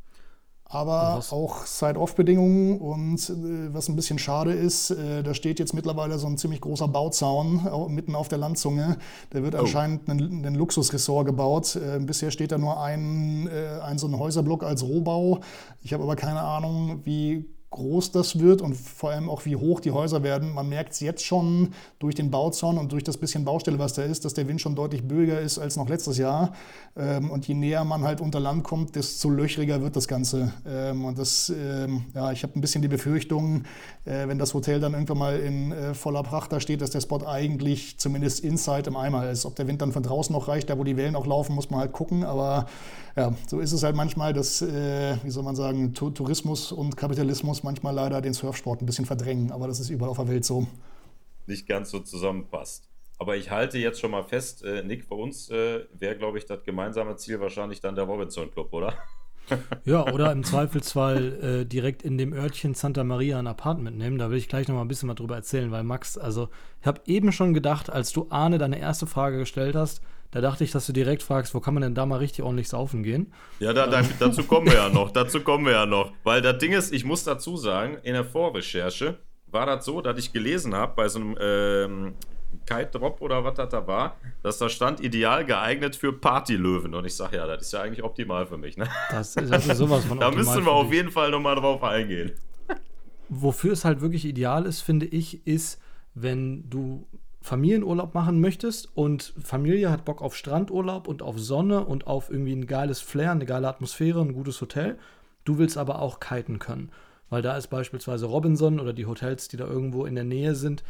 Aber 0.66 1.24
auch 1.30 1.68
Side-Off-Bedingungen 1.68 2.80
und 2.80 3.30
äh, 3.30 3.74
was 3.74 3.90
ein 3.90 3.96
bisschen 3.96 4.18
schade 4.18 4.54
ist, 4.54 4.90
äh, 4.90 5.22
da 5.22 5.36
steht 5.36 5.60
jetzt 5.60 5.74
mittlerweile 5.74 6.18
so 6.18 6.26
ein 6.26 6.40
ziemlich 6.40 6.62
großer 6.62 6.88
Bauzaun 6.88 7.68
äh, 7.68 7.92
mitten 7.92 8.16
auf 8.16 8.28
der 8.28 8.40
Landzunge. 8.40 8.98
Der 9.32 9.44
wird 9.44 9.54
oh. 9.54 9.60
anscheinend 9.60 10.10
ein, 10.10 10.44
ein 10.44 10.56
Luxusressort 10.56 11.28
gebaut. 11.28 11.76
Äh, 11.76 12.00
bisher 12.00 12.32
steht 12.32 12.52
da 12.52 12.58
nur 12.58 12.82
ein, 12.82 13.48
äh, 13.48 13.82
ein 13.84 14.00
so 14.00 14.08
ein 14.08 14.18
Häuserblock 14.18 14.64
als 14.64 14.82
Rohbau. 14.82 15.42
Ich 15.84 15.94
habe 15.94 16.04
aber 16.04 16.16
keine 16.16 16.42
Ahnung, 16.42 17.02
wie 17.04 17.46
groß 17.74 18.12
das 18.12 18.40
wird 18.40 18.62
und 18.62 18.76
vor 18.76 19.12
allem 19.12 19.30
auch 19.30 19.46
wie 19.46 19.56
hoch 19.56 19.80
die 19.80 19.92
Häuser 19.92 20.24
werden. 20.24 20.54
Man 20.54 20.70
merkt 20.70 20.94
es 20.94 21.00
jetzt 21.00 21.26
schon 21.26 21.74
durch 22.00 22.16
den 22.16 22.32
Bauzaun 22.32 22.78
und 22.78 22.92
durch 22.92 23.04
das 23.04 23.18
bisschen 23.18 23.46
Baustelle, 23.46 23.80
was 23.80 23.94
da 23.94 24.04
ist, 24.04 24.26
dass 24.26 24.34
der 24.34 24.48
Wind 24.48 24.62
schon 24.62 24.76
deutlich 24.76 25.04
böiger 25.08 25.42
ist 25.42 25.58
als 25.58 25.76
noch 25.76 25.90
letztes 25.90 26.18
Jahr. 26.18 26.54
Ähm, 26.96 27.32
und 27.32 27.48
je 27.48 27.56
näher 27.56 27.84
man 27.84 28.04
halt 28.04 28.22
unter 28.22 28.40
Land 28.40 28.64
kommt, 28.64 28.96
desto 28.96 29.30
löchriger 29.30 29.82
wird 29.82 29.96
das 29.96 30.08
Ganze. 30.08 30.54
Ähm, 30.68 31.04
und 31.04 31.18
das, 31.18 31.50
ähm, 31.50 32.06
ja, 32.14 32.32
ich 32.32 32.44
habe 32.44 32.58
ein 32.58 32.62
bisschen 32.62 32.84
die 32.84 32.88
Befürchtung, 32.88 33.64
äh, 34.06 34.28
wenn 34.28 34.38
das 34.38 34.54
Hotel 34.54 34.80
dann 34.80 34.94
irgendwann 34.94 35.18
mal 35.18 35.40
in 35.40 35.72
äh, 35.72 35.94
voller 35.96 36.22
Pracht 36.22 36.52
da 36.52 36.60
steht, 36.60 36.82
dass 36.82 36.92
der 36.92 37.02
Spot 37.02 37.26
eigentlich 37.26 37.98
zumindest 37.98 38.42
inside 38.42 38.88
im 38.88 38.96
Eimer 38.96 39.30
ist. 39.30 39.46
Ob 39.46 39.56
der 39.56 39.68
Wind 39.68 39.82
dann 39.82 39.92
von 39.92 40.04
draußen 40.04 40.32
noch 40.34 40.48
reicht, 40.48 40.70
da 40.70 40.78
wo 40.78 40.84
die 40.84 40.96
Wellen 40.96 41.16
auch 41.16 41.26
laufen, 41.26 41.56
muss 41.56 41.72
man 41.72 41.80
halt 41.80 41.92
gucken. 41.92 42.24
Aber 42.24 42.68
ja, 43.16 43.34
so 43.48 43.60
ist 43.60 43.72
es 43.72 43.84
halt 43.84 43.96
manchmal, 43.96 44.34
dass, 44.34 44.62
äh, 44.62 45.18
wie 45.24 45.30
soll 45.30 45.44
man 45.44 45.56
sagen, 45.56 45.94
Tourismus 45.94 46.72
und 46.72 46.98
Kapitalismus 46.98 47.63
manchmal 47.64 47.94
leider 47.94 48.22
den 48.22 48.34
Surfsport 48.34 48.82
ein 48.82 48.86
bisschen 48.86 49.06
verdrängen, 49.06 49.52
aber 49.52 49.68
das 49.68 49.80
ist 49.80 49.90
überall 49.90 50.12
auf 50.12 50.18
der 50.18 50.28
Welt 50.28 50.46
so. 50.46 50.68
Nicht 51.48 51.68
ganz 51.68 51.92
so 51.92 52.00
zusammenpasst. 52.00 52.90
Aber 53.18 53.38
ich 53.38 53.52
halte 53.52 53.78
jetzt 53.78 54.00
schon 54.00 54.12
mal 54.12 54.24
fest, 54.24 54.64
äh, 54.64 54.84
Nick, 54.84 55.08
bei 55.08 55.16
uns 55.16 55.50
äh, 55.50 55.86
wäre, 55.94 56.18
glaube 56.18 56.38
ich, 56.38 56.46
das 56.46 56.64
gemeinsame 56.64 57.16
Ziel 57.16 57.40
wahrscheinlich 57.40 57.80
dann 57.80 57.96
der 57.96 58.06
Robinson 58.06 58.52
Club, 58.52 58.74
oder? 58.74 58.94
ja, 59.86 60.06
oder 60.12 60.32
im 60.32 60.44
Zweifelsfall 60.44 61.62
äh, 61.62 61.66
direkt 61.66 62.04
in 62.04 62.18
dem 62.18 62.34
Örtchen 62.34 62.74
Santa 62.74 63.04
Maria 63.04 63.40
ein 63.40 63.48
Apartment 63.48 63.98
nehmen. 63.98 64.18
Da 64.18 64.30
will 64.30 64.38
ich 64.38 64.48
gleich 64.48 64.68
noch 64.68 64.76
mal 64.76 64.82
ein 64.82 64.88
bisschen 64.88 65.10
was 65.10 65.16
drüber 65.16 65.36
erzählen, 65.36 65.72
weil 65.72 65.84
Max, 65.84 66.18
also 66.18 66.50
ich 66.82 66.88
habe 66.88 67.02
eben 67.06 67.32
schon 67.32 67.54
gedacht, 67.54 67.90
als 67.90 68.12
du 68.12 68.28
Arne 68.30 68.58
deine 68.58 68.80
erste 68.80 69.08
Frage 69.08 69.38
gestellt 69.38 69.76
hast, 69.76 70.02
da 70.34 70.42
dachte 70.42 70.64
ich, 70.64 70.72
dass 70.72 70.88
du 70.88 70.94
direkt 70.94 71.22
fragst, 71.22 71.54
wo 71.54 71.60
kann 71.60 71.76
man 71.76 71.84
denn 71.84 71.94
da 71.94 72.08
mal 72.08 72.18
richtig 72.18 72.44
ordentlich 72.44 72.68
saufen 72.68 73.04
gehen? 73.04 73.32
Ja, 73.60 73.72
da, 73.72 73.86
da, 73.86 74.02
dazu 74.20 74.44
kommen 74.44 74.66
wir 74.66 74.74
ja 74.74 74.90
noch. 74.90 75.12
Dazu 75.14 75.42
kommen 75.42 75.66
wir 75.66 75.74
ja 75.74 75.86
noch. 75.86 76.12
Weil 76.24 76.42
das 76.42 76.58
Ding 76.58 76.72
ist, 76.72 76.92
ich 76.92 77.06
muss 77.06 77.24
dazu 77.24 77.56
sagen, 77.56 78.00
in 78.02 78.14
der 78.14 78.26
Vorrecherche 78.26 79.20
war 79.52 79.68
das 79.68 79.86
so, 79.86 80.02
dass 80.02 80.18
ich 80.18 80.34
gelesen 80.34 80.74
habe 80.74 80.94
bei 80.96 81.08
so 81.08 81.20
einem 81.20 81.38
ähm, 81.40 82.14
Kite 82.66 82.98
Drop 82.98 83.22
oder 83.22 83.44
was 83.44 83.54
das 83.54 83.70
da 83.70 83.86
war, 83.86 84.18
dass 84.42 84.58
da 84.58 84.70
stand, 84.70 85.02
ideal 85.02 85.46
geeignet 85.46 85.96
für 85.96 86.12
Partylöwen. 86.12 86.96
Und 86.96 87.06
ich 87.06 87.16
sage, 87.16 87.38
ja, 87.38 87.46
das 87.46 87.62
ist 87.62 87.74
ja 87.74 87.82
eigentlich 87.82 88.04
optimal 88.04 88.48
für 88.48 88.58
mich. 88.58 88.76
Ne? 88.76 88.88
Das, 89.12 89.36
das 89.36 89.68
ist 89.68 89.78
sowas 89.78 90.04
von 90.06 90.20
Da 90.20 90.32
müssen 90.32 90.66
wir 90.66 90.72
auf 90.72 90.92
jeden 90.92 91.12
Fall 91.12 91.30
nochmal 91.30 91.58
drauf 91.58 91.84
eingehen. 91.84 92.32
Wofür 93.30 93.74
es 93.74 93.86
halt 93.86 94.02
wirklich 94.02 94.26
ideal 94.26 94.66
ist, 94.66 94.82
finde 94.82 95.06
ich, 95.06 95.46
ist, 95.46 95.80
wenn 96.16 96.68
du 96.72 97.08
Familienurlaub 97.44 98.14
machen 98.14 98.40
möchtest 98.40 98.90
und 98.96 99.34
Familie 99.42 99.92
hat 99.92 100.06
Bock 100.06 100.22
auf 100.22 100.36
Strandurlaub 100.36 101.08
und 101.08 101.22
auf 101.22 101.38
Sonne 101.38 101.86
und 101.86 102.08
auf 102.08 102.30
irgendwie 102.30 102.56
ein 102.56 102.68
geiles 102.68 103.02
Flair, 103.02 103.32
eine 103.32 103.46
geile 103.46 103.68
Atmosphäre, 103.68 104.22
ein 104.22 104.34
gutes 104.34 104.62
Hotel. 104.62 104.98
Du 105.44 105.58
willst 105.58 105.78
aber 105.78 106.02
auch 106.02 106.22
kiten 106.22 106.58
können. 106.60 106.90
Weil 107.30 107.42
da 107.42 107.58
ist 107.58 107.68
beispielsweise 107.68 108.28
Robinson 108.28 108.80
oder 108.80 108.94
die 108.94 109.06
Hotels, 109.06 109.50
die 109.50 109.58
da 109.58 109.66
irgendwo 109.66 110.06
in 110.06 110.16
der 110.16 110.24
Nähe 110.24 110.56
sind, 110.56 110.84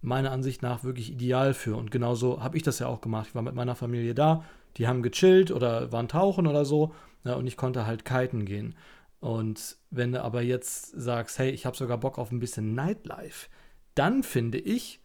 meiner 0.00 0.30
Ansicht 0.30 0.62
nach 0.62 0.82
wirklich 0.82 1.12
ideal 1.12 1.52
für. 1.52 1.76
Und 1.76 1.90
genauso 1.90 2.42
habe 2.42 2.56
ich 2.56 2.62
das 2.62 2.78
ja 2.78 2.86
auch 2.86 3.00
gemacht. 3.00 3.26
Ich 3.28 3.34
war 3.34 3.42
mit 3.42 3.54
meiner 3.54 3.74
Familie 3.74 4.14
da, 4.14 4.44
die 4.76 4.88
haben 4.88 5.02
gechillt 5.02 5.50
oder 5.50 5.92
waren 5.92 6.08
tauchen 6.08 6.46
oder 6.46 6.64
so 6.64 6.94
ja, 7.24 7.34
und 7.34 7.46
ich 7.46 7.56
konnte 7.56 7.84
halt 7.84 8.04
kiten 8.04 8.46
gehen. 8.46 8.74
Und 9.20 9.76
wenn 9.90 10.12
du 10.12 10.22
aber 10.22 10.40
jetzt 10.40 10.92
sagst, 10.98 11.38
hey, 11.38 11.50
ich 11.50 11.66
habe 11.66 11.76
sogar 11.76 11.98
Bock 11.98 12.18
auf 12.18 12.30
ein 12.30 12.38
bisschen 12.38 12.74
Nightlife, 12.74 13.48
dann 13.94 14.22
finde 14.22 14.58
ich, 14.58 15.00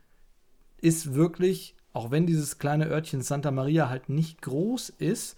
ist 0.83 1.13
wirklich, 1.13 1.75
auch 1.93 2.11
wenn 2.11 2.27
dieses 2.27 2.59
kleine 2.59 2.87
Örtchen 2.87 3.21
Santa 3.21 3.51
Maria 3.51 3.89
halt 3.89 4.09
nicht 4.09 4.41
groß 4.41 4.89
ist, 4.89 5.37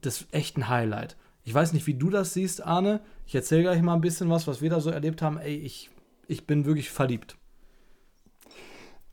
das 0.00 0.26
echt 0.32 0.56
ein 0.56 0.68
Highlight. 0.68 1.16
Ich 1.44 1.54
weiß 1.54 1.72
nicht, 1.72 1.86
wie 1.86 1.94
du 1.94 2.10
das 2.10 2.34
siehst, 2.34 2.64
Arne. 2.64 3.00
Ich 3.26 3.34
erzähle 3.34 3.62
gleich 3.62 3.80
mal 3.82 3.94
ein 3.94 4.00
bisschen 4.00 4.28
was, 4.28 4.46
was 4.46 4.60
wir 4.60 4.70
da 4.70 4.80
so 4.80 4.90
erlebt 4.90 5.22
haben. 5.22 5.38
Ey, 5.38 5.54
ich, 5.56 5.90
ich 6.26 6.46
bin 6.46 6.64
wirklich 6.64 6.90
verliebt. 6.90 7.36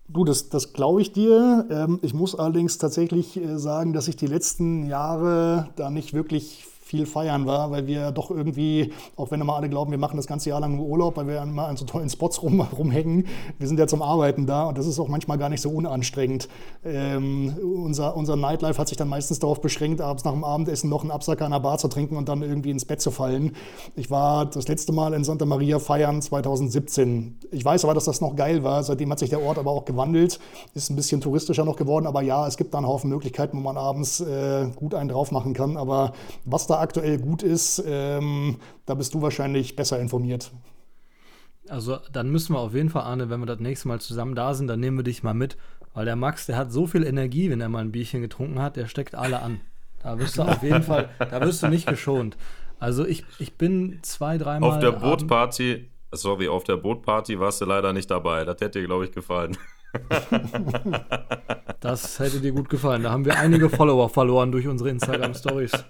Du, 0.08 0.25
das, 0.25 0.49
das 0.49 0.73
glaube 0.73 1.03
ich 1.03 1.12
dir. 1.12 1.67
Ähm, 1.69 1.99
ich 2.01 2.15
muss 2.15 2.34
allerdings 2.34 2.79
tatsächlich 2.79 3.38
äh, 3.38 3.60
sagen, 3.60 3.93
dass 3.93 4.08
ich 4.08 4.15
die 4.15 4.27
letzten 4.27 4.88
Jahre 4.88 5.69
da 5.75 5.91
nicht 5.91 6.13
wirklich 6.13 6.65
viel 6.89 7.06
feiern 7.06 7.45
war, 7.45 7.69
weil 7.69 7.86
wir 7.86 8.12
doch 8.12 8.32
irgendwie, 8.32 8.91
auch 9.15 9.30
wenn 9.30 9.39
immer 9.39 9.56
alle 9.56 9.69
glauben, 9.69 9.91
wir 9.91 9.99
machen 9.99 10.17
das 10.17 10.25
ganze 10.25 10.49
Jahr 10.49 10.60
lang 10.60 10.75
nur 10.75 10.88
Urlaub, 10.88 11.17
weil 11.17 11.28
wir 11.28 11.39
immer 11.43 11.67
an 11.67 11.78
so 11.78 11.86
tollen 11.86 12.10
Spots 12.10 12.41
rum, 12.41 12.60
rumhängen, 12.62 13.28
wir 13.60 13.67
sind 13.67 13.78
ja 13.78 13.86
zum 13.86 14.02
Arbeiten 14.02 14.47
da 14.47 14.63
und 14.69 14.78
das 14.78 14.88
ist 14.88 14.99
auch 14.99 15.08
manchmal 15.08 15.38
gar 15.38 15.49
nicht 15.49 15.62
so 15.62 15.69
unanstrengend. 15.69 16.49
Ähm, 16.84 17.56
unser, 17.62 18.17
unser 18.17 18.36
Nightlife 18.36 18.80
hat 18.80 18.88
sich 18.88 18.97
dann 18.97 19.08
meistens 19.08 19.38
darauf 19.38 19.62
beschränkt, 19.62 20.02
abends 20.02 20.23
nach 20.23 20.32
dem 20.32 20.43
Abendessen 20.43 20.89
noch 20.89 21.04
einen 21.04 21.12
Absacker 21.12 21.45
an 21.45 21.52
der 21.52 21.60
Bar 21.60 21.78
zu 21.78 21.89
trinken 21.89 22.17
und 22.17 22.28
dann 22.28 22.41
irgendwie 22.41 22.71
ins 22.71 22.86
Bett 22.86 23.02
zu 23.02 23.12
fallen. 23.12 23.56
Ich 23.95 24.10
war 24.10 24.47
das 24.47 24.67
letzte 24.67 24.91
Mal 24.91 25.13
in 25.13 25.23
Santa 25.23 25.45
Maria 25.45 25.78
feiern 25.78 26.23
2017. 26.23 27.38
Ich 27.52 27.63
weiß 27.63 27.84
aber, 27.84 27.93
dass 27.93 28.06
das 28.06 28.19
noch 28.19 28.36
geil 28.36 28.63
war. 28.63 28.82
Seitdem 28.82 29.12
hat 29.12 29.19
sich 29.19 29.30
der 29.30 29.43
Ort 29.43 29.60
aber 29.60 29.69
auch 29.69 29.86
gewandelt, 29.86 30.39
ist 30.73 30.89
ein 30.89 30.95
bisschen 30.95 31.21
touristischer 31.21 31.65
noch 31.65 31.75
geworden, 31.75 32.08
aber 32.08 32.23
ja, 32.23 32.47
es 32.47 32.58
gibt 32.58 32.73
da 32.73 32.80
einen 32.80 32.88
Haufen 32.88 33.12
Möglichkeiten, 33.12 33.58
wo 33.58 33.62
man 33.62 33.78
abends 33.78 34.21
äh, 34.21 34.67
gut 34.75 34.95
einen 34.95 35.10
drauf 35.10 35.32
machen 35.32 35.54
kann. 35.54 35.78
Aber 35.78 36.13
was 36.45 36.65
da 36.65 36.79
aktuell 36.80 37.20
gut 37.20 37.44
ist, 37.44 37.84
ähm, 37.86 38.58
da 38.86 38.94
bist 38.94 39.13
du 39.13 39.22
wahrscheinlich 39.22 39.76
besser 39.76 40.00
informiert. 40.00 40.52
Also 41.68 42.00
dann 42.12 42.30
müssen 42.32 42.54
wir 42.54 42.60
auf 42.60 42.74
jeden 42.74 42.89
Fall, 42.89 43.04
Arne, 43.04 43.30
wenn 43.30 43.39
wir 43.39 43.46
das 43.46 43.60
nächste 43.60 43.88
Mal 43.88 44.02
zusammen 44.02 44.36
da 44.36 44.54
sind, 44.54 44.68
dann 44.68 44.80
nehmen 44.80 44.98
wir 44.98 45.04
dich 45.04 45.24
mal 45.24 45.34
mit. 45.34 45.58
Weil 45.94 46.06
der 46.06 46.15
Max, 46.15 46.46
der 46.46 46.58
hat 46.58 46.72
so 46.72 46.88
viel 46.88 47.04
Energie, 47.04 47.50
wenn 47.50 47.62
er 47.62 47.70
mal 47.70 47.80
ein 47.80 47.92
Bierchen 47.92 48.22
getrunken 48.22 48.62
hat, 48.62 48.76
der 48.76 48.88
steckt 48.88 49.15
alle 49.15 49.42
an. 49.42 49.62
Da 50.02 50.18
wirst 50.18 50.38
du 50.38 50.44
auf 50.44 50.63
jeden 50.63 50.84
Fall, 50.84 51.10
da 51.20 51.42
wirst 51.42 51.62
du 51.62 51.68
nicht 51.68 51.88
geschont. 51.88 52.38
Also 52.80 53.06
ich, 53.06 53.26
ich 53.39 53.56
bin 53.56 54.00
zwei, 54.02 54.38
dreimal. 54.38 54.72
Auf 54.72 54.80
der 54.80 54.92
Bootparty, 54.92 55.89
sorry, 56.12 56.48
auf 56.48 56.63
der 56.63 56.78
Bootparty 56.78 57.39
warst 57.39 57.60
du 57.62 57.65
leider 57.65 57.92
nicht 57.92 58.10
dabei. 58.10 58.46
Das 58.46 58.62
hätte 58.62 58.80
dir, 58.80 58.86
glaube 58.86 59.06
ich, 59.06 59.12
gefallen. 59.12 59.58
Das 61.80 62.19
hätte 62.19 62.41
dir 62.41 62.52
gut 62.52 62.69
gefallen. 62.69 63.04
Da 63.04 63.12
haben 63.12 63.23
wir 63.23 63.39
einige 63.39 63.69
Follower 63.69 64.10
verloren 64.10 64.52
durch 64.52 64.67
unsere 64.67 64.89
Instagram-Stories. 64.89 65.71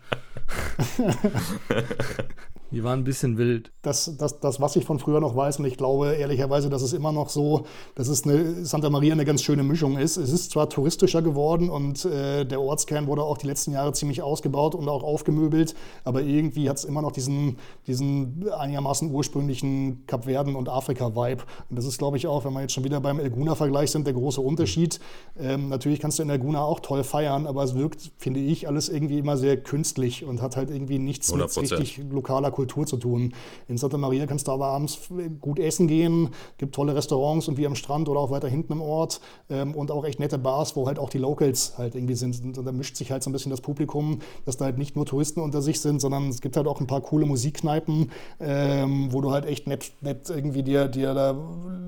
Die 2.72 2.84
waren 2.84 3.00
ein 3.00 3.04
bisschen 3.04 3.38
wild. 3.38 3.72
Das, 3.82 4.16
das, 4.18 4.40
das, 4.40 4.62
was 4.62 4.76
ich 4.76 4.86
von 4.86 5.00
früher 5.00 5.20
noch 5.20 5.36
weiß, 5.36 5.60
und 5.60 5.66
ich 5.66 5.76
glaube 5.76 6.14
ehrlicherweise, 6.14 6.70
dass 6.70 6.84
es 6.84 6.94
immer 6.94 7.12
noch 7.12 7.30
so, 7.30 7.66
dass 7.96 8.08
es 8.08 8.24
eine 8.24 8.64
Santa 8.66 8.90
Maria 8.90 9.14
eine 9.14 9.26
ganz 9.26 9.42
schöne 9.42 9.64
Mischung 9.64 9.98
ist. 9.98 10.18
Es 10.18 10.32
ist 10.32 10.52
zwar 10.52 10.70
touristischer 10.70 11.22
geworden 11.22 11.70
und 11.70 12.06
äh, 12.06 12.46
der 12.46 12.62
Ortskern 12.62 13.08
wurde 13.08 13.24
auch 13.24 13.38
die 13.38 13.48
letzten 13.48 13.72
Jahre 13.72 13.94
ziemlich 13.94 14.22
ausgebaut 14.22 14.76
und 14.76 14.88
auch 14.88 15.04
aufgemöbelt, 15.04 15.74
aber 16.04 16.22
irgendwie 16.22 16.70
hat 16.70 16.78
es 16.78 16.84
immer 16.84 17.02
noch 17.02 17.12
diesen, 17.12 17.58
diesen 17.88 18.48
einigermaßen 18.50 19.12
ursprünglichen 19.12 20.06
Kapverden- 20.06 20.56
und 20.56 20.70
Afrika-Vibe. 20.70 21.44
Und 21.70 21.76
das 21.76 21.86
ist, 21.86 21.98
glaube 21.98 22.18
ich, 22.18 22.28
auch, 22.28 22.46
wenn 22.46 22.54
wir 22.54 22.62
jetzt 22.62 22.74
schon 22.74 22.84
wieder 22.84 23.02
beim 23.02 23.20
Elguna-Vergleich 23.20 23.90
sind, 23.90 24.06
der 24.06 24.14
große 24.14 24.42
Unterschied. 24.42 25.00
Ähm, 25.40 25.70
natürlich 25.70 26.00
kannst 26.00 26.20
du 26.20 26.24
in 26.24 26.30
Elguna 26.30 26.62
auch 26.62 26.82
toll 26.82 27.04
feiern, 27.04 27.48
aber 27.48 27.64
es 27.64 27.74
wirkt, 27.74 28.12
finde 28.18 28.42
ich, 28.42 28.68
alles 28.68 28.90
irgendwie 28.90 29.18
immer 29.18 29.38
sehr 29.38 29.58
künstlich 29.58 30.24
und 30.24 30.42
hat 30.42 30.56
halt 30.56 30.70
irgendwie 30.70 31.00
nichts 31.00 31.34
100%. 31.34 31.62
mit 31.62 31.72
richtig 31.72 32.02
lokaler 32.12 32.52
Kultur 32.52 32.59
zu 32.68 32.98
tun. 32.98 33.34
In 33.68 33.78
Santa 33.78 33.98
Maria 33.98 34.26
kannst 34.26 34.48
du 34.48 34.52
aber 34.52 34.68
abends 34.68 35.00
gut 35.40 35.60
essen 35.60 35.88
gehen, 35.88 36.30
gibt 36.58 36.76
tolle 36.76 36.96
Restaurants 36.96 37.48
und 37.48 37.58
wie 37.58 37.66
am 37.66 37.76
Strand 37.76 38.10
oder 38.10 38.20
auch 38.20 38.32
weiter 38.32 38.48
hinten 38.48 38.74
im 38.74 38.82
Ort 38.82 39.22
ähm, 39.50 39.76
und 39.76 39.92
auch 39.92 40.06
echt 40.06 40.20
nette 40.20 40.38
Bars, 40.38 40.76
wo 40.76 40.88
halt 40.88 41.00
auch 41.00 41.10
die 41.10 41.18
Locals 41.18 41.78
halt 41.78 41.96
irgendwie 41.96 42.16
sind. 42.16 42.58
Und 42.58 42.66
da 42.66 42.72
mischt 42.72 42.96
sich 42.96 43.12
halt 43.12 43.24
so 43.24 43.30
ein 43.30 43.34
bisschen 43.34 43.52
das 43.52 43.62
Publikum, 43.62 44.20
dass 44.46 44.58
da 44.58 44.66
halt 44.66 44.78
nicht 44.78 44.96
nur 44.96 45.06
Touristen 45.06 45.42
unter 45.42 45.62
sich 45.62 45.82
sind, 45.82 46.00
sondern 46.00 46.30
es 46.30 46.42
gibt 46.42 46.58
halt 46.58 46.68
auch 46.68 46.80
ein 46.80 46.88
paar 46.88 47.02
coole 47.02 47.26
Musikkneipen, 47.26 48.12
ähm, 48.40 49.12
wo 49.12 49.22
du 49.22 49.32
halt 49.32 49.46
echt 49.46 49.68
nett, 49.68 49.92
nett 50.02 50.30
irgendwie 50.30 50.64
dir, 50.64 50.88
dir 50.88 51.14
da 51.14 51.36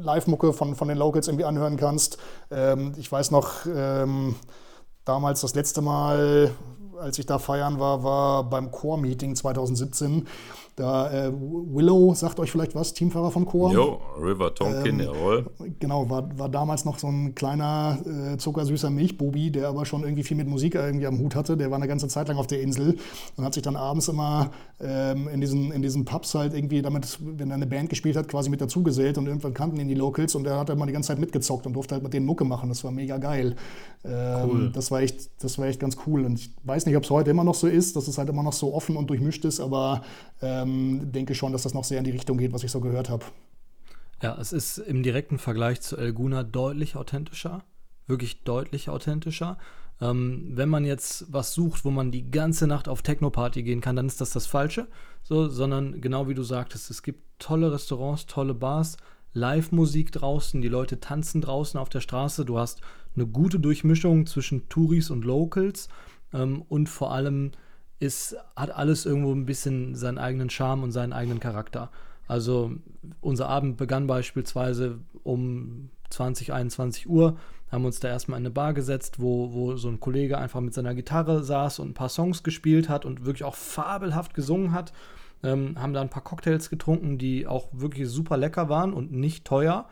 Live-Mucke 0.01 0.53
von, 0.53 0.75
von 0.75 0.87
den 0.87 0.97
Locals 0.97 1.27
irgendwie 1.27 1.45
anhören 1.45 1.77
kannst. 1.77 2.17
Ähm, 2.49 2.93
ich 2.97 3.11
weiß 3.11 3.31
noch, 3.31 3.65
ähm, 3.73 4.35
damals 5.05 5.41
das 5.41 5.55
letzte 5.55 5.81
Mal, 5.81 6.51
als 6.99 7.17
ich 7.19 7.25
da 7.25 7.39
feiern 7.39 7.79
war, 7.79 8.03
war 8.03 8.43
beim 8.49 8.71
Core-Meeting 8.71 9.35
2017. 9.35 10.27
Da, 10.77 11.11
äh, 11.11 11.31
Willow 11.33 12.13
sagt 12.13 12.39
euch 12.39 12.49
vielleicht 12.49 12.75
was, 12.75 12.93
Teamfahrer 12.93 13.29
vom 13.29 13.45
Chor. 13.45 13.73
Jo, 13.73 13.99
River 14.19 14.55
Tonkin, 14.55 15.01
ähm, 15.01 15.05
jawohl. 15.07 15.45
Genau, 15.79 16.09
war, 16.09 16.27
war 16.39 16.47
damals 16.47 16.85
noch 16.85 16.97
so 16.97 17.07
ein 17.07 17.35
kleiner, 17.35 17.99
äh, 18.05 18.37
zuckersüßer 18.37 18.89
Milchbubi, 18.89 19.51
der 19.51 19.67
aber 19.67 19.85
schon 19.85 20.03
irgendwie 20.03 20.23
viel 20.23 20.37
mit 20.37 20.47
Musik 20.47 20.75
irgendwie 20.75 21.07
am 21.07 21.19
Hut 21.19 21.35
hatte. 21.35 21.57
Der 21.57 21.71
war 21.71 21.77
eine 21.77 21.89
ganze 21.89 22.07
Zeit 22.07 22.29
lang 22.29 22.37
auf 22.37 22.47
der 22.47 22.61
Insel 22.61 22.97
und 23.35 23.43
hat 23.43 23.53
sich 23.53 23.63
dann 23.63 23.75
abends 23.75 24.07
immer 24.07 24.51
ähm, 24.79 25.27
in, 25.27 25.41
diesen, 25.41 25.71
in 25.73 25.81
diesen 25.81 26.05
Pubs 26.05 26.33
halt 26.35 26.53
irgendwie 26.53 26.81
damit, 26.81 27.19
wenn 27.21 27.51
er 27.51 27.55
eine 27.55 27.67
Band 27.67 27.89
gespielt 27.89 28.15
hat, 28.15 28.29
quasi 28.29 28.49
mit 28.49 28.61
dazugesellt 28.61 29.17
und 29.17 29.27
irgendwann 29.27 29.53
kannten 29.53 29.77
ihn 29.79 29.89
die 29.89 29.93
Locals 29.93 30.35
und 30.35 30.47
er 30.47 30.57
hat 30.57 30.69
immer 30.69 30.85
die 30.85 30.93
ganze 30.93 31.07
Zeit 31.07 31.19
mitgezockt 31.19 31.65
und 31.67 31.73
durfte 31.73 31.95
halt 31.95 32.03
mit 32.03 32.13
denen 32.13 32.25
Mucke 32.25 32.45
machen. 32.45 32.69
Das 32.69 32.83
war 32.85 32.91
mega 32.91 33.17
geil. 33.17 33.57
Ähm, 34.03 34.49
cool. 34.49 34.71
das, 34.73 34.89
war 34.89 35.01
echt, 35.01 35.43
das 35.43 35.59
war 35.59 35.67
echt 35.67 35.79
ganz 35.79 35.97
cool. 36.07 36.25
Und 36.25 36.39
ich 36.39 36.51
weiß 36.63 36.85
nicht, 36.85 36.95
ob 36.95 37.03
es 37.03 37.09
heute 37.09 37.29
immer 37.29 37.43
noch 37.43 37.55
so 37.55 37.67
ist, 37.67 37.95
dass 37.95 38.07
es 38.07 38.17
halt 38.17 38.29
immer 38.29 38.43
noch 38.43 38.53
so 38.53 38.73
offen 38.73 38.95
und 38.95 39.09
durchmischt 39.09 39.45
ist, 39.45 39.59
aber 39.59 40.01
ähm, 40.61 41.11
denke 41.11 41.35
schon, 41.35 41.51
dass 41.51 41.63
das 41.63 41.73
noch 41.73 41.83
sehr 41.83 41.97
in 41.99 42.03
die 42.03 42.11
Richtung 42.11 42.37
geht, 42.37 42.53
was 42.53 42.63
ich 42.63 42.71
so 42.71 42.79
gehört 42.79 43.09
habe. 43.09 43.25
Ja, 44.21 44.37
es 44.39 44.53
ist 44.53 44.77
im 44.77 45.01
direkten 45.01 45.39
Vergleich 45.39 45.81
zu 45.81 45.97
Elguna 45.97 46.43
deutlich 46.43 46.95
authentischer, 46.95 47.63
wirklich 48.07 48.43
deutlich 48.43 48.89
authentischer. 48.89 49.57
Ähm, 49.99 50.51
wenn 50.53 50.69
man 50.69 50.85
jetzt 50.85 51.31
was 51.31 51.53
sucht, 51.53 51.85
wo 51.85 51.91
man 51.91 52.11
die 52.11 52.29
ganze 52.29 52.67
Nacht 52.67 52.87
auf 52.87 53.01
Techno-Party 53.01 53.63
gehen 53.63 53.81
kann, 53.81 53.95
dann 53.95 54.07
ist 54.07 54.21
das 54.21 54.31
das 54.31 54.45
Falsche. 54.45 54.87
So, 55.23 55.47
sondern 55.47 56.01
genau 56.01 56.27
wie 56.27 56.33
du 56.33 56.43
sagtest, 56.43 56.89
es 56.91 57.03
gibt 57.03 57.23
tolle 57.39 57.71
Restaurants, 57.71 58.25
tolle 58.25 58.53
Bars, 58.53 58.97
Live-Musik 59.33 60.11
draußen, 60.11 60.61
die 60.61 60.67
Leute 60.67 60.99
tanzen 60.99 61.41
draußen 61.41 61.79
auf 61.79 61.89
der 61.89 62.01
Straße. 62.01 62.45
Du 62.45 62.59
hast 62.59 62.81
eine 63.15 63.25
gute 63.25 63.59
Durchmischung 63.59 64.25
zwischen 64.25 64.67
Touris 64.69 65.09
und 65.09 65.23
Locals 65.23 65.89
ähm, 66.33 66.63
und 66.67 66.89
vor 66.89 67.11
allem 67.11 67.51
ist, 68.01 68.35
hat 68.55 68.71
alles 68.71 69.05
irgendwo 69.05 69.31
ein 69.31 69.45
bisschen 69.45 69.95
seinen 69.95 70.17
eigenen 70.17 70.49
Charme 70.49 70.83
und 70.83 70.91
seinen 70.91 71.13
eigenen 71.13 71.39
Charakter. 71.39 71.91
Also 72.27 72.71
unser 73.21 73.47
Abend 73.47 73.77
begann 73.77 74.07
beispielsweise 74.07 74.99
um 75.23 75.89
20, 76.09 76.51
21 76.51 77.09
Uhr, 77.09 77.37
haben 77.71 77.85
uns 77.85 77.99
da 77.99 78.09
erstmal 78.09 78.39
in 78.39 78.45
eine 78.45 78.51
Bar 78.51 78.73
gesetzt, 78.73 79.19
wo, 79.19 79.53
wo 79.53 79.75
so 79.75 79.87
ein 79.87 79.99
Kollege 79.99 80.37
einfach 80.37 80.61
mit 80.61 80.73
seiner 80.73 80.95
Gitarre 80.95 81.43
saß 81.43 81.79
und 81.79 81.89
ein 81.89 81.93
paar 81.93 82.09
Songs 82.09 82.43
gespielt 82.43 82.89
hat 82.89 83.05
und 83.05 83.25
wirklich 83.25 83.43
auch 83.43 83.55
fabelhaft 83.55 84.33
gesungen 84.33 84.71
hat. 84.71 84.93
Ähm, 85.43 85.79
haben 85.79 85.93
da 85.93 86.01
ein 86.01 86.09
paar 86.09 86.23
Cocktails 86.23 86.69
getrunken, 86.69 87.17
die 87.17 87.47
auch 87.47 87.69
wirklich 87.71 88.09
super 88.09 88.37
lecker 88.37 88.67
waren 88.69 88.93
und 88.93 89.11
nicht 89.11 89.45
teuer. 89.45 89.87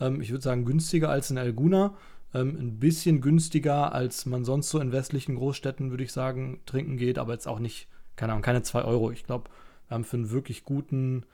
Ähm, 0.00 0.20
ich 0.20 0.30
würde 0.30 0.42
sagen 0.42 0.64
günstiger 0.64 1.10
als 1.10 1.30
in 1.30 1.38
Alguna. 1.38 1.94
Ähm, 2.34 2.56
ein 2.58 2.78
bisschen 2.78 3.20
günstiger, 3.20 3.92
als 3.92 4.26
man 4.26 4.44
sonst 4.44 4.70
so 4.70 4.80
in 4.80 4.92
westlichen 4.92 5.34
Großstädten, 5.36 5.90
würde 5.90 6.04
ich 6.04 6.12
sagen, 6.12 6.60
trinken 6.66 6.96
geht, 6.96 7.18
aber 7.18 7.32
jetzt 7.32 7.46
auch 7.46 7.58
nicht, 7.58 7.88
keine 8.16 8.32
Ahnung, 8.32 8.42
keine 8.42 8.62
2 8.62 8.84
Euro. 8.84 9.10
Ich 9.10 9.24
glaube, 9.24 9.50
wir 9.88 9.94
haben 9.94 10.04
für 10.04 10.16
einen 10.16 10.30
wirklich 10.30 10.64
guten 10.64 11.24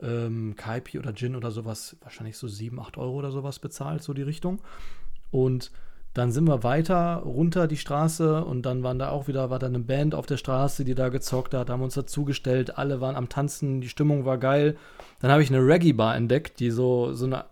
ähm, 0.00 0.54
Kaipi 0.56 0.98
oder 0.98 1.14
Gin 1.14 1.36
oder 1.36 1.50
sowas 1.50 1.96
wahrscheinlich 2.02 2.36
so 2.36 2.48
7, 2.48 2.78
8 2.78 2.98
Euro 2.98 3.18
oder 3.18 3.30
sowas 3.30 3.58
bezahlt, 3.58 4.02
so 4.02 4.12
die 4.12 4.22
Richtung. 4.22 4.60
Und 5.30 5.70
dann 6.14 6.30
sind 6.30 6.46
wir 6.46 6.62
weiter 6.62 7.22
runter 7.24 7.66
die 7.66 7.78
Straße 7.78 8.44
und 8.44 8.66
dann 8.66 8.82
waren 8.82 8.98
da 8.98 9.08
auch 9.08 9.28
wieder, 9.28 9.48
war 9.48 9.58
da 9.58 9.66
eine 9.66 9.78
Band 9.78 10.14
auf 10.14 10.26
der 10.26 10.36
Straße, 10.36 10.84
die 10.84 10.94
da 10.94 11.08
gezockt 11.08 11.54
hat, 11.54 11.70
haben 11.70 11.80
uns 11.80 11.94
dazugestellt, 11.94 12.76
alle 12.76 13.00
waren 13.00 13.16
am 13.16 13.30
Tanzen, 13.30 13.80
die 13.80 13.88
Stimmung 13.88 14.26
war 14.26 14.36
geil. 14.36 14.76
Dann 15.20 15.30
habe 15.30 15.42
ich 15.42 15.48
eine 15.48 15.64
Reggae-Bar 15.66 16.14
entdeckt, 16.14 16.60
die 16.60 16.70
so, 16.70 17.14
so 17.14 17.24
eine 17.24 17.46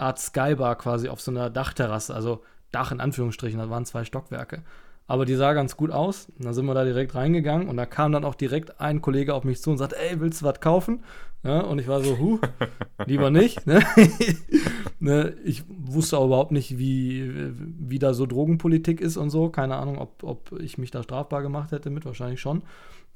Art 0.00 0.18
Skybar 0.18 0.76
quasi 0.76 1.08
auf 1.08 1.20
so 1.20 1.30
einer 1.30 1.50
Dachterrasse, 1.50 2.14
also 2.14 2.42
Dach 2.72 2.92
in 2.92 3.00
Anführungsstrichen, 3.00 3.58
da 3.58 3.68
waren 3.68 3.84
zwei 3.84 4.04
Stockwerke. 4.04 4.62
Aber 5.06 5.26
die 5.26 5.34
sah 5.34 5.54
ganz 5.54 5.76
gut 5.76 5.90
aus. 5.90 6.28
Und 6.38 6.44
dann 6.44 6.54
sind 6.54 6.66
wir 6.66 6.74
da 6.74 6.84
direkt 6.84 7.16
reingegangen 7.16 7.68
und 7.68 7.76
da 7.76 7.84
kam 7.84 8.12
dann 8.12 8.24
auch 8.24 8.36
direkt 8.36 8.80
ein 8.80 9.02
Kollege 9.02 9.34
auf 9.34 9.42
mich 9.42 9.60
zu 9.60 9.70
und 9.72 9.78
sagte, 9.78 9.98
ey, 9.98 10.20
willst 10.20 10.40
du 10.40 10.46
was 10.46 10.60
kaufen? 10.60 11.02
Ja, 11.42 11.62
und 11.62 11.80
ich 11.80 11.88
war 11.88 12.00
so, 12.00 12.18
huh, 12.18 12.38
lieber 13.06 13.30
nicht. 13.30 13.66
Ne? 13.66 13.82
ne? 15.00 15.34
Ich 15.44 15.64
wusste 15.68 16.16
auch 16.16 16.26
überhaupt 16.26 16.52
nicht, 16.52 16.78
wie, 16.78 17.50
wie 17.56 17.98
da 17.98 18.14
so 18.14 18.24
Drogenpolitik 18.24 19.00
ist 19.00 19.16
und 19.16 19.30
so. 19.30 19.48
Keine 19.48 19.76
Ahnung, 19.76 19.98
ob, 19.98 20.22
ob 20.22 20.60
ich 20.60 20.78
mich 20.78 20.92
da 20.92 21.02
strafbar 21.02 21.42
gemacht 21.42 21.72
hätte 21.72 21.90
mit, 21.90 22.04
wahrscheinlich 22.04 22.40
schon. 22.40 22.62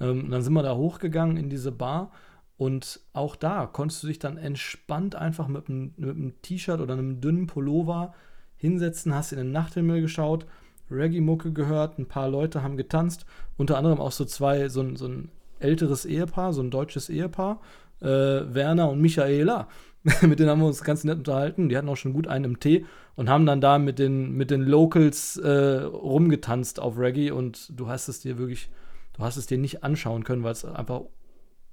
Ähm, 0.01 0.31
dann 0.31 0.43
sind 0.43 0.53
wir 0.53 0.65
da 0.65 0.75
hochgegangen 0.75 1.37
in 1.37 1.49
diese 1.49 1.71
Bar 1.71 2.11
und 2.57 3.01
auch 3.13 3.37
da 3.37 3.67
konntest 3.67 4.03
du 4.03 4.07
dich 4.07 4.19
dann 4.19 4.37
entspannt 4.37 5.15
einfach 5.17 5.49
mit 5.49 5.69
einem, 5.69 5.95
mit 5.97 6.11
einem 6.11 6.43
T-Shirt 6.43 6.81
oder 6.81 6.95
einem 6.95 7.21
dünnen 7.21 7.47
Pullover 7.47 8.15
hinsetzen, 8.57 9.15
hast 9.15 9.33
in 9.33 9.39
den 9.39 9.53
Nachthimmel 9.53 10.01
geschaut, 10.01 10.47
Reggae-Mucke 10.91 11.53
gehört, 11.53 11.99
ein 11.99 12.07
paar 12.07 12.29
Leute 12.29 12.63
haben 12.63 12.77
getanzt, 12.77 13.27
unter 13.57 13.77
anderem 13.77 14.01
auch 14.01 14.13
so 14.13 14.25
zwei, 14.25 14.69
so 14.69 14.83
ein, 14.83 14.97
so 14.97 15.07
ein 15.07 15.31
älteres 15.59 16.05
Ehepaar, 16.05 16.53
so 16.53 16.63
ein 16.63 16.71
deutsches 16.71 17.09
Ehepaar, 17.09 17.61
äh, 18.01 18.07
Werner 18.07 18.91
und 18.91 19.01
Michaela. 19.01 19.69
mit 20.23 20.39
denen 20.39 20.51
haben 20.51 20.61
wir 20.61 20.67
uns 20.67 20.85
ganz 20.85 21.03
nett 21.05 21.19
unterhalten. 21.19 21.71
Die 21.71 21.77
hatten 21.77 21.89
auch 21.89 21.97
schon 21.97 22.13
gut 22.13 22.29
einen 22.29 22.45
im 22.45 22.61
Tee 22.61 22.85
und 23.17 23.31
haben 23.31 23.47
dann 23.47 23.63
da 23.63 23.79
mit 23.79 23.99
den, 23.99 24.33
mit 24.33 24.51
den 24.51 24.63
Locals 24.63 25.39
äh, 25.39 25.49
rumgetanzt 25.83 26.79
auf 26.79 26.99
Reggae 26.99 27.31
und 27.31 27.73
du 27.75 27.89
hast 27.89 28.09
es 28.09 28.21
dir 28.21 28.37
wirklich, 28.37 28.69
du 29.17 29.23
hast 29.23 29.39
es 29.39 29.47
dir 29.47 29.57
nicht 29.57 29.83
anschauen 29.83 30.23
können, 30.23 30.43
weil 30.43 30.53
es 30.53 30.65
einfach 30.65 31.03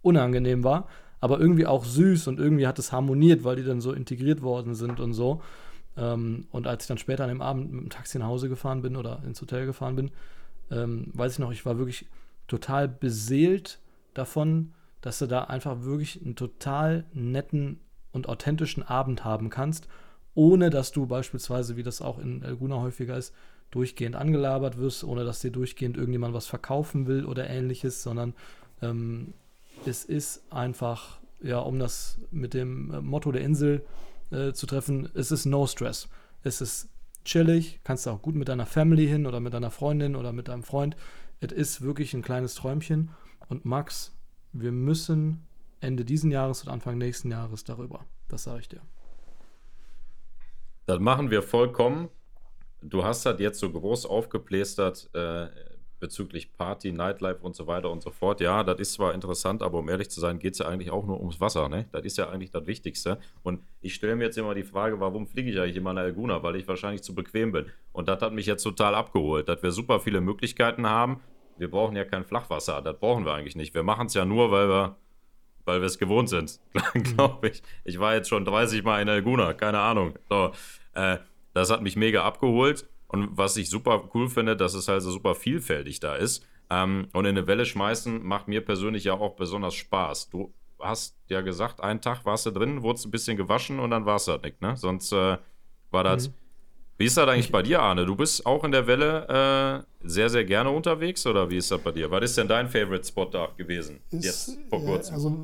unangenehm 0.01 0.63
war, 0.63 0.87
aber 1.19 1.39
irgendwie 1.39 1.67
auch 1.67 1.85
süß 1.85 2.27
und 2.27 2.39
irgendwie 2.39 2.67
hat 2.67 2.79
es 2.79 2.91
harmoniert, 2.91 3.43
weil 3.43 3.55
die 3.55 3.63
dann 3.63 3.81
so 3.81 3.93
integriert 3.93 4.41
worden 4.41 4.75
sind 4.75 4.99
und 4.99 5.13
so. 5.13 5.41
Ähm, 5.97 6.47
und 6.51 6.67
als 6.67 6.83
ich 6.83 6.87
dann 6.87 6.97
später 6.97 7.23
an 7.23 7.29
dem 7.29 7.41
Abend 7.41 7.71
mit 7.71 7.83
dem 7.83 7.89
Taxi 7.89 8.17
nach 8.17 8.27
Hause 8.27 8.49
gefahren 8.49 8.81
bin 8.81 8.95
oder 8.95 9.21
ins 9.25 9.41
Hotel 9.41 9.65
gefahren 9.65 9.95
bin, 9.95 10.11
ähm, 10.71 11.11
weiß 11.13 11.33
ich 11.33 11.39
noch, 11.39 11.51
ich 11.51 11.65
war 11.65 11.77
wirklich 11.77 12.05
total 12.47 12.87
beseelt 12.87 13.79
davon, 14.13 14.73
dass 15.01 15.19
du 15.19 15.27
da 15.27 15.43
einfach 15.45 15.83
wirklich 15.83 16.21
einen 16.23 16.35
total 16.35 17.05
netten 17.13 17.79
und 18.11 18.29
authentischen 18.29 18.83
Abend 18.83 19.25
haben 19.25 19.49
kannst, 19.49 19.87
ohne 20.33 20.69
dass 20.69 20.91
du 20.91 21.07
beispielsweise, 21.07 21.75
wie 21.75 21.83
das 21.83 22.01
auch 22.01 22.19
in 22.19 22.43
Elguna 22.43 22.77
häufiger 22.77 23.17
ist, 23.17 23.33
durchgehend 23.71 24.15
angelabert 24.15 24.77
wirst, 24.77 25.03
ohne 25.03 25.23
dass 25.23 25.39
dir 25.39 25.51
durchgehend 25.51 25.97
irgendjemand 25.97 26.33
was 26.33 26.45
verkaufen 26.45 27.07
will 27.07 27.25
oder 27.25 27.49
ähnliches, 27.49 28.03
sondern 28.03 28.33
ähm, 28.81 29.33
es 29.85 30.05
ist 30.05 30.51
einfach, 30.51 31.19
ja, 31.41 31.59
um 31.59 31.79
das 31.79 32.19
mit 32.31 32.53
dem 32.53 32.93
äh, 32.93 33.01
Motto 33.01 33.31
der 33.31 33.41
Insel 33.41 33.85
äh, 34.31 34.53
zu 34.53 34.65
treffen, 34.65 35.09
es 35.13 35.31
ist 35.31 35.45
no 35.45 35.67
stress. 35.67 36.09
Es 36.43 36.61
ist 36.61 36.89
chillig, 37.25 37.79
kannst 37.83 38.05
du 38.05 38.11
auch 38.11 38.21
gut 38.21 38.35
mit 38.35 38.49
deiner 38.49 38.65
Family 38.65 39.07
hin 39.07 39.25
oder 39.25 39.39
mit 39.39 39.53
deiner 39.53 39.71
Freundin 39.71 40.15
oder 40.15 40.33
mit 40.33 40.47
deinem 40.47 40.63
Freund. 40.63 40.95
Es 41.39 41.51
ist 41.51 41.81
wirklich 41.81 42.13
ein 42.13 42.21
kleines 42.21 42.55
Träumchen. 42.55 43.11
Und 43.49 43.65
Max, 43.65 44.15
wir 44.53 44.71
müssen 44.71 45.45
Ende 45.81 46.05
diesen 46.05 46.31
Jahres 46.31 46.63
und 46.63 46.69
Anfang 46.69 46.97
nächsten 46.97 47.31
Jahres 47.31 47.63
darüber. 47.63 48.05
Das 48.27 48.43
sage 48.43 48.61
ich 48.61 48.69
dir. 48.69 48.81
Das 50.85 50.99
machen 50.99 51.31
wir 51.31 51.41
vollkommen. 51.41 52.09
Du 52.81 53.03
hast 53.03 53.25
halt 53.25 53.39
jetzt 53.39 53.59
so 53.59 53.71
groß 53.71 54.05
aufgeplästert, 54.05 55.09
äh, 55.13 55.47
bezüglich 56.01 56.51
Party, 56.51 56.91
Nightlife 56.91 57.39
und 57.41 57.55
so 57.55 57.67
weiter 57.67 57.89
und 57.89 58.01
so 58.01 58.11
fort. 58.11 58.41
Ja, 58.41 58.63
das 58.63 58.79
ist 58.81 58.93
zwar 58.93 59.13
interessant, 59.13 59.63
aber 59.63 59.79
um 59.79 59.87
ehrlich 59.87 60.09
zu 60.09 60.19
sein, 60.19 60.39
geht 60.39 60.53
es 60.53 60.59
ja 60.59 60.67
eigentlich 60.67 60.91
auch 60.91 61.05
nur 61.05 61.19
ums 61.21 61.39
Wasser. 61.39 61.69
Ne? 61.69 61.85
Das 61.93 62.03
ist 62.03 62.17
ja 62.17 62.29
eigentlich 62.29 62.51
das 62.51 62.67
Wichtigste. 62.67 63.19
Und 63.43 63.61
ich 63.79 63.95
stelle 63.95 64.17
mir 64.17 64.25
jetzt 64.25 64.37
immer 64.37 64.53
die 64.53 64.63
Frage, 64.63 64.99
warum 64.99 65.27
fliege 65.27 65.49
ich 65.49 65.57
eigentlich 65.57 65.77
immer 65.77 65.93
nach 65.93 66.03
Laguna? 66.03 66.43
Weil 66.43 66.57
ich 66.57 66.67
wahrscheinlich 66.67 67.03
zu 67.03 67.15
bequem 67.15 67.53
bin. 67.53 67.67
Und 67.93 68.09
das 68.09 68.21
hat 68.21 68.33
mich 68.33 68.47
jetzt 68.47 68.63
total 68.63 68.95
abgeholt, 68.95 69.47
dass 69.47 69.63
wir 69.63 69.71
super 69.71 70.01
viele 70.01 70.19
Möglichkeiten 70.19 70.85
haben. 70.85 71.21
Wir 71.57 71.71
brauchen 71.71 71.95
ja 71.95 72.03
kein 72.03 72.25
Flachwasser. 72.25 72.81
Das 72.81 72.99
brauchen 72.99 73.23
wir 73.23 73.33
eigentlich 73.33 73.55
nicht. 73.55 73.73
Wir 73.73 73.83
machen 73.83 74.07
es 74.07 74.13
ja 74.13 74.25
nur, 74.25 74.51
weil 74.51 74.67
wir 74.67 74.97
weil 75.65 75.79
wir 75.79 75.85
es 75.85 75.99
gewohnt 75.99 76.27
sind, 76.27 76.59
glaube 77.15 77.49
ich. 77.49 77.61
Ich 77.83 77.99
war 77.99 78.15
jetzt 78.15 78.29
schon 78.29 78.45
30 78.45 78.83
Mal 78.83 79.01
in 79.01 79.07
Laguna, 79.07 79.53
keine 79.53 79.79
Ahnung. 79.79 80.15
So, 80.27 80.51
äh, 80.93 81.17
das 81.53 81.69
hat 81.69 81.81
mich 81.81 81.95
mega 81.95 82.23
abgeholt. 82.23 82.87
Und 83.11 83.37
was 83.37 83.57
ich 83.57 83.69
super 83.69 84.09
cool 84.13 84.29
finde, 84.29 84.55
dass 84.55 84.73
es 84.73 84.87
halt 84.87 85.01
so 85.01 85.11
super 85.11 85.35
vielfältig 85.35 85.99
da 85.99 86.15
ist. 86.15 86.45
Ähm, 86.69 87.09
und 87.11 87.25
in 87.25 87.37
eine 87.37 87.45
Welle 87.45 87.65
schmeißen 87.65 88.23
macht 88.23 88.47
mir 88.47 88.63
persönlich 88.63 89.03
ja 89.03 89.13
auch 89.13 89.35
besonders 89.35 89.73
Spaß. 89.73 90.29
Du 90.29 90.53
hast 90.79 91.17
ja 91.27 91.41
gesagt, 91.41 91.81
einen 91.81 91.99
Tag 91.99 92.25
warst 92.25 92.45
du 92.45 92.51
drin, 92.51 92.83
wurdest 92.83 93.05
ein 93.05 93.11
bisschen 93.11 93.35
gewaschen 93.35 93.79
und 93.79 93.91
dann 93.91 94.05
war 94.05 94.15
es 94.15 94.29
halt 94.29 94.43
nicht, 94.43 94.61
ne? 94.61 94.77
Sonst 94.77 95.11
äh, 95.11 95.37
war 95.91 96.03
das. 96.05 96.29
Mhm. 96.29 96.33
Wie 96.99 97.05
ist 97.05 97.17
das 97.17 97.27
eigentlich 97.27 97.47
ich, 97.47 97.51
bei 97.51 97.63
dir, 97.63 97.81
Arne? 97.81 98.05
Du 98.05 98.15
bist 98.15 98.45
auch 98.45 98.63
in 98.63 98.71
der 98.71 98.87
Welle 98.87 99.83
äh, 100.01 100.07
sehr, 100.07 100.29
sehr 100.29 100.45
gerne 100.45 100.69
unterwegs 100.69 101.25
oder 101.27 101.49
wie 101.49 101.57
ist 101.57 101.69
das 101.69 101.81
bei 101.81 101.91
dir? 101.91 102.09
Was 102.11 102.23
ist 102.23 102.37
denn 102.37 102.47
dein 102.47 102.69
Favorite 102.69 103.05
Spot 103.05 103.25
da 103.25 103.49
gewesen? 103.57 103.99
Ist, 104.11 104.23
jetzt 104.23 104.59
vor 104.69 104.81
kurzem. 104.85 105.15
also 105.15 105.43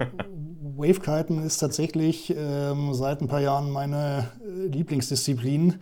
Wavekiten 0.78 1.43
ist 1.43 1.57
tatsächlich 1.57 2.34
ähm, 2.34 2.93
seit 2.93 3.22
ein 3.22 3.28
paar 3.28 3.41
Jahren 3.41 3.72
meine 3.72 4.32
äh, 4.41 4.68
Lieblingsdisziplin. 4.68 5.82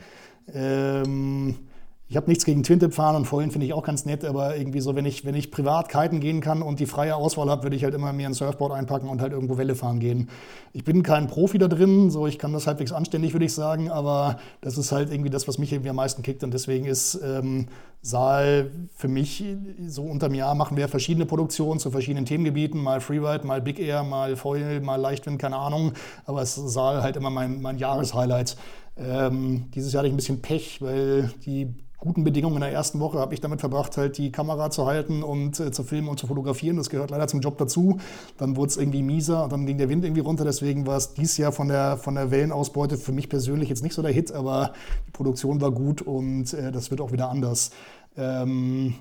Ähm, 0.51 1.59
ich 2.07 2.17
habe 2.17 2.29
nichts 2.29 2.45
gegen 2.45 2.61
Twintip 2.61 2.93
fahren 2.93 3.15
und 3.15 3.25
Foilen 3.25 3.49
finde 3.49 3.65
ich 3.65 3.73
auch 3.73 3.81
ganz 3.81 4.05
nett, 4.05 4.23
aber 4.25 4.55
irgendwie 4.55 4.79
so, 4.79 4.95
wenn 4.95 5.05
ich, 5.05 5.25
wenn 5.25 5.33
ich 5.33 5.49
privat 5.49 5.89
kiten 5.89 6.19
gehen 6.19 6.39
kann 6.39 6.61
und 6.61 6.79
die 6.79 6.85
freie 6.85 7.15
Auswahl 7.15 7.49
habe, 7.49 7.63
würde 7.63 7.75
ich 7.75 7.83
halt 7.83 7.95
immer 7.95 8.13
mir 8.13 8.27
ein 8.27 8.35
Surfboard 8.35 8.73
einpacken 8.73 9.09
und 9.09 9.21
halt 9.21 9.33
irgendwo 9.33 9.57
Welle 9.57 9.73
fahren 9.73 9.99
gehen. 9.99 10.29
Ich 10.71 10.83
bin 10.83 11.01
kein 11.01 11.25
Profi 11.25 11.57
da 11.57 11.67
drin, 11.67 12.11
so 12.11 12.27
ich 12.27 12.37
kann 12.37 12.53
das 12.53 12.67
halbwegs 12.67 12.91
anständig, 12.91 13.33
würde 13.33 13.45
ich 13.45 13.53
sagen, 13.55 13.89
aber 13.89 14.37
das 14.61 14.77
ist 14.77 14.91
halt 14.91 15.11
irgendwie 15.11 15.31
das, 15.31 15.47
was 15.47 15.57
mich 15.57 15.73
irgendwie 15.73 15.89
am 15.89 15.95
meisten 15.95 16.21
kickt 16.21 16.43
und 16.43 16.53
deswegen 16.53 16.85
ist 16.85 17.19
ähm, 17.23 17.69
Saal 18.03 18.69
für 18.95 19.07
mich 19.07 19.43
so 19.87 20.03
unterm 20.03 20.35
Jahr 20.35 20.53
machen 20.53 20.77
wir 20.77 20.87
verschiedene 20.87 21.25
Produktionen 21.25 21.79
zu 21.79 21.89
verschiedenen 21.89 22.27
Themengebieten, 22.27 22.79
mal 22.79 23.01
Freeride, 23.01 23.47
mal 23.47 23.61
Big 23.61 23.79
Air, 23.79 24.03
mal 24.03 24.35
Foil, 24.35 24.79
mal 24.79 24.97
Leichtwind, 24.97 25.39
keine 25.39 25.57
Ahnung, 25.57 25.93
aber 26.25 26.43
es 26.43 26.55
ist 26.55 26.71
Saal 26.71 27.01
halt 27.01 27.17
immer 27.17 27.31
mein, 27.31 27.63
mein 27.63 27.79
Jahreshighlight. 27.79 28.57
Ähm, 28.97 29.71
dieses 29.73 29.91
Jahr 29.91 30.01
hatte 30.01 30.07
ich 30.07 30.13
ein 30.13 30.17
bisschen 30.17 30.41
Pech, 30.41 30.81
weil 30.81 31.31
die 31.45 31.73
guten 32.05 32.23
Bedingungen 32.23 32.55
in 32.55 32.61
der 32.61 32.71
ersten 32.71 32.99
Woche 32.99 33.17
habe 33.17 33.33
ich 33.33 33.41
damit 33.41 33.59
verbracht, 33.59 33.97
halt 33.97 34.17
die 34.19 34.31
Kamera 34.31 34.69
zu 34.69 34.85
halten 34.85 35.23
und 35.23 35.59
äh, 35.59 35.71
zu 35.71 35.83
filmen 35.83 36.07
und 36.07 36.19
zu 36.19 36.27
fotografieren. 36.27 36.77
Das 36.77 36.89
gehört 36.89 37.09
leider 37.09 37.27
zum 37.27 37.41
Job 37.41 37.57
dazu. 37.57 37.99
Dann 38.37 38.55
wurde 38.55 38.69
es 38.69 38.77
irgendwie 38.77 39.01
mieser 39.01 39.43
und 39.43 39.51
dann 39.51 39.65
ging 39.65 39.79
der 39.79 39.89
Wind 39.89 40.05
irgendwie 40.05 40.21
runter. 40.21 40.45
Deswegen 40.45 40.85
war 40.85 40.97
es 40.97 41.15
dieses 41.15 41.37
Jahr 41.37 41.51
von 41.51 41.67
der, 41.67 41.97
von 41.97 42.15
der 42.15 42.29
Wellenausbeute 42.29 42.97
für 42.97 43.11
mich 43.11 43.27
persönlich 43.27 43.69
jetzt 43.69 43.83
nicht 43.83 43.95
so 43.95 44.03
der 44.03 44.11
Hit, 44.11 44.31
aber 44.31 44.73
die 45.07 45.11
Produktion 45.11 45.59
war 45.61 45.71
gut 45.71 46.03
und 46.03 46.53
äh, 46.53 46.71
das 46.71 46.91
wird 46.91 47.01
auch 47.01 47.11
wieder 47.11 47.29
anders. 47.29 47.71
Ähm, 48.15 48.95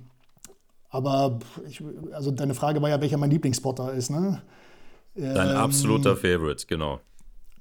aber 0.88 1.38
ich, 1.68 1.82
also 2.12 2.30
deine 2.30 2.54
Frage 2.54 2.80
war 2.80 2.88
ja, 2.88 3.00
welcher 3.00 3.18
mein 3.18 3.30
Lieblingsspotter 3.30 3.92
ist, 3.92 4.10
ne? 4.10 4.42
Dein 5.14 5.50
ähm, 5.50 5.56
absoluter 5.56 6.16
Favorite, 6.16 6.66
genau. 6.66 7.00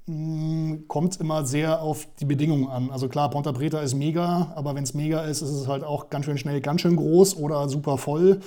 Mm, 0.06 0.86
kommt 0.86 1.18
immer 1.18 1.46
sehr 1.46 1.80
auf 1.80 2.06
die 2.20 2.26
Bedingungen 2.26 2.68
an. 2.68 2.90
Also 2.90 3.08
klar, 3.08 3.30
Ponta 3.30 3.52
Preta 3.52 3.80
ist 3.80 3.94
mega, 3.94 4.52
aber 4.54 4.74
wenn 4.74 4.84
es 4.84 4.92
mega 4.92 5.22
ist, 5.22 5.40
ist 5.40 5.50
es 5.50 5.66
halt 5.66 5.82
auch 5.82 6.10
ganz 6.10 6.26
schön 6.26 6.36
schnell, 6.36 6.60
ganz 6.60 6.82
schön 6.82 6.96
groß 6.96 7.38
oder 7.38 7.68
super 7.70 7.96
voll. 7.96 8.40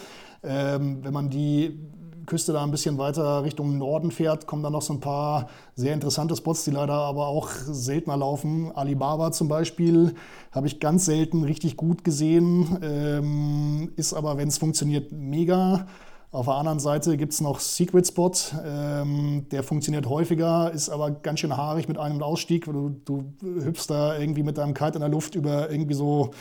Ähm, 0.44 1.00
wenn 1.04 1.14
man 1.14 1.32
die 1.32 1.80
Küste 2.28 2.54
da 2.54 2.62
ein 2.64 2.70
bisschen 2.70 3.00
weiter 3.00 3.44
Richtung 3.44 3.78
Norden 3.80 4.12
fährt, 4.12 4.46
kommen 4.46 4.62
da 4.62 4.70
noch 4.70 4.84
so 4.84 4.94
ein 4.94 5.00
paar 5.00 5.48
sehr 5.74 5.96
interessante 5.96 6.36
Spots, 6.36 6.64
die 6.64 6.72
leider 6.72 6.94
aber 6.94 7.28
auch 7.28 7.50
seltener 7.50 8.18
laufen. 8.18 8.72
Alibaba 8.76 9.32
zum 9.32 9.48
Beispiel 9.48 10.14
habe 10.52 10.68
ich 10.68 10.80
ganz 10.80 11.06
selten 11.06 11.44
richtig 11.44 11.76
gut 11.76 12.04
gesehen, 12.04 12.78
ähm, 12.84 13.94
ist 13.96 14.14
aber, 14.14 14.38
wenn 14.38 14.50
es 14.50 14.60
funktioniert, 14.60 15.12
mega. 15.12 15.88
Auf 16.30 16.46
der 16.46 16.56
anderen 16.56 16.80
Seite 16.80 17.16
gibt 17.16 17.32
es 17.32 17.40
noch 17.40 17.62
Secret 17.62 18.06
Spot, 18.06 18.34
ähm, 18.66 19.46
der 19.50 19.64
funktioniert 19.64 20.08
häufiger, 20.08 20.72
ist 20.72 20.90
aber 20.90 21.12
ganz 21.12 21.40
schön 21.40 21.56
haarig 21.56 21.88
mit 21.88 21.98
einem 21.98 22.22
Ausstieg. 22.22 22.66
Du, 22.66 22.90
du 23.06 23.34
hüpfst 23.42 23.88
da 23.88 24.18
irgendwie 24.18 24.44
mit 24.44 24.58
deinem 24.58 24.74
Kite 24.74 24.96
in 24.96 25.00
der 25.00 25.10
Luft 25.10 25.36
über 25.36 25.72
irgendwie 25.72 25.94
so 25.94 26.32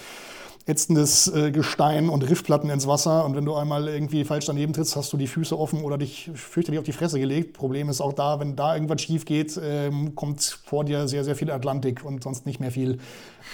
ätzendes 0.67 1.29
äh, 1.29 1.53
Gestein 1.53 2.09
und 2.09 2.29
Riffplatten 2.29 2.71
ins 2.71 2.89
Wasser. 2.89 3.25
Und 3.25 3.37
wenn 3.37 3.45
du 3.45 3.55
einmal 3.55 3.87
irgendwie 3.87 4.25
falsch 4.25 4.47
daneben 4.47 4.73
trittst, 4.73 4.97
hast 4.97 5.13
du 5.13 5.17
die 5.17 5.29
Füße 5.29 5.57
offen 5.57 5.83
oder 5.83 5.97
dich 5.97 6.29
fürchterlich 6.35 6.81
auf 6.81 6.85
die 6.85 6.93
Fresse 6.93 7.21
gelegt. 7.21 7.57
Problem 7.57 7.89
ist 7.89 8.01
auch 8.01 8.13
da, 8.13 8.41
wenn 8.41 8.57
da 8.57 8.75
irgendwas 8.75 9.01
schief 9.01 9.25
geht, 9.25 9.59
ähm, 9.63 10.17
kommt 10.17 10.43
vor 10.43 10.85
dir 10.85 11.07
sehr, 11.07 11.23
sehr 11.23 11.37
viel 11.37 11.53
Atlantik 11.53 12.05
und 12.05 12.25
sonst 12.25 12.47
nicht 12.47 12.59
mehr 12.59 12.73
viel. 12.73 12.99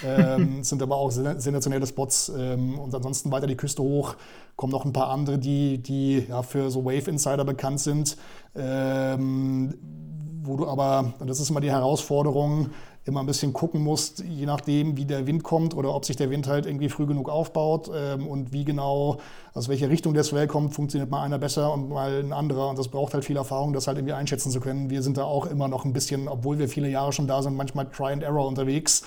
Ähm, 0.06 0.64
sind 0.64 0.82
aber 0.82 0.96
auch 0.96 1.10
sensationelle 1.10 1.86
Spots. 1.86 2.32
Ähm, 2.34 2.78
und 2.78 2.94
ansonsten 2.94 3.30
weiter 3.30 3.46
die 3.46 3.56
Küste 3.56 3.82
hoch 3.82 4.16
kommen 4.56 4.72
noch 4.72 4.86
ein 4.86 4.94
paar 4.94 5.08
andere, 5.08 5.38
die, 5.38 5.78
die 5.78 6.24
ja, 6.28 6.42
für 6.42 6.70
so 6.70 6.84
Wave 6.86 7.10
Insider 7.10 7.44
bekannt 7.44 7.80
sind. 7.80 8.16
Ähm, 8.56 9.74
wo 10.44 10.56
du 10.56 10.66
aber, 10.66 11.14
das 11.24 11.40
ist 11.40 11.50
immer 11.50 11.60
die 11.60 11.70
Herausforderung, 11.70 12.70
immer 13.04 13.20
ein 13.20 13.26
bisschen 13.26 13.52
gucken 13.52 13.82
musst, 13.82 14.22
je 14.22 14.46
nachdem, 14.46 14.96
wie 14.96 15.04
der 15.04 15.26
Wind 15.26 15.42
kommt 15.42 15.74
oder 15.74 15.92
ob 15.94 16.04
sich 16.04 16.16
der 16.16 16.30
Wind 16.30 16.46
halt 16.46 16.66
irgendwie 16.66 16.88
früh 16.88 17.06
genug 17.06 17.28
aufbaut 17.28 17.90
ähm, 17.94 18.28
und 18.28 18.52
wie 18.52 18.64
genau, 18.64 19.18
aus 19.54 19.68
welcher 19.68 19.90
Richtung 19.90 20.14
der 20.14 20.22
Swell 20.22 20.46
kommt, 20.46 20.72
funktioniert 20.72 21.10
mal 21.10 21.22
einer 21.22 21.38
besser 21.38 21.72
und 21.72 21.88
mal 21.88 22.22
ein 22.22 22.32
anderer. 22.32 22.68
Und 22.68 22.78
das 22.78 22.88
braucht 22.88 23.14
halt 23.14 23.24
viel 23.24 23.36
Erfahrung, 23.36 23.72
das 23.72 23.88
halt 23.88 23.98
irgendwie 23.98 24.14
einschätzen 24.14 24.50
zu 24.50 24.60
können. 24.60 24.88
Wir 24.88 25.02
sind 25.02 25.16
da 25.16 25.24
auch 25.24 25.46
immer 25.46 25.66
noch 25.66 25.84
ein 25.84 25.92
bisschen, 25.92 26.28
obwohl 26.28 26.58
wir 26.58 26.68
viele 26.68 26.88
Jahre 26.88 27.12
schon 27.12 27.26
da 27.26 27.42
sind, 27.42 27.56
manchmal 27.56 27.86
Try 27.86 28.12
and 28.12 28.22
Error 28.22 28.46
unterwegs. 28.46 29.02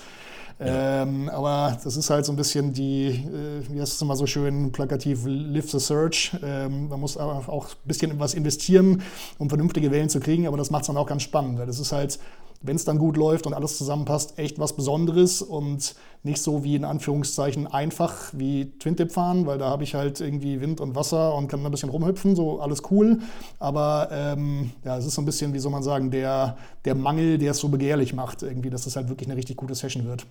Ja. 0.58 1.02
Ähm, 1.02 1.28
aber 1.28 1.78
das 1.84 1.96
ist 1.96 2.08
halt 2.08 2.24
so 2.24 2.32
ein 2.32 2.36
bisschen 2.36 2.72
die, 2.72 3.08
äh, 3.08 3.62
wie 3.70 3.80
heißt 3.80 3.94
es 3.94 4.00
immer 4.00 4.16
so 4.16 4.26
schön 4.26 4.72
plakativ, 4.72 5.24
live 5.26 5.70
the 5.70 5.78
search. 5.78 6.34
Ähm, 6.42 6.88
man 6.88 7.00
muss 7.00 7.16
auch 7.18 7.66
ein 7.68 7.76
bisschen 7.84 8.18
was 8.18 8.32
investieren, 8.32 9.02
um 9.38 9.48
vernünftige 9.48 9.90
Wellen 9.90 10.08
zu 10.08 10.18
kriegen, 10.18 10.46
aber 10.46 10.56
das 10.56 10.70
macht 10.70 10.82
es 10.82 10.86
dann 10.86 10.96
auch 10.96 11.06
ganz 11.06 11.22
spannend, 11.22 11.58
weil 11.58 11.66
das 11.66 11.78
ist 11.78 11.92
halt 11.92 12.18
wenn 12.62 12.76
es 12.76 12.84
dann 12.84 12.98
gut 12.98 13.16
läuft 13.16 13.46
und 13.46 13.54
alles 13.54 13.78
zusammenpasst, 13.78 14.38
echt 14.38 14.58
was 14.58 14.74
Besonderes 14.74 15.42
und 15.42 15.94
nicht 16.22 16.42
so 16.42 16.64
wie 16.64 16.74
in 16.74 16.84
Anführungszeichen 16.84 17.66
einfach 17.66 18.32
wie 18.32 18.76
Twin-Tip 18.78 19.12
fahren, 19.12 19.46
weil 19.46 19.58
da 19.58 19.70
habe 19.70 19.84
ich 19.84 19.94
halt 19.94 20.20
irgendwie 20.20 20.60
Wind 20.60 20.80
und 20.80 20.94
Wasser 20.94 21.34
und 21.34 21.48
kann 21.48 21.64
ein 21.64 21.70
bisschen 21.70 21.88
rumhüpfen, 21.88 22.36
so 22.36 22.60
alles 22.60 22.82
cool. 22.90 23.18
Aber 23.58 24.08
ähm, 24.10 24.72
ja, 24.84 24.98
es 24.98 25.06
ist 25.06 25.14
so 25.14 25.22
ein 25.22 25.24
bisschen, 25.26 25.54
wie 25.54 25.58
soll 25.58 25.72
man 25.72 25.82
sagen, 25.82 26.10
der, 26.10 26.56
der 26.84 26.94
Mangel, 26.94 27.38
der 27.38 27.52
es 27.52 27.58
so 27.58 27.68
begehrlich 27.68 28.12
macht, 28.12 28.42
irgendwie, 28.42 28.70
dass 28.70 28.86
es 28.86 28.96
halt 28.96 29.08
wirklich 29.08 29.28
eine 29.28 29.36
richtig 29.36 29.56
gute 29.56 29.74
Session 29.74 30.04
wird. 30.04 30.26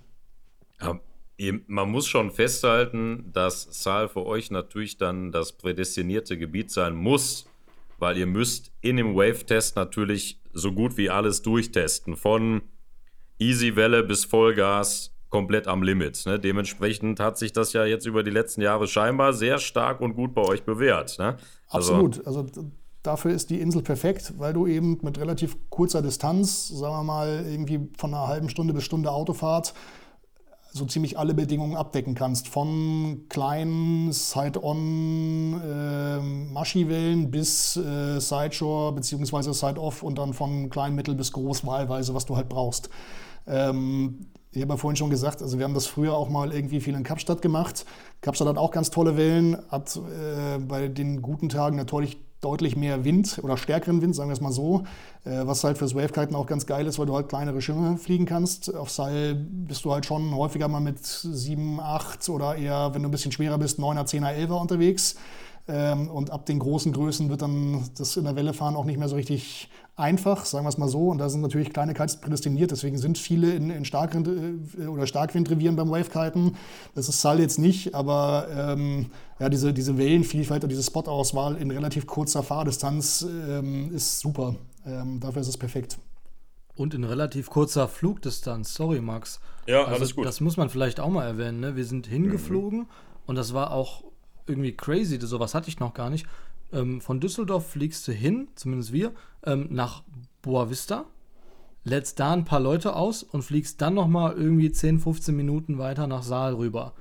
Ja, 0.81 0.99
man 1.67 1.89
muss 1.89 2.07
schon 2.07 2.31
festhalten, 2.31 3.29
dass 3.33 3.67
Saal 3.71 4.07
für 4.07 4.25
euch 4.25 4.51
natürlich 4.51 4.97
dann 4.97 5.31
das 5.31 5.53
prädestinierte 5.53 6.37
Gebiet 6.37 6.71
sein 6.71 6.95
muss, 6.95 7.45
weil 7.97 8.17
ihr 8.17 8.25
müsst 8.25 8.71
in 8.81 8.97
dem 8.97 9.15
Wave-Test 9.15 9.75
natürlich 9.75 10.41
so 10.53 10.71
gut 10.71 10.97
wie 10.97 11.09
alles 11.09 11.41
durchtesten. 11.41 12.15
Von 12.15 12.61
Easy-Welle 13.39 14.03
bis 14.03 14.25
Vollgas 14.25 15.11
komplett 15.29 15.67
am 15.67 15.83
Limit. 15.83 16.25
Ne? 16.25 16.39
Dementsprechend 16.39 17.19
hat 17.19 17.37
sich 17.37 17.51
das 17.51 17.73
ja 17.73 17.85
jetzt 17.85 18.05
über 18.05 18.23
die 18.23 18.31
letzten 18.31 18.61
Jahre 18.61 18.87
scheinbar 18.87 19.33
sehr 19.33 19.59
stark 19.59 19.99
und 19.99 20.15
gut 20.15 20.33
bei 20.33 20.41
euch 20.41 20.63
bewährt. 20.63 21.19
Ne? 21.19 21.37
Also, 21.67 21.93
Absolut. 21.93 22.25
Also 22.25 22.45
dafür 23.03 23.31
ist 23.31 23.49
die 23.49 23.59
Insel 23.59 23.81
perfekt, 23.81 24.33
weil 24.37 24.53
du 24.53 24.65
eben 24.65 24.99
mit 25.01 25.19
relativ 25.19 25.57
kurzer 25.69 26.01
Distanz, 26.01 26.69
sagen 26.69 26.95
wir 26.95 27.03
mal 27.03 27.45
irgendwie 27.47 27.89
von 27.97 28.13
einer 28.13 28.27
halben 28.27 28.49
Stunde 28.49 28.73
bis 28.73 28.83
Stunde 28.83 29.11
Autofahrt, 29.11 29.73
so 30.75 30.83
ziemlich 30.85 31.17
alle 31.17 31.33
Bedingungen 31.33 31.77
abdecken 31.77 32.15
kannst. 32.15 32.49
Von 32.49 33.27
kleinen 33.29 34.11
Side-on 34.11 35.61
äh, 35.61 36.19
Maschi-Wellen 36.19 37.31
bis 37.31 37.77
äh, 37.77 38.19
Sideshore 38.19 38.91
bzw. 38.91 39.53
Side-off 39.53 40.03
und 40.03 40.17
dann 40.17 40.33
von 40.33 40.69
klein, 40.69 40.93
mittel 40.93 41.15
bis 41.15 41.31
groß 41.31 41.65
wahlweise, 41.65 42.13
was 42.13 42.25
du 42.25 42.35
halt 42.35 42.49
brauchst. 42.49 42.89
Ähm, 43.47 44.27
ich 44.51 44.61
habe 44.61 44.73
ja 44.73 44.77
vorhin 44.77 44.97
schon 44.97 45.09
gesagt, 45.09 45.41
also 45.41 45.57
wir 45.57 45.63
haben 45.63 45.73
das 45.73 45.87
früher 45.87 46.13
auch 46.13 46.27
mal 46.27 46.51
irgendwie 46.51 46.81
viel 46.81 46.95
in 46.95 47.03
Kapstadt 47.03 47.41
gemacht. 47.41 47.85
Kapstadt 48.19 48.49
hat 48.49 48.57
auch 48.57 48.71
ganz 48.71 48.89
tolle 48.89 49.15
Wellen, 49.15 49.57
hat 49.69 49.95
äh, 49.95 50.59
bei 50.59 50.89
den 50.89 51.21
guten 51.21 51.47
Tagen 51.47 51.77
natürlich 51.77 52.17
deutlich 52.45 52.75
mehr 52.75 53.03
Wind 53.03 53.39
oder 53.43 53.57
stärkeren 53.57 54.01
Wind, 54.01 54.15
sagen 54.15 54.29
wir 54.29 54.33
es 54.33 54.41
mal 54.41 54.51
so, 54.51 54.83
äh, 55.25 55.45
was 55.45 55.63
halt 55.63 55.77
fürs 55.77 55.95
Wavekiten 55.95 56.35
auch 56.35 56.45
ganz 56.45 56.65
geil 56.65 56.85
ist, 56.85 56.99
weil 56.99 57.07
du 57.07 57.15
halt 57.15 57.27
kleinere 57.27 57.59
Schirme 57.61 57.97
fliegen 57.97 58.25
kannst. 58.25 58.73
Auf 58.73 58.91
Seil 58.91 59.33
bist 59.35 59.83
du 59.83 59.91
halt 59.91 60.05
schon 60.05 60.33
häufiger 60.35 60.67
mal 60.67 60.79
mit 60.79 61.03
7, 61.03 61.79
8 61.79 62.29
oder 62.29 62.55
eher, 62.55 62.93
wenn 62.93 63.01
du 63.01 63.09
ein 63.09 63.11
bisschen 63.11 63.31
schwerer 63.31 63.57
bist, 63.57 63.79
9er, 63.79 64.05
10er, 64.05 64.35
11er 64.35 64.61
unterwegs. 64.61 65.15
Ähm, 65.67 66.09
und 66.09 66.29
ab 66.29 66.45
den 66.45 66.59
großen 66.59 66.93
Größen 66.93 67.29
wird 67.29 67.41
dann 67.41 67.89
das 67.97 68.15
in 68.17 68.25
der 68.25 68.35
Welle 68.35 68.53
fahren 68.53 68.75
auch 68.75 68.85
nicht 68.85 68.99
mehr 68.99 69.09
so 69.09 69.15
richtig 69.15 69.69
einfach, 69.95 70.45
sagen 70.45 70.65
wir 70.65 70.69
es 70.69 70.77
mal 70.77 70.87
so. 70.87 71.09
Und 71.09 71.19
da 71.19 71.29
sind 71.29 71.41
natürlich 71.41 71.71
kleine 71.71 71.93
Kites 71.93 72.17
prädestiniert. 72.17 72.71
Deswegen 72.71 72.97
sind 72.97 73.17
viele 73.17 73.53
in, 73.53 73.69
in 73.69 73.85
Starkwind, 73.85 74.27
äh, 74.77 74.87
oder 74.87 75.07
Starkwindrevieren 75.07 75.75
beim 75.75 75.89
Wavekiten. 75.89 76.55
Das 76.93 77.09
ist 77.09 77.21
Sal 77.21 77.39
jetzt 77.39 77.59
nicht, 77.59 77.95
aber 77.95 78.47
ähm, 78.51 79.07
ja, 79.39 79.49
diese, 79.49 79.73
diese 79.73 79.97
Wellenvielfalt 79.97 80.63
und 80.63 80.69
diese 80.69 80.83
Spotauswahl 80.83 81.55
in 81.55 81.71
relativ 81.71 82.07
kurzer 82.07 82.43
Fahrdistanz 82.43 83.25
ähm, 83.29 83.93
ist 83.93 84.19
super. 84.19 84.55
Ähm, 84.85 85.19
dafür 85.19 85.41
ist 85.41 85.47
es 85.47 85.57
perfekt. 85.57 85.97
Und 86.75 86.93
in 86.93 87.05
relativ 87.05 87.49
kurzer 87.49 87.87
Flugdistanz, 87.87 88.73
sorry 88.73 88.99
Max. 88.99 89.39
Ja, 89.65 89.85
also, 89.85 89.95
alles 89.95 90.15
gut. 90.15 90.25
Das 90.25 90.41
muss 90.41 90.57
man 90.57 90.69
vielleicht 90.69 90.99
auch 90.99 91.09
mal 91.09 91.25
erwähnen. 91.25 91.61
Ne? 91.61 91.75
Wir 91.77 91.85
sind 91.85 92.07
hingeflogen 92.07 92.79
mhm. 92.79 92.87
und 93.27 93.35
das 93.35 93.53
war 93.53 93.71
auch 93.71 94.03
irgendwie 94.45 94.73
crazy. 94.73 95.19
Sowas 95.21 95.55
hatte 95.55 95.69
ich 95.69 95.79
noch 95.79 95.93
gar 95.93 96.09
nicht. 96.09 96.25
Ähm, 96.71 97.01
von 97.01 97.19
Düsseldorf 97.19 97.69
fliegst 97.69 98.07
du 98.07 98.11
hin, 98.11 98.47
zumindest 98.55 98.91
wir, 98.91 99.13
ähm, 99.43 99.67
nach 99.69 100.03
Boa 100.41 100.69
Vista, 100.69 101.05
lädst 101.83 102.19
da 102.19 102.33
ein 102.33 102.45
paar 102.45 102.59
Leute 102.59 102.95
aus 102.95 103.23
und 103.23 103.43
fliegst 103.43 103.81
dann 103.81 103.93
nochmal 103.93 104.33
irgendwie 104.33 104.71
10, 104.71 104.99
15 104.99 105.35
Minuten 105.35 105.77
weiter 105.77 106.07
nach 106.07 106.23
Saal 106.23 106.55
rüber, 106.55 106.93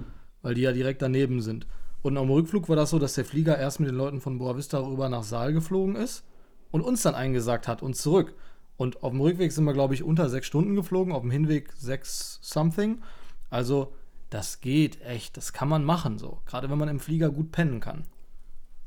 weil 0.42 0.54
die 0.54 0.62
ja 0.62 0.72
direkt 0.72 1.02
daneben 1.02 1.40
sind. 1.40 1.66
Und 2.02 2.18
am 2.18 2.30
Rückflug 2.30 2.68
war 2.68 2.76
das 2.76 2.90
so, 2.90 2.98
dass 2.98 3.14
der 3.14 3.24
Flieger 3.24 3.58
erst 3.58 3.80
mit 3.80 3.88
den 3.88 3.96
Leuten 3.96 4.20
von 4.20 4.38
Boa 4.38 4.56
Vista 4.56 4.78
rüber 4.78 5.08
nach 5.08 5.22
Saal 5.22 5.54
geflogen 5.54 5.96
ist 5.96 6.24
und 6.70 6.82
uns 6.82 7.02
dann 7.02 7.14
eingesagt 7.14 7.66
hat 7.66 7.82
und 7.82 7.96
zurück. 7.96 8.34
Und 8.76 9.02
auf 9.02 9.12
dem 9.12 9.20
Rückweg 9.20 9.52
sind 9.52 9.64
wir, 9.64 9.72
glaube 9.72 9.94
ich, 9.94 10.02
unter 10.02 10.28
sechs 10.28 10.46
Stunden 10.46 10.74
geflogen, 10.74 11.12
auf 11.14 11.22
dem 11.22 11.30
Hinweg 11.30 11.72
sechs 11.78 12.38
something. 12.42 13.00
Also, 13.48 13.92
das 14.28 14.60
geht 14.60 15.00
echt, 15.02 15.36
das 15.36 15.52
kann 15.52 15.68
man 15.68 15.84
machen 15.84 16.18
so. 16.18 16.40
Gerade 16.44 16.68
wenn 16.68 16.78
man 16.78 16.88
im 16.88 17.00
Flieger 17.00 17.30
gut 17.30 17.52
pennen 17.52 17.80
kann. 17.80 18.04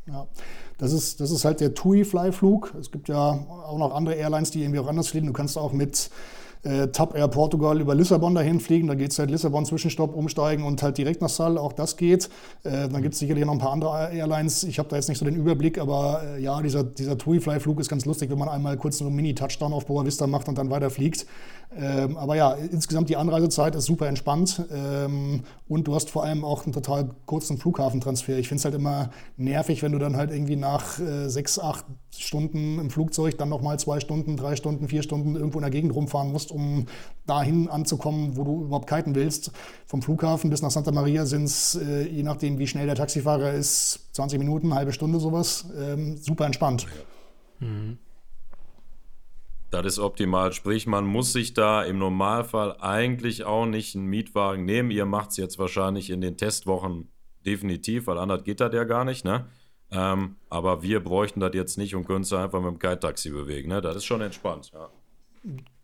Ja, 0.08 0.26
das 0.78 0.94
ist, 0.94 1.20
das 1.20 1.32
ist 1.32 1.44
halt 1.44 1.60
der 1.60 1.74
TUI-Fly-Flug. 1.74 2.76
Es 2.80 2.92
gibt 2.92 3.10
ja 3.10 3.18
auch 3.18 3.78
noch 3.78 3.94
andere 3.94 4.16
Airlines, 4.16 4.52
die 4.52 4.62
irgendwie 4.62 4.80
auch 4.80 4.88
anders 4.88 5.10
fliegen. 5.10 5.28
Du 5.28 5.34
kannst 5.34 5.58
auch 5.58 5.74
mit 5.74 6.10
äh, 6.64 6.88
Top 6.88 7.16
Air 7.16 7.28
Portugal 7.28 7.80
über 7.80 7.94
Lissabon 7.94 8.34
dahin 8.34 8.60
fliegen. 8.60 8.88
Da 8.88 8.96
geht 8.96 9.12
es 9.12 9.20
halt 9.20 9.30
Lissabon 9.32 9.66
Zwischenstopp, 9.66 10.16
umsteigen 10.16 10.64
und 10.64 10.82
halt 10.82 10.98
direkt 10.98 11.22
nach 11.22 11.30
Sal. 11.30 11.58
Auch 11.58 11.74
das 11.74 11.98
geht. 11.98 12.30
Äh, 12.64 12.88
dann 12.90 13.02
gibt 13.02 13.14
es 13.14 13.20
sicherlich 13.20 13.46
noch 13.46 13.54
ein 13.54 13.60
paar 13.60 13.72
andere 13.72 14.14
Airlines. 14.14 14.64
Ich 14.64 14.80
habe 14.80 14.88
da 14.90 14.96
jetzt 14.96 15.10
nicht 15.10 15.18
so 15.18 15.26
den 15.26 15.36
Überblick, 15.36 15.78
aber 15.78 16.22
äh, 16.24 16.42
ja, 16.42 16.62
dieser, 16.62 16.84
dieser 16.84 17.18
TUI-Fly-Flug 17.18 17.80
ist 17.80 17.90
ganz 17.90 18.06
lustig, 18.06 18.30
wenn 18.30 18.38
man 18.38 18.50
einmal 18.50 18.78
kurz 18.78 19.02
einen 19.02 19.16
Mini-Touchdown 19.16 19.74
auf 19.74 19.86
Boa 19.88 20.06
Vista 20.06 20.26
macht 20.26 20.48
und 20.48 20.58
dann 20.58 20.70
weiterfliegt. 20.70 21.26
Ähm, 21.76 22.16
aber 22.18 22.36
ja, 22.36 22.54
insgesamt 22.54 23.10
die 23.10 23.18
Anreisezeit 23.18 23.76
ist 23.76 23.86
super 23.86 24.08
entspannt 24.08 24.64
ähm, 24.72 25.44
und 25.68 25.88
du 25.88 25.96
hast 25.96 26.10
vor 26.10 26.24
allem 26.24 26.46
auch 26.46 26.64
einen 26.64 26.72
total 26.72 27.10
kurzen 27.26 27.58
Flughafentransfer. 27.58 28.38
Ich 28.38 28.48
finde 28.48 28.60
es 28.60 28.66
halt 28.66 28.76
immer 28.76 29.10
nervig, 29.36 29.84
wenn 29.84 29.92
du 29.92 30.00
dann 30.00 30.16
halt 30.16 30.32
irgendwie 30.32 30.56
nach 30.56 30.98
äh, 31.00 31.28
sechs, 31.28 31.60
acht 31.60 31.86
Stunden 32.18 32.80
im 32.80 32.90
Flugzeug 32.90 33.38
dann 33.38 33.50
nochmal 33.50 33.78
zwei 33.80 34.00
Stunden, 34.00 34.38
drei 34.38 34.56
Stunden, 34.56 34.88
vier 34.88 35.04
Stunden 35.04 35.36
irgendwo 35.36 35.60
in 35.60 35.64
der 35.64 35.72
Gegend 35.72 35.94
rumfahren 35.94 36.32
musst, 36.32 36.52
um 36.52 36.86
dahin 37.26 37.68
anzukommen, 37.70 38.38
wo 38.38 38.46
du 38.46 38.64
überhaupt 38.64 38.90
kiten 38.90 39.14
willst. 39.14 39.52
Vom 39.86 40.02
Flughafen 40.02 40.50
bis 40.50 40.62
nach 40.62 40.72
Santa 40.72 40.92
Maria 40.92 41.26
sind 41.26 41.44
es, 41.44 41.76
äh, 41.76 42.08
je 42.08 42.24
nachdem 42.24 42.60
wie 42.60 42.68
schnell 42.68 42.86
der 42.86 42.96
Taxifahrer 42.96 43.54
ist, 43.54 44.08
20 44.14 44.40
Minuten, 44.40 44.74
halbe 44.74 44.94
Stunde 44.94 45.20
sowas. 45.20 45.66
Ähm, 45.78 46.16
super 46.18 46.46
entspannt. 46.46 46.88
Mhm. 47.60 47.98
Das 49.70 49.86
ist 49.86 50.00
optimal. 50.00 50.54
Sprich, 50.54 50.88
man 50.88 51.06
muss 51.06 51.34
sich 51.34 51.54
da 51.54 51.84
im 51.84 51.98
Normalfall 51.98 52.78
eigentlich 52.80 53.44
auch 53.44 53.66
nicht 53.66 53.96
einen 53.96 54.06
Mietwagen 54.06 54.66
nehmen. 54.66 54.92
Ihr 54.92 55.06
macht 55.06 55.32
es 55.32 55.38
jetzt 55.38 55.60
wahrscheinlich 55.60 56.10
in 56.10 56.22
den 56.22 56.38
Testwochen 56.38 57.10
definitiv, 57.46 58.08
weil 58.08 58.18
anders 58.18 58.44
geht 58.44 58.62
das 58.62 58.74
ja 58.74 58.84
gar 58.86 59.04
nicht, 59.04 59.26
ne? 59.26 59.48
Ähm, 59.90 60.36
aber 60.50 60.84
wir 60.84 61.02
bräuchten 61.02 61.40
das 61.40 61.52
jetzt 61.54 61.78
nicht 61.78 61.96
und 61.96 62.06
können 62.06 62.22
es 62.22 62.34
einfach 62.34 62.62
mit 62.62 62.72
dem 62.72 62.80
Kite-Taxi 62.80 63.30
bewegen, 63.30 63.70
ne? 63.70 63.82
Das 63.82 63.96
ist 63.96 64.06
schon 64.06 64.22
entspannt, 64.22 64.72
ja. 64.74 64.90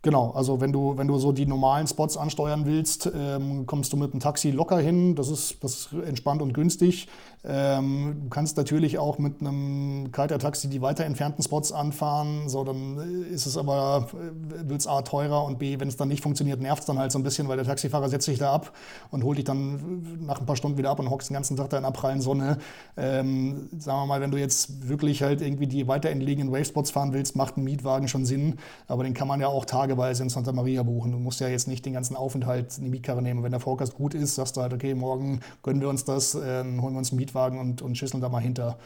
Genau, 0.01 0.31
also 0.31 0.59
wenn 0.59 0.73
du, 0.73 0.97
wenn 0.97 1.07
du 1.07 1.17
so 1.17 1.31
die 1.31 1.45
normalen 1.45 1.87
Spots 1.87 2.17
ansteuern 2.17 2.65
willst, 2.65 3.09
ähm, 3.15 3.65
kommst 3.65 3.93
du 3.93 3.97
mit 3.97 4.11
einem 4.11 4.19
Taxi 4.19 4.51
locker 4.51 4.77
hin. 4.79 5.15
Das 5.15 5.29
ist, 5.29 5.63
das 5.63 5.85
ist 5.85 5.93
entspannt 5.93 6.41
und 6.41 6.53
günstig. 6.53 7.07
Ähm, 7.45 8.21
du 8.23 8.29
kannst 8.29 8.57
natürlich 8.57 8.97
auch 8.97 9.17
mit 9.19 9.41
einem 9.41 10.11
Kiter-Taxi 10.11 10.69
die 10.69 10.81
weiter 10.81 11.05
entfernten 11.05 11.43
Spots 11.43 11.71
anfahren. 11.71 12.49
So, 12.49 12.63
dann 12.63 12.97
ist 13.31 13.45
es 13.45 13.57
aber, 13.57 14.07
äh, 14.13 14.69
wird 14.69 14.81
es 14.81 14.87
A 14.87 15.01
teurer 15.01 15.45
und 15.45 15.59
B, 15.59 15.79
wenn 15.79 15.87
es 15.87 15.97
dann 15.97 16.07
nicht 16.07 16.23
funktioniert, 16.23 16.59
nervt 16.59 16.81
es 16.81 16.85
dann 16.85 16.99
halt 16.99 17.11
so 17.11 17.19
ein 17.19 17.23
bisschen, 17.23 17.47
weil 17.47 17.57
der 17.57 17.65
Taxifahrer 17.65 18.09
setzt 18.09 18.25
sich 18.25 18.39
da 18.39 18.53
ab 18.53 18.73
und 19.11 19.23
holt 19.23 19.37
dich 19.37 19.45
dann 19.45 20.25
nach 20.25 20.39
ein 20.39 20.45
paar 20.45 20.55
Stunden 20.55 20.77
wieder 20.77 20.89
ab 20.89 20.99
und 20.99 21.09
hockst 21.09 21.29
den 21.29 21.35
ganzen 21.35 21.57
Tag 21.57 21.69
da 21.69 21.77
in 21.77 21.83
der 21.83 21.91
prallen 21.91 22.21
Sonne. 22.21 22.57
Ähm, 22.97 23.69
sagen 23.77 23.99
wir 23.99 24.05
mal, 24.05 24.21
wenn 24.21 24.31
du 24.31 24.37
jetzt 24.37 24.87
wirklich 24.89 25.21
halt 25.21 25.41
irgendwie 25.41 25.67
die 25.67 25.87
weiter 25.87 26.09
entlegenen 26.09 26.51
Wavespots 26.51 26.91
fahren 26.91 27.13
willst, 27.13 27.35
macht 27.35 27.57
ein 27.57 27.63
Mietwagen 27.63 28.07
schon 28.07 28.25
Sinn. 28.25 28.55
Aber 28.87 29.03
den 29.03 29.13
kann 29.13 29.27
man 29.27 29.39
ja 29.39 29.47
auch 29.47 29.65
Tage 29.65 29.93
tageweise 29.93 30.23
in 30.23 30.29
Santa 30.29 30.51
Maria 30.51 30.83
buchen. 30.83 31.11
Du 31.11 31.19
musst 31.19 31.39
ja 31.39 31.47
jetzt 31.47 31.67
nicht 31.67 31.85
den 31.85 31.93
ganzen 31.93 32.15
Aufenthalt 32.15 32.77
in 32.77 32.85
die 32.85 32.89
Mietkarre 32.89 33.21
nehmen. 33.21 33.43
Wenn 33.43 33.51
der 33.51 33.59
Forecast 33.59 33.95
gut 33.95 34.13
ist, 34.13 34.35
sagst 34.35 34.57
du 34.57 34.61
halt, 34.61 34.73
okay, 34.73 34.95
morgen 34.95 35.41
gönnen 35.61 35.81
wir 35.81 35.89
uns 35.89 36.03
das, 36.03 36.35
äh, 36.35 36.63
holen 36.63 36.93
wir 36.93 36.97
uns 36.99 37.11
einen 37.11 37.19
Mietwagen 37.19 37.32
und, 37.35 37.81
und 37.81 37.97
schüsseln 37.97 38.21
da 38.21 38.29
mal 38.29 38.41
hinter. 38.41 38.77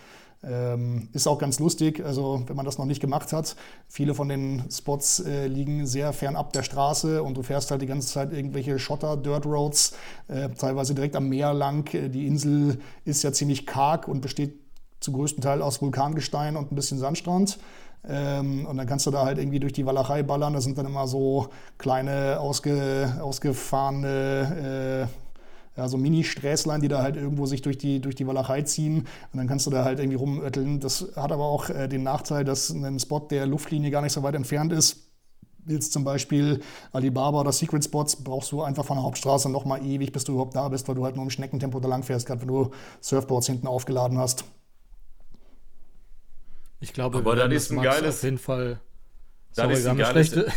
Ähm, 0.43 1.09
ist 1.13 1.27
auch 1.27 1.39
ganz 1.39 1.59
lustig, 1.59 2.03
also 2.05 2.43
wenn 2.45 2.55
man 2.55 2.65
das 2.65 2.77
noch 2.77 2.85
nicht 2.85 3.01
gemacht 3.01 3.33
hat. 3.33 3.55
Viele 3.87 4.13
von 4.13 4.29
den 4.29 4.63
Spots 4.69 5.19
äh, 5.19 5.47
liegen 5.47 5.87
sehr 5.87 6.13
fernab 6.13 6.53
der 6.53 6.61
Straße 6.61 7.23
und 7.23 7.35
du 7.35 7.41
fährst 7.41 7.71
halt 7.71 7.81
die 7.81 7.87
ganze 7.87 8.07
Zeit 8.07 8.31
irgendwelche 8.31 8.77
Schotter, 8.77 9.17
Dirt 9.17 9.47
Roads, 9.47 9.95
äh, 10.27 10.49
teilweise 10.49 10.93
direkt 10.93 11.15
am 11.15 11.27
Meer 11.27 11.53
lang. 11.55 11.91
Äh, 11.93 12.09
die 12.09 12.27
Insel 12.27 12.79
ist 13.03 13.23
ja 13.23 13.31
ziemlich 13.31 13.65
karg 13.65 14.07
und 14.07 14.21
besteht 14.21 14.59
zu 14.99 15.11
größten 15.11 15.41
Teil 15.41 15.61
aus 15.61 15.81
Vulkangestein 15.81 16.55
und 16.55 16.71
ein 16.71 16.75
bisschen 16.75 16.99
Sandstrand. 16.99 17.57
Ähm, 18.07 18.65
und 18.65 18.77
dann 18.77 18.87
kannst 18.87 19.05
du 19.05 19.11
da 19.11 19.25
halt 19.25 19.39
irgendwie 19.39 19.59
durch 19.59 19.73
die 19.73 19.85
Walachei 19.85 20.23
ballern. 20.23 20.53
Das 20.53 20.63
sind 20.63 20.77
dann 20.77 20.85
immer 20.85 21.07
so 21.07 21.49
kleine, 21.77 22.39
ausge, 22.39 23.17
ausgefahrene, 23.21 25.07
äh, 25.09 25.26
ja, 25.77 25.87
so 25.87 25.97
Mini-Sträßlein, 25.97 26.81
die 26.81 26.87
da 26.87 27.03
halt 27.03 27.15
irgendwo 27.15 27.45
sich 27.45 27.61
durch 27.61 27.77
die, 27.77 28.01
durch 28.01 28.15
die 28.15 28.25
Walachei 28.25 28.63
ziehen. 28.63 29.07
Und 29.31 29.37
dann 29.37 29.47
kannst 29.47 29.67
du 29.67 29.69
da 29.69 29.85
halt 29.85 29.99
irgendwie 29.99 30.17
rumötteln. 30.17 30.79
Das 30.79 31.13
hat 31.15 31.31
aber 31.31 31.45
auch 31.45 31.69
äh, 31.69 31.87
den 31.87 32.03
Nachteil, 32.03 32.43
dass 32.43 32.71
ein 32.71 32.99
Spot 32.99 33.19
der 33.19 33.45
Luftlinie 33.45 33.91
gar 33.91 34.01
nicht 34.01 34.13
so 34.13 34.23
weit 34.23 34.35
entfernt 34.35 34.73
ist. 34.73 35.03
Jetzt 35.67 35.93
zum 35.93 36.03
Beispiel 36.03 36.61
Alibaba 36.93 37.41
oder 37.41 37.51
Secret 37.51 37.83
Spots, 37.83 38.15
brauchst 38.23 38.51
du 38.53 38.63
einfach 38.63 38.85
von 38.85 38.97
der 38.97 39.03
Hauptstraße 39.03 39.49
nochmal 39.49 39.85
ewig, 39.85 40.13
bis 40.13 40.23
du 40.23 40.31
überhaupt 40.31 40.55
da 40.55 40.67
bist, 40.69 40.87
weil 40.87 40.95
du 40.95 41.03
halt 41.03 41.15
nur 41.15 41.25
im 41.25 41.29
Schneckentempo 41.29 41.79
da 41.79 41.89
lang 41.89 42.03
fährst, 42.03 42.25
gerade 42.25 42.41
wenn 42.41 42.47
du 42.47 42.71
Surfboards 43.01 43.47
hinten 43.47 43.67
aufgeladen 43.67 44.17
hast. 44.17 44.45
Ich 46.79 46.93
glaube, 46.93 47.19
aber 47.19 47.35
das 47.35 47.53
ist 47.53 47.71
ein 47.71 47.81
geiles. 47.81 48.17
Auf 48.17 48.23
jeden 48.23 48.37
Fall. 48.37 48.79
Sorry, 49.51 49.83
wir 49.83 49.89
haben 49.89 50.01
eine 50.01 50.05
schlechte. 50.05 50.51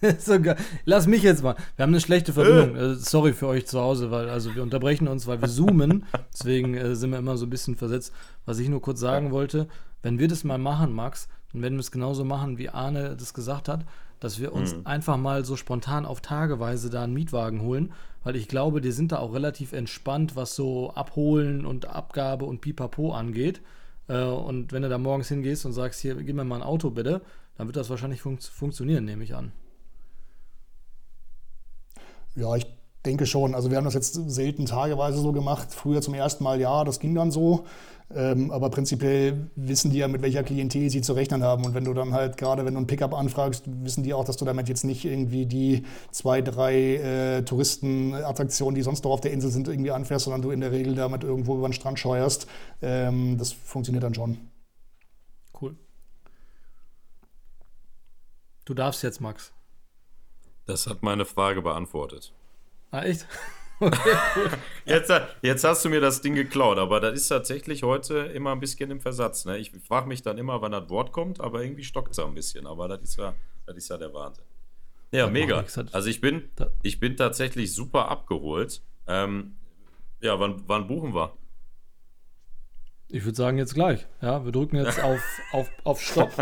so 0.18 0.38
Lass 0.84 1.06
mich 1.06 1.22
jetzt 1.22 1.42
mal. 1.42 1.56
Wir 1.76 1.82
haben 1.82 1.90
eine 1.90 2.00
schlechte 2.00 2.32
Verbindung. 2.32 2.76
Äh. 2.76 2.94
Sorry 2.94 3.32
für 3.32 3.46
euch 3.46 3.66
zu 3.66 3.80
Hause, 3.80 4.10
weil 4.10 4.28
also 4.28 4.54
wir 4.54 4.62
unterbrechen 4.62 5.08
uns, 5.08 5.26
weil 5.26 5.40
wir 5.40 5.48
zoomen. 5.48 6.04
Deswegen 6.32 6.74
äh, 6.74 6.94
sind 6.94 7.10
wir 7.10 7.18
immer 7.18 7.36
so 7.36 7.46
ein 7.46 7.50
bisschen 7.50 7.76
versetzt. 7.76 8.12
Was 8.44 8.58
ich 8.58 8.68
nur 8.68 8.82
kurz 8.82 9.00
sagen 9.00 9.30
wollte, 9.30 9.68
wenn 10.02 10.18
wir 10.18 10.28
das 10.28 10.44
mal 10.44 10.58
machen, 10.58 10.92
Max, 10.92 11.28
dann 11.52 11.62
werden 11.62 11.74
wir 11.74 11.80
es 11.80 11.90
genauso 11.90 12.24
machen, 12.24 12.58
wie 12.58 12.68
Arne 12.68 13.16
das 13.16 13.34
gesagt 13.34 13.68
hat, 13.68 13.84
dass 14.20 14.40
wir 14.40 14.52
uns 14.52 14.74
mhm. 14.74 14.82
einfach 14.86 15.16
mal 15.16 15.44
so 15.44 15.56
spontan 15.56 16.06
auf 16.06 16.20
Tageweise 16.20 16.90
da 16.90 17.04
einen 17.04 17.14
Mietwagen 17.14 17.60
holen, 17.62 17.92
weil 18.22 18.36
ich 18.36 18.48
glaube, 18.48 18.80
die 18.80 18.92
sind 18.92 19.12
da 19.12 19.18
auch 19.18 19.34
relativ 19.34 19.72
entspannt, 19.72 20.36
was 20.36 20.54
so 20.54 20.90
Abholen 20.90 21.64
und 21.64 21.86
Abgabe 21.86 22.44
und 22.44 22.60
Pipapo 22.60 23.12
angeht. 23.12 23.60
Äh, 24.08 24.22
und 24.22 24.72
wenn 24.72 24.82
du 24.82 24.88
da 24.88 24.98
morgens 24.98 25.28
hingehst 25.28 25.66
und 25.66 25.72
sagst, 25.72 26.00
hier, 26.00 26.14
gib 26.16 26.36
mir 26.36 26.44
mal 26.44 26.56
ein 26.56 26.62
Auto 26.62 26.90
bitte, 26.90 27.22
dann 27.56 27.66
wird 27.66 27.76
das 27.76 27.90
wahrscheinlich 27.90 28.20
fun 28.20 28.38
funktionieren, 28.38 29.04
nehme 29.04 29.24
ich 29.24 29.34
an. 29.34 29.52
Ja, 32.36 32.54
ich 32.54 32.66
denke 33.04 33.26
schon. 33.26 33.54
Also 33.54 33.70
wir 33.70 33.78
haben 33.78 33.84
das 33.84 33.94
jetzt 33.94 34.14
selten 34.30 34.66
tageweise 34.66 35.18
so 35.18 35.32
gemacht. 35.32 35.68
Früher 35.72 36.02
zum 36.02 36.14
ersten 36.14 36.44
Mal 36.44 36.60
ja, 36.60 36.84
das 36.84 37.00
ging 37.00 37.14
dann 37.14 37.30
so. 37.30 37.64
Ähm, 38.14 38.52
aber 38.52 38.70
prinzipiell 38.70 39.50
wissen 39.56 39.90
die 39.90 39.98
ja, 39.98 40.06
mit 40.06 40.22
welcher 40.22 40.44
Klientel 40.44 40.90
sie 40.90 41.00
zu 41.00 41.14
rechnen 41.14 41.42
haben. 41.42 41.64
Und 41.64 41.74
wenn 41.74 41.84
du 41.84 41.92
dann 41.92 42.12
halt 42.12 42.36
gerade, 42.36 42.64
wenn 42.64 42.74
du 42.74 42.80
ein 42.80 42.86
Pickup 42.86 43.14
anfragst, 43.14 43.64
wissen 43.66 44.04
die 44.04 44.14
auch, 44.14 44.24
dass 44.24 44.36
du 44.36 44.44
damit 44.44 44.68
jetzt 44.68 44.84
nicht 44.84 45.04
irgendwie 45.04 45.46
die 45.46 45.84
zwei, 46.12 46.40
drei 46.40 46.96
äh, 46.96 47.42
Touristenattraktionen, 47.42 48.76
die 48.76 48.82
sonst 48.82 49.02
noch 49.02 49.10
auf 49.10 49.22
der 49.22 49.32
Insel 49.32 49.50
sind, 49.50 49.66
irgendwie 49.66 49.90
anfährst, 49.90 50.26
sondern 50.26 50.42
du 50.42 50.50
in 50.50 50.60
der 50.60 50.70
Regel 50.70 50.94
damit 50.94 51.24
irgendwo 51.24 51.56
über 51.56 51.68
den 51.68 51.72
Strand 51.72 51.98
scheuerst. 51.98 52.46
Ähm, 52.80 53.38
das 53.38 53.52
funktioniert 53.52 54.04
dann 54.04 54.14
schon. 54.14 54.38
Cool. 55.60 55.74
Du 58.66 58.74
darfst 58.74 59.02
jetzt, 59.02 59.20
Max. 59.20 59.52
Das 60.66 60.86
hat 60.86 61.02
meine 61.02 61.24
Frage 61.24 61.62
beantwortet. 61.62 62.32
Ah, 62.90 63.02
echt? 63.02 63.26
Okay, 63.78 64.16
jetzt, 64.86 65.12
jetzt, 65.42 65.62
hast 65.62 65.84
du 65.84 65.90
mir 65.90 66.00
das 66.00 66.22
Ding 66.22 66.34
geklaut, 66.34 66.78
aber 66.78 66.98
das 66.98 67.12
ist 67.12 67.28
tatsächlich 67.28 67.82
heute 67.82 68.20
immer 68.20 68.52
ein 68.52 68.58
bisschen 68.58 68.90
im 68.90 69.02
Versatz. 69.02 69.44
Ne? 69.44 69.58
Ich 69.58 69.70
frage 69.86 70.08
mich 70.08 70.22
dann 70.22 70.38
immer, 70.38 70.62
wann 70.62 70.72
das 70.72 70.88
Wort 70.88 71.12
kommt, 71.12 71.42
aber 71.42 71.62
irgendwie 71.62 71.84
stockt 71.84 72.12
es 72.12 72.18
ein 72.18 72.32
bisschen. 72.32 72.66
Aber 72.66 72.88
das 72.88 73.02
ist 73.02 73.18
ja, 73.18 73.34
das 73.66 73.76
ist 73.76 73.90
ja 73.90 73.98
der 73.98 74.14
Wahnsinn. 74.14 74.46
Ja, 75.12 75.26
mega. 75.26 75.62
Also 75.92 76.08
ich 76.08 76.22
bin, 76.22 76.48
ich 76.82 77.00
bin 77.00 77.18
tatsächlich 77.18 77.74
super 77.74 78.08
abgeholt. 78.08 78.80
Ähm, 79.06 79.56
ja, 80.22 80.40
wann, 80.40 80.62
wann 80.66 80.86
buchen 80.86 81.14
wir? 81.14 81.34
Ich 83.08 83.24
würde 83.24 83.36
sagen, 83.36 83.58
jetzt 83.58 83.74
gleich. 83.74 84.06
Ja, 84.20 84.44
wir 84.44 84.52
drücken 84.52 84.76
jetzt 84.76 85.00
auf, 85.02 85.20
auf, 85.52 85.70
auf 85.84 86.00
Stopp. 86.00 86.32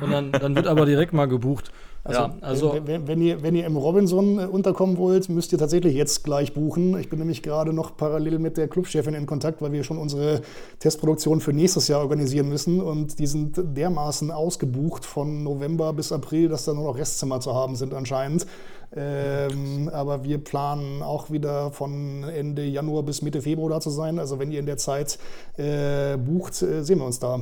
Und 0.00 0.10
dann, 0.10 0.32
dann 0.32 0.56
wird 0.56 0.66
aber 0.66 0.86
direkt 0.86 1.12
mal 1.12 1.28
gebucht. 1.28 1.70
Also, 2.06 2.20
ja, 2.20 2.34
also 2.40 2.80
wenn, 2.84 3.08
wenn, 3.08 3.20
ihr, 3.20 3.42
wenn 3.42 3.56
ihr 3.56 3.66
im 3.66 3.76
Robinson 3.76 4.38
äh, 4.38 4.44
unterkommen 4.44 4.96
wollt, 4.96 5.28
müsst 5.28 5.50
ihr 5.52 5.58
tatsächlich 5.58 5.94
jetzt 5.94 6.22
gleich 6.22 6.54
buchen. 6.54 6.96
Ich 7.00 7.08
bin 7.10 7.18
nämlich 7.18 7.42
gerade 7.42 7.72
noch 7.72 7.96
parallel 7.96 8.38
mit 8.38 8.56
der 8.56 8.68
Clubchefin 8.68 9.14
in 9.14 9.26
Kontakt, 9.26 9.60
weil 9.60 9.72
wir 9.72 9.82
schon 9.82 9.98
unsere 9.98 10.42
Testproduktion 10.78 11.40
für 11.40 11.52
nächstes 11.52 11.88
Jahr 11.88 12.00
organisieren 12.00 12.48
müssen. 12.48 12.80
Und 12.80 13.18
die 13.18 13.26
sind 13.26 13.60
dermaßen 13.76 14.30
ausgebucht 14.30 15.04
von 15.04 15.42
November 15.42 15.92
bis 15.92 16.12
April, 16.12 16.48
dass 16.48 16.64
da 16.64 16.74
nur 16.74 16.84
noch 16.84 16.96
Restzimmer 16.96 17.40
zu 17.40 17.54
haben 17.54 17.74
sind 17.74 17.92
anscheinend. 17.92 18.46
Ähm, 18.94 19.90
aber 19.92 20.22
wir 20.22 20.38
planen 20.38 21.02
auch 21.02 21.32
wieder 21.32 21.72
von 21.72 22.22
Ende 22.22 22.64
Januar 22.64 23.02
bis 23.02 23.20
Mitte 23.20 23.42
Februar 23.42 23.70
da 23.70 23.80
zu 23.80 23.90
sein. 23.90 24.20
Also 24.20 24.38
wenn 24.38 24.52
ihr 24.52 24.60
in 24.60 24.66
der 24.66 24.76
Zeit 24.76 25.18
äh, 25.56 26.16
bucht, 26.16 26.62
äh, 26.62 26.84
sehen 26.84 26.98
wir 26.98 27.06
uns 27.06 27.18
da. 27.18 27.40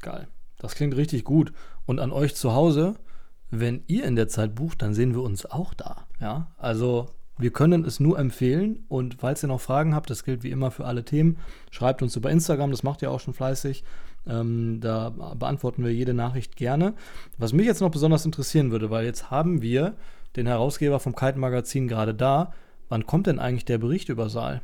Geil. 0.00 0.26
Das 0.58 0.74
klingt 0.74 0.96
richtig 0.96 1.22
gut. 1.22 1.52
Und 1.86 2.00
an 2.00 2.10
euch 2.10 2.34
zu 2.34 2.54
Hause, 2.54 2.96
wenn 3.52 3.84
ihr 3.86 4.04
in 4.04 4.16
der 4.16 4.28
Zeit 4.28 4.54
bucht, 4.54 4.82
dann 4.82 4.94
sehen 4.94 5.14
wir 5.14 5.22
uns 5.22 5.46
auch 5.46 5.74
da. 5.74 6.06
Ja, 6.20 6.48
also 6.56 7.10
wir 7.38 7.52
können 7.52 7.84
es 7.84 8.00
nur 8.00 8.18
empfehlen 8.18 8.84
und 8.88 9.16
falls 9.20 9.44
ihr 9.44 9.48
noch 9.48 9.60
Fragen 9.60 9.94
habt, 9.94 10.10
das 10.10 10.24
gilt 10.24 10.42
wie 10.42 10.50
immer 10.50 10.70
für 10.70 10.86
alle 10.86 11.04
Themen, 11.04 11.38
schreibt 11.70 12.02
uns 12.02 12.16
über 12.16 12.30
Instagram, 12.30 12.70
das 12.70 12.82
macht 12.82 13.02
ihr 13.02 13.10
auch 13.10 13.20
schon 13.20 13.34
fleißig. 13.34 13.84
Ähm, 14.26 14.78
da 14.80 15.10
beantworten 15.10 15.84
wir 15.84 15.92
jede 15.92 16.14
Nachricht 16.14 16.56
gerne. 16.56 16.94
Was 17.38 17.52
mich 17.52 17.66
jetzt 17.66 17.80
noch 17.80 17.90
besonders 17.90 18.24
interessieren 18.24 18.70
würde, 18.70 18.90
weil 18.90 19.04
jetzt 19.04 19.30
haben 19.30 19.60
wir 19.60 19.96
den 20.36 20.46
Herausgeber 20.46 21.00
vom 21.00 21.14
Kite-Magazin 21.14 21.88
gerade 21.88 22.14
da. 22.14 22.52
Wann 22.88 23.06
kommt 23.06 23.26
denn 23.26 23.38
eigentlich 23.38 23.64
der 23.64 23.78
Bericht 23.78 24.08
über 24.08 24.28
Saal? 24.28 24.62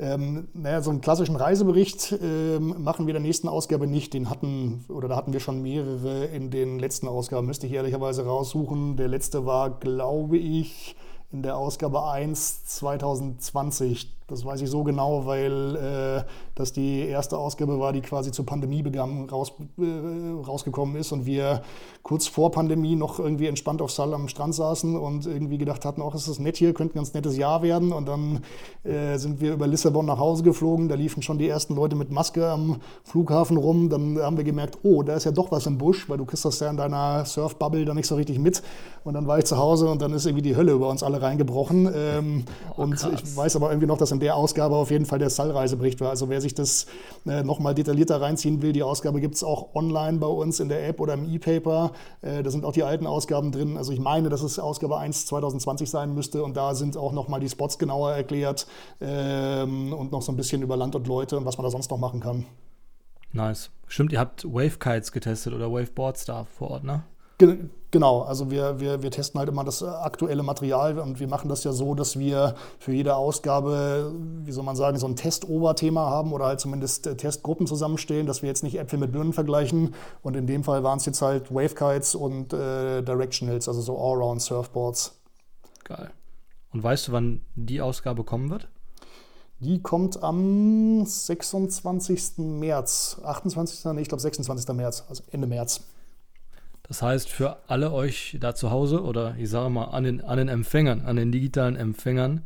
Ähm, 0.00 0.48
naja, 0.54 0.80
so 0.80 0.88
einen 0.90 1.02
klassischen 1.02 1.36
Reisebericht 1.36 2.16
ähm, 2.22 2.82
machen 2.82 3.06
wir 3.06 3.14
in 3.14 3.22
der 3.22 3.28
nächsten 3.28 3.48
Ausgabe 3.48 3.86
nicht. 3.86 4.14
Den 4.14 4.30
hatten, 4.30 4.86
oder 4.88 5.08
da 5.08 5.16
hatten 5.16 5.34
wir 5.34 5.40
schon 5.40 5.60
mehrere 5.60 6.24
in 6.24 6.50
den 6.50 6.78
letzten 6.78 7.06
Ausgaben, 7.06 7.46
müsste 7.46 7.66
ich 7.66 7.74
ehrlicherweise 7.74 8.24
raussuchen. 8.24 8.96
Der 8.96 9.08
letzte 9.08 9.44
war, 9.44 9.78
glaube 9.78 10.38
ich, 10.38 10.96
in 11.30 11.42
der 11.42 11.58
Ausgabe 11.58 12.08
1 12.08 12.64
2020. 12.64 14.19
Das 14.30 14.44
weiß 14.44 14.60
ich 14.60 14.70
so 14.70 14.84
genau, 14.84 15.26
weil 15.26 15.76
äh, 15.76 16.22
das 16.54 16.72
die 16.72 17.00
erste 17.00 17.36
Ausgabe 17.36 17.80
war, 17.80 17.92
die 17.92 18.00
quasi 18.00 18.30
zur 18.30 18.46
Pandemie 18.46 18.82
begann, 18.82 19.28
raus, 19.28 19.52
äh, 19.76 20.46
rausgekommen 20.46 20.94
ist 20.94 21.10
und 21.10 21.26
wir 21.26 21.62
kurz 22.04 22.28
vor 22.28 22.52
Pandemie 22.52 22.94
noch 22.94 23.18
irgendwie 23.18 23.48
entspannt 23.48 23.82
auf 23.82 23.90
Sal 23.90 24.14
am 24.14 24.28
Strand 24.28 24.54
saßen 24.54 24.96
und 24.96 25.26
irgendwie 25.26 25.58
gedacht 25.58 25.84
hatten, 25.84 26.00
auch 26.00 26.14
ist 26.14 26.28
das 26.28 26.38
nett 26.38 26.56
hier, 26.56 26.72
könnte 26.74 26.94
ein 26.94 26.98
ganz 26.98 27.12
nettes 27.12 27.36
Jahr 27.36 27.62
werden. 27.62 27.92
Und 27.92 28.06
dann 28.06 28.40
äh, 28.84 29.18
sind 29.18 29.40
wir 29.40 29.54
über 29.54 29.66
Lissabon 29.66 30.06
nach 30.06 30.18
Hause 30.18 30.44
geflogen, 30.44 30.88
da 30.88 30.94
liefen 30.94 31.22
schon 31.22 31.38
die 31.38 31.48
ersten 31.48 31.74
Leute 31.74 31.96
mit 31.96 32.12
Maske 32.12 32.48
am 32.48 32.76
Flughafen 33.02 33.56
rum. 33.56 33.88
Dann 33.88 34.18
haben 34.18 34.36
wir 34.36 34.44
gemerkt, 34.44 34.78
oh, 34.84 35.02
da 35.02 35.14
ist 35.14 35.24
ja 35.24 35.32
doch 35.32 35.50
was 35.50 35.66
im 35.66 35.76
Busch, 35.76 36.08
weil 36.08 36.18
du 36.18 36.24
kriegst 36.24 36.44
das 36.44 36.60
ja 36.60 36.70
in 36.70 36.76
deiner 36.76 37.24
Surfbubble 37.24 37.84
da 37.84 37.94
nicht 37.94 38.06
so 38.06 38.14
richtig 38.14 38.38
mit. 38.38 38.62
Und 39.02 39.14
dann 39.14 39.26
war 39.26 39.38
ich 39.38 39.44
zu 39.44 39.56
Hause 39.56 39.88
und 39.88 40.00
dann 40.02 40.12
ist 40.12 40.26
irgendwie 40.26 40.42
die 40.42 40.56
Hölle 40.56 40.72
über 40.72 40.88
uns 40.88 41.02
alle 41.02 41.20
reingebrochen. 41.20 41.90
Ähm, 41.94 42.44
oh, 42.76 42.82
und 42.82 42.94
ich 42.94 43.36
weiß 43.36 43.56
aber 43.56 43.70
irgendwie 43.70 43.86
noch, 43.86 43.98
dass 43.98 44.12
in 44.12 44.19
der 44.20 44.36
Ausgabe 44.36 44.76
auf 44.76 44.90
jeden 44.90 45.06
Fall 45.06 45.18
der 45.18 45.30
Sal-Reisebericht 45.30 46.00
war. 46.00 46.10
Also 46.10 46.28
wer 46.28 46.40
sich 46.40 46.54
das 46.54 46.86
äh, 47.26 47.42
nochmal 47.42 47.74
detaillierter 47.74 48.20
reinziehen 48.20 48.62
will, 48.62 48.72
die 48.72 48.82
Ausgabe 48.82 49.20
gibt 49.20 49.34
es 49.34 49.44
auch 49.44 49.74
online 49.74 50.18
bei 50.18 50.26
uns 50.26 50.60
in 50.60 50.68
der 50.68 50.86
App 50.86 51.00
oder 51.00 51.14
im 51.14 51.28
E-Paper. 51.28 51.92
Äh, 52.22 52.42
da 52.42 52.50
sind 52.50 52.64
auch 52.64 52.72
die 52.72 52.82
alten 52.82 53.06
Ausgaben 53.06 53.52
drin. 53.52 53.76
Also 53.76 53.92
ich 53.92 54.00
meine, 54.00 54.28
dass 54.28 54.42
es 54.42 54.58
Ausgabe 54.58 54.98
1 54.98 55.26
2020 55.26 55.90
sein 55.90 56.14
müsste 56.14 56.42
und 56.44 56.56
da 56.56 56.74
sind 56.74 56.96
auch 56.96 57.12
nochmal 57.12 57.40
die 57.40 57.48
Spots 57.48 57.78
genauer 57.78 58.12
erklärt 58.12 58.66
ähm, 59.00 59.92
und 59.92 60.12
noch 60.12 60.22
so 60.22 60.32
ein 60.32 60.36
bisschen 60.36 60.62
über 60.62 60.76
Land 60.76 60.94
und 60.94 61.06
Leute 61.06 61.36
und 61.36 61.44
was 61.44 61.58
man 61.58 61.64
da 61.64 61.70
sonst 61.70 61.90
noch 61.90 61.98
machen 61.98 62.20
kann. 62.20 62.46
Nice. 63.32 63.70
Stimmt, 63.86 64.12
ihr 64.12 64.20
habt 64.20 64.44
Wave 64.44 64.78
Kites 64.78 65.12
getestet 65.12 65.52
oder 65.52 65.72
Waveboards 65.72 66.24
da 66.24 66.44
vor 66.44 66.70
Ort, 66.70 66.84
ne? 66.84 67.02
Genau, 67.92 68.22
also 68.22 68.52
wir, 68.52 68.78
wir, 68.78 69.02
wir 69.02 69.10
testen 69.10 69.40
halt 69.40 69.48
immer 69.48 69.64
das 69.64 69.82
aktuelle 69.82 70.44
Material 70.44 70.98
und 71.00 71.18
wir 71.18 71.26
machen 71.26 71.48
das 71.48 71.64
ja 71.64 71.72
so, 71.72 71.96
dass 71.96 72.18
wir 72.18 72.54
für 72.78 72.92
jede 72.92 73.16
Ausgabe, 73.16 74.12
wie 74.44 74.52
soll 74.52 74.62
man 74.62 74.76
sagen, 74.76 74.96
so 74.96 75.08
ein 75.08 75.16
Testoberthema 75.16 76.08
haben 76.08 76.32
oder 76.32 76.46
halt 76.46 76.60
zumindest 76.60 77.08
äh, 77.08 77.16
Testgruppen 77.16 77.66
zusammenstellen, 77.66 78.26
dass 78.26 78.42
wir 78.42 78.48
jetzt 78.48 78.62
nicht 78.62 78.78
Äpfel 78.78 79.00
mit 79.00 79.10
Birnen 79.10 79.32
vergleichen. 79.32 79.94
Und 80.22 80.36
in 80.36 80.46
dem 80.46 80.62
Fall 80.62 80.84
waren 80.84 80.98
es 80.98 81.06
jetzt 81.06 81.20
halt 81.20 81.52
Wavekites 81.52 82.14
und 82.14 82.52
äh, 82.52 83.02
Directionals, 83.02 83.66
also 83.66 83.80
so 83.80 83.98
Allround 83.98 84.40
Surfboards. 84.40 85.20
Geil. 85.82 86.10
Und 86.72 86.84
weißt 86.84 87.08
du, 87.08 87.12
wann 87.12 87.40
die 87.56 87.80
Ausgabe 87.80 88.22
kommen 88.22 88.50
wird? 88.50 88.68
Die 89.58 89.82
kommt 89.82 90.22
am 90.22 91.04
26. 91.04 92.38
März. 92.38 93.20
28. 93.24 93.84
Nee, 93.86 94.02
ich 94.02 94.08
glaube 94.08 94.22
26. 94.22 94.74
März, 94.76 95.04
also 95.08 95.24
Ende 95.32 95.48
März. 95.48 95.82
Das 96.90 97.02
heißt, 97.02 97.28
für 97.28 97.58
alle 97.68 97.92
euch 97.92 98.36
da 98.40 98.52
zu 98.52 98.72
Hause 98.72 99.04
oder 99.04 99.36
ich 99.38 99.48
sage 99.48 99.70
mal 99.70 99.84
an 99.84 100.02
den, 100.02 100.22
an 100.22 100.38
den 100.38 100.48
Empfängern, 100.48 101.02
an 101.02 101.14
den 101.14 101.30
digitalen 101.30 101.76
Empfängern, 101.76 102.42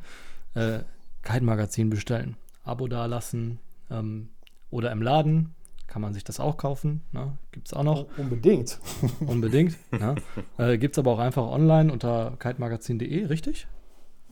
äh, 0.52 0.80
Kite-Magazin 1.22 1.88
bestellen. 1.88 2.36
Abo 2.62 2.86
dalassen 2.86 3.58
ähm, 3.90 4.28
oder 4.68 4.92
im 4.92 5.00
Laden 5.00 5.54
kann 5.86 6.02
man 6.02 6.12
sich 6.12 6.24
das 6.24 6.40
auch 6.40 6.58
kaufen. 6.58 7.00
Ne? 7.12 7.38
Gibt 7.52 7.68
es 7.68 7.72
auch 7.72 7.84
noch. 7.84 8.06
Unbedingt. 8.18 8.80
Unbedingt. 9.20 9.78
ja. 9.98 10.14
äh, 10.58 10.76
Gibt 10.76 10.96
es 10.96 10.98
aber 10.98 11.12
auch 11.12 11.20
einfach 11.20 11.46
online 11.46 11.90
unter 11.90 12.36
kitemagazin.de, 12.38 13.24
richtig? 13.24 13.66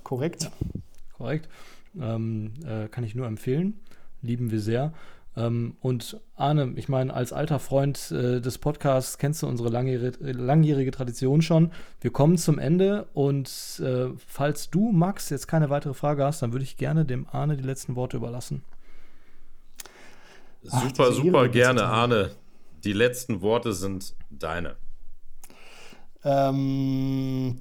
Korrekt. 0.03 0.51
Korrekt. 1.15 1.49
Ähm, 1.99 2.53
äh, 2.67 2.89
kann 2.89 3.05
ich 3.05 3.15
nur 3.15 3.27
empfehlen. 3.27 3.81
Lieben 4.21 4.51
wir 4.51 4.61
sehr. 4.61 4.93
Ähm, 5.37 5.77
und 5.81 6.21
Arne, 6.37 6.75
ich 6.77 6.89
meine, 6.89 7.15
als 7.15 7.33
alter 7.33 7.59
Freund 7.59 8.11
äh, 8.11 8.41
des 8.41 8.59
Podcasts 8.59 9.17
kennst 9.17 9.43
du 9.43 9.47
unsere 9.47 9.71
langjährige, 9.71 10.33
langjährige, 10.33 10.91
Tradition 10.91 11.41
schon. 11.41 11.73
Wir 12.01 12.13
kommen 12.13 12.37
zum 12.37 12.59
Ende 12.59 13.07
und 13.15 13.49
äh, 13.83 14.09
falls 14.27 14.71
du, 14.71 14.93
Max, 14.93 15.31
jetzt 15.31 15.49
keine 15.49 15.71
weitere 15.71 15.95
Frage 15.95 16.25
hast, 16.25 16.43
dann 16.43 16.53
würde 16.53 16.65
ich 16.65 16.77
gerne 16.77 17.05
dem 17.05 17.27
Arne 17.31 17.57
die 17.57 17.63
letzten 17.63 17.97
Worte 17.97 18.19
überlassen. 18.19 18.63
Super, 20.63 21.09
Ach, 21.09 21.13
super 21.13 21.49
gerne, 21.49 21.85
Arne. 21.85 22.31
Die 22.85 22.93
letzten 22.93 23.41
Worte 23.41 23.73
sind 23.73 24.15
deine. 24.31 24.77
Ähm, 26.25 27.59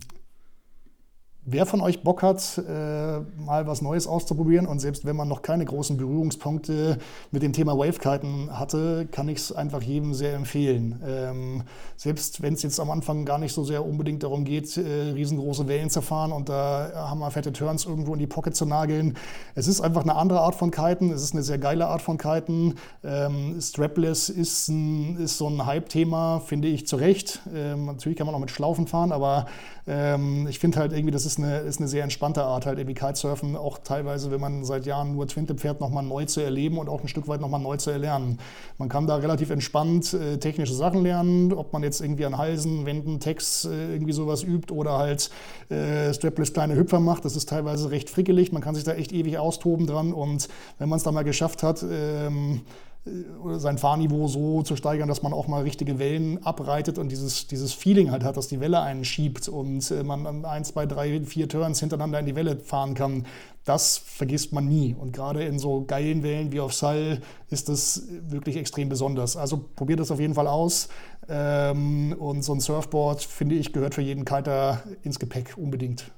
Wer 1.44 1.66
von 1.66 1.82
euch 1.82 2.04
Bock 2.04 2.22
hat, 2.22 2.60
äh, 2.60 3.20
mal 3.42 3.66
was 3.66 3.82
Neues 3.82 4.06
auszuprobieren 4.06 4.68
und 4.68 4.78
selbst 4.78 5.06
wenn 5.06 5.16
man 5.16 5.28
noch 5.28 5.42
keine 5.42 5.66
großen 5.66 5.98
Berührungspunkte 5.98 7.00
mit 7.32 7.42
dem 7.42 7.52
Thema 7.52 7.76
Wavekiten 7.76 8.60
hatte, 8.60 9.08
kann 9.12 9.28
ich 9.28 9.40
es 9.40 9.52
einfach 9.52 9.82
jedem 9.82 10.14
sehr 10.14 10.36
empfehlen. 10.36 11.02
Ähm, 11.04 11.64
selbst 11.98 12.44
wenn 12.44 12.54
es 12.54 12.62
jetzt 12.62 12.80
am 12.80 12.92
Anfang 12.92 13.26
gar 13.26 13.40
nicht 13.40 13.54
so 13.54 13.64
sehr 13.64 13.84
unbedingt 13.84 14.22
darum 14.22 14.44
geht, 14.44 14.78
äh, 14.78 15.14
riesengroße 15.14 15.68
Wellen 15.68 15.90
zu 15.90 16.04
fahren 16.04 16.32
und 16.32 16.48
da 16.48 17.08
hammerfette 17.10 17.52
Turns 17.52 17.86
irgendwo 17.86 18.14
in 18.14 18.20
die 18.20 18.28
Pocket 18.28 18.56
zu 18.56 18.68
nageln. 18.68 19.18
Es 19.56 19.68
ist 19.68 19.82
einfach 19.82 20.04
eine 20.04 20.18
andere 20.18 20.42
Art 20.42 20.54
von 20.54 20.70
Kiten, 20.70 21.10
es 21.10 21.24
ist 21.24 21.34
eine 21.34 21.42
sehr 21.42 21.58
geile 21.58 21.88
Art 21.88 22.04
von 22.04 22.20
Kiten. 22.20 22.76
Ähm, 23.04 23.60
Strapless 23.60 24.30
ist, 24.30 24.68
ein, 24.68 25.18
ist 25.18 25.40
so 25.40 25.48
ein 25.48 25.66
Hype-Thema, 25.66 26.40
finde 26.46 26.68
ich 26.68 26.86
zu 26.86 26.98
Recht. 26.98 27.42
Ähm, 27.52 27.88
natürlich 27.88 28.16
kann 28.16 28.28
man 28.28 28.36
auch 28.36 28.40
mit 28.40 28.52
Schlaufen 28.52 28.86
fahren, 28.86 29.12
aber 29.12 29.48
ähm, 29.88 30.46
ich 30.48 30.60
finde 30.60 30.78
halt 30.78 30.94
irgendwie, 30.94 31.12
das 31.12 31.26
ist 31.26 31.31
eine, 31.40 31.60
ist 31.60 31.80
eine 31.80 31.88
sehr 31.88 32.04
entspannte 32.04 32.44
Art, 32.44 32.66
halt 32.66 32.80
irgendwie 32.80 32.96
Kitesurfen, 32.96 33.56
auch 33.56 33.78
teilweise, 33.80 34.32
wenn 34.32 34.42
man 34.42 34.64
seit 34.64 34.86
Jahren 34.86 35.14
nur 35.14 35.28
Twinte 35.28 35.56
fährt, 35.58 35.82
nochmal 35.82 36.04
neu 36.04 36.26
zu 36.26 36.42
erleben 36.42 36.78
und 36.78 36.90
auch 36.90 37.02
ein 37.02 37.08
Stück 37.08 37.28
weit 37.28 37.42
nochmal 37.42 37.60
neu 37.60 37.78
zu 37.78 37.92
erlernen. 37.92 38.40
Man 38.78 38.90
kann 38.90 39.08
da 39.08 39.16
relativ 39.16 39.50
entspannt 39.50 40.14
äh, 40.14 40.38
technische 40.38 40.74
Sachen 40.74 41.04
lernen, 41.04 41.54
ob 41.54 41.74
man 41.74 41.84
jetzt 41.84 42.02
irgendwie 42.02 42.26
an 42.26 42.38
Halsen, 42.38 42.86
Wänden, 42.86 43.20
Text 43.20 43.66
äh, 43.66 43.94
irgendwie 43.94 44.14
sowas 44.14 44.44
übt 44.44 44.74
oder 44.74 44.98
halt 44.98 45.30
äh, 45.70 46.14
strapless 46.14 46.54
kleine 46.54 46.76
Hüpfer 46.76 47.00
macht. 47.00 47.26
Das 47.26 47.36
ist 47.36 47.50
teilweise 47.50 47.92
recht 47.92 48.10
frickelig, 48.10 48.52
man 48.52 48.62
kann 48.62 48.76
sich 48.76 48.84
da 48.84 48.94
echt 48.94 49.12
ewig 49.12 49.38
austoben 49.38 49.88
dran 49.88 50.14
und 50.14 50.48
wenn 50.78 50.90
man 50.90 50.98
es 50.98 51.04
dann 51.04 51.14
mal 51.14 51.24
geschafft 51.24 51.64
hat, 51.64 51.84
ähm, 51.84 52.62
äh, 52.62 52.91
sein 53.04 53.80
Fahrniveau 53.80 54.28
so 54.28 54.62
zu 54.62 54.76
steigern, 54.76 55.08
dass 55.08 55.24
man 55.24 55.34
auch 55.34 55.48
mal 55.48 55.64
richtige 55.64 55.98
Wellen 55.98 56.46
abreitet 56.46 57.00
und 57.00 57.10
dieses, 57.10 57.48
dieses 57.48 57.74
Feeling 57.74 58.12
halt 58.12 58.24
hat, 58.24 58.38
dass 58.38 58.48
die 58.48 58.60
Welle 58.60 58.82
einen 58.82 59.06
schiebt 59.06 59.48
und 59.48 59.90
äh, 59.90 60.04
man 60.04 60.46
ein, 60.46 60.64
zwei, 60.64 60.86
drei, 60.86 61.20
vier 61.22 61.50
Turns 61.50 61.80
hintereinander 61.80 62.20
in 62.20 62.28
die 62.28 62.36
Welle 62.36 62.58
fahren 62.58 62.94
kann. 62.94 63.26
Das 63.66 63.98
vergisst 63.98 64.54
man 64.54 64.68
nie. 64.68 64.96
Und 65.00 65.14
gerade 65.14 65.44
in 65.44 65.58
so 65.58 65.84
geilen 65.84 66.22
Wellen 66.22 66.52
wie 66.52 66.60
auf 66.60 66.74
Sal 66.74 67.22
ist 67.50 67.70
das 67.70 68.04
wirklich 68.08 68.56
extrem 68.56 68.90
besonders. 68.90 69.36
Also 69.36 69.58
probiert 69.76 70.00
das 70.00 70.12
auf 70.12 70.20
jeden 70.20 70.36
Fall 70.36 70.48
aus. 70.48 70.88
Ähm, 71.28 72.16
und 72.20 72.44
so 72.44 72.54
ein 72.54 72.60
Surfboard, 72.60 73.24
finde 73.24 73.56
ich, 73.56 73.74
gehört 73.74 73.96
für 73.96 74.02
jeden 74.02 74.26
Kiter 74.26 74.84
ins 75.02 75.18
Gepäck 75.18 75.56
unbedingt. 75.58 76.12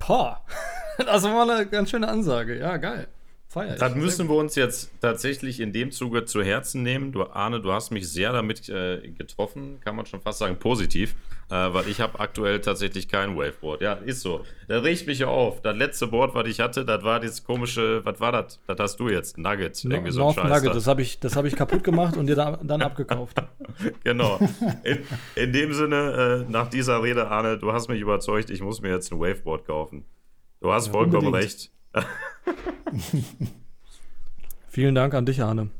Pah, 0.00 0.40
das 0.98 1.22
war 1.22 1.48
eine 1.48 1.66
ganz 1.66 1.90
schöne 1.90 2.08
Ansage. 2.08 2.58
Ja, 2.58 2.76
geil. 2.76 3.06
Feier 3.50 3.74
das 3.74 3.96
müssen 3.96 4.28
wir 4.28 4.36
uns 4.36 4.54
jetzt 4.54 4.92
tatsächlich 5.00 5.58
in 5.58 5.72
dem 5.72 5.90
Zuge 5.90 6.24
zu 6.24 6.40
Herzen 6.40 6.84
nehmen. 6.84 7.10
Du, 7.10 7.24
Arne, 7.24 7.60
du 7.60 7.72
hast 7.72 7.90
mich 7.90 8.08
sehr 8.08 8.32
damit 8.32 8.68
äh, 8.68 9.10
getroffen, 9.10 9.80
kann 9.80 9.96
man 9.96 10.06
schon 10.06 10.20
fast 10.20 10.38
sagen, 10.38 10.56
positiv, 10.56 11.16
äh, 11.50 11.54
weil 11.54 11.88
ich 11.88 12.00
habe 12.00 12.20
aktuell 12.20 12.60
tatsächlich 12.60 13.08
kein 13.08 13.36
Waveboard. 13.36 13.80
Ja, 13.80 13.94
ist 13.94 14.20
so. 14.20 14.44
Da 14.68 14.78
riecht 14.78 15.08
mich 15.08 15.18
ja 15.18 15.26
auf. 15.26 15.62
Das 15.62 15.76
letzte 15.76 16.06
Board, 16.06 16.32
was 16.32 16.46
ich 16.46 16.60
hatte, 16.60 16.84
das 16.84 17.02
war 17.02 17.18
dieses 17.18 17.42
komische, 17.42 18.04
was 18.04 18.20
war 18.20 18.30
das? 18.30 18.60
Das 18.68 18.78
hast 18.78 19.00
du 19.00 19.08
jetzt, 19.08 19.36
Nugget. 19.36 19.84
No, 19.84 19.96
irgendwie 19.96 20.12
so 20.12 20.20
North 20.20 20.36
Nugget, 20.36 20.72
das 20.72 20.86
habe 20.86 21.02
ich, 21.02 21.18
hab 21.20 21.44
ich 21.44 21.56
kaputt 21.56 21.82
gemacht 21.82 22.16
und 22.16 22.28
dir 22.28 22.36
da, 22.36 22.56
dann 22.62 22.82
abgekauft. 22.82 23.42
genau. 24.04 24.38
In, 24.84 25.00
in 25.34 25.52
dem 25.52 25.72
Sinne, 25.72 26.44
äh, 26.48 26.52
nach 26.52 26.70
dieser 26.70 27.02
Rede, 27.02 27.26
Arne, 27.26 27.58
du 27.58 27.72
hast 27.72 27.88
mich 27.88 28.00
überzeugt, 28.00 28.48
ich 28.48 28.62
muss 28.62 28.80
mir 28.80 28.90
jetzt 28.90 29.10
ein 29.10 29.18
Waveboard 29.18 29.66
kaufen. 29.66 30.04
Du 30.60 30.72
hast 30.72 30.86
ja, 30.86 30.92
vollkommen 30.92 31.26
unbedingt. 31.26 31.52
recht. 31.52 31.72
vielen 34.68 34.94
Dank 34.94 35.14
an 35.14 35.26
dich, 35.26 35.42
Arne. 35.42 35.70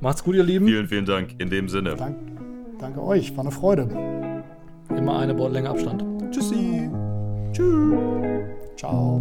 Macht's 0.00 0.24
gut, 0.24 0.34
ihr 0.34 0.42
Lieben. 0.44 0.66
Vielen, 0.66 0.88
vielen 0.88 1.04
Dank. 1.04 1.34
In 1.38 1.50
dem 1.50 1.68
Sinne. 1.68 1.96
Dank, 1.96 2.16
danke 2.78 3.02
euch. 3.02 3.36
War 3.36 3.44
eine 3.44 3.52
Freude. 3.52 3.88
Immer 4.88 5.18
eine 5.18 5.34
Bordlänge 5.34 5.68
Abstand. 5.70 6.04
Tschüssi. 6.32 6.90
Tschüss. 7.52 7.98
Ciao. 8.76 9.20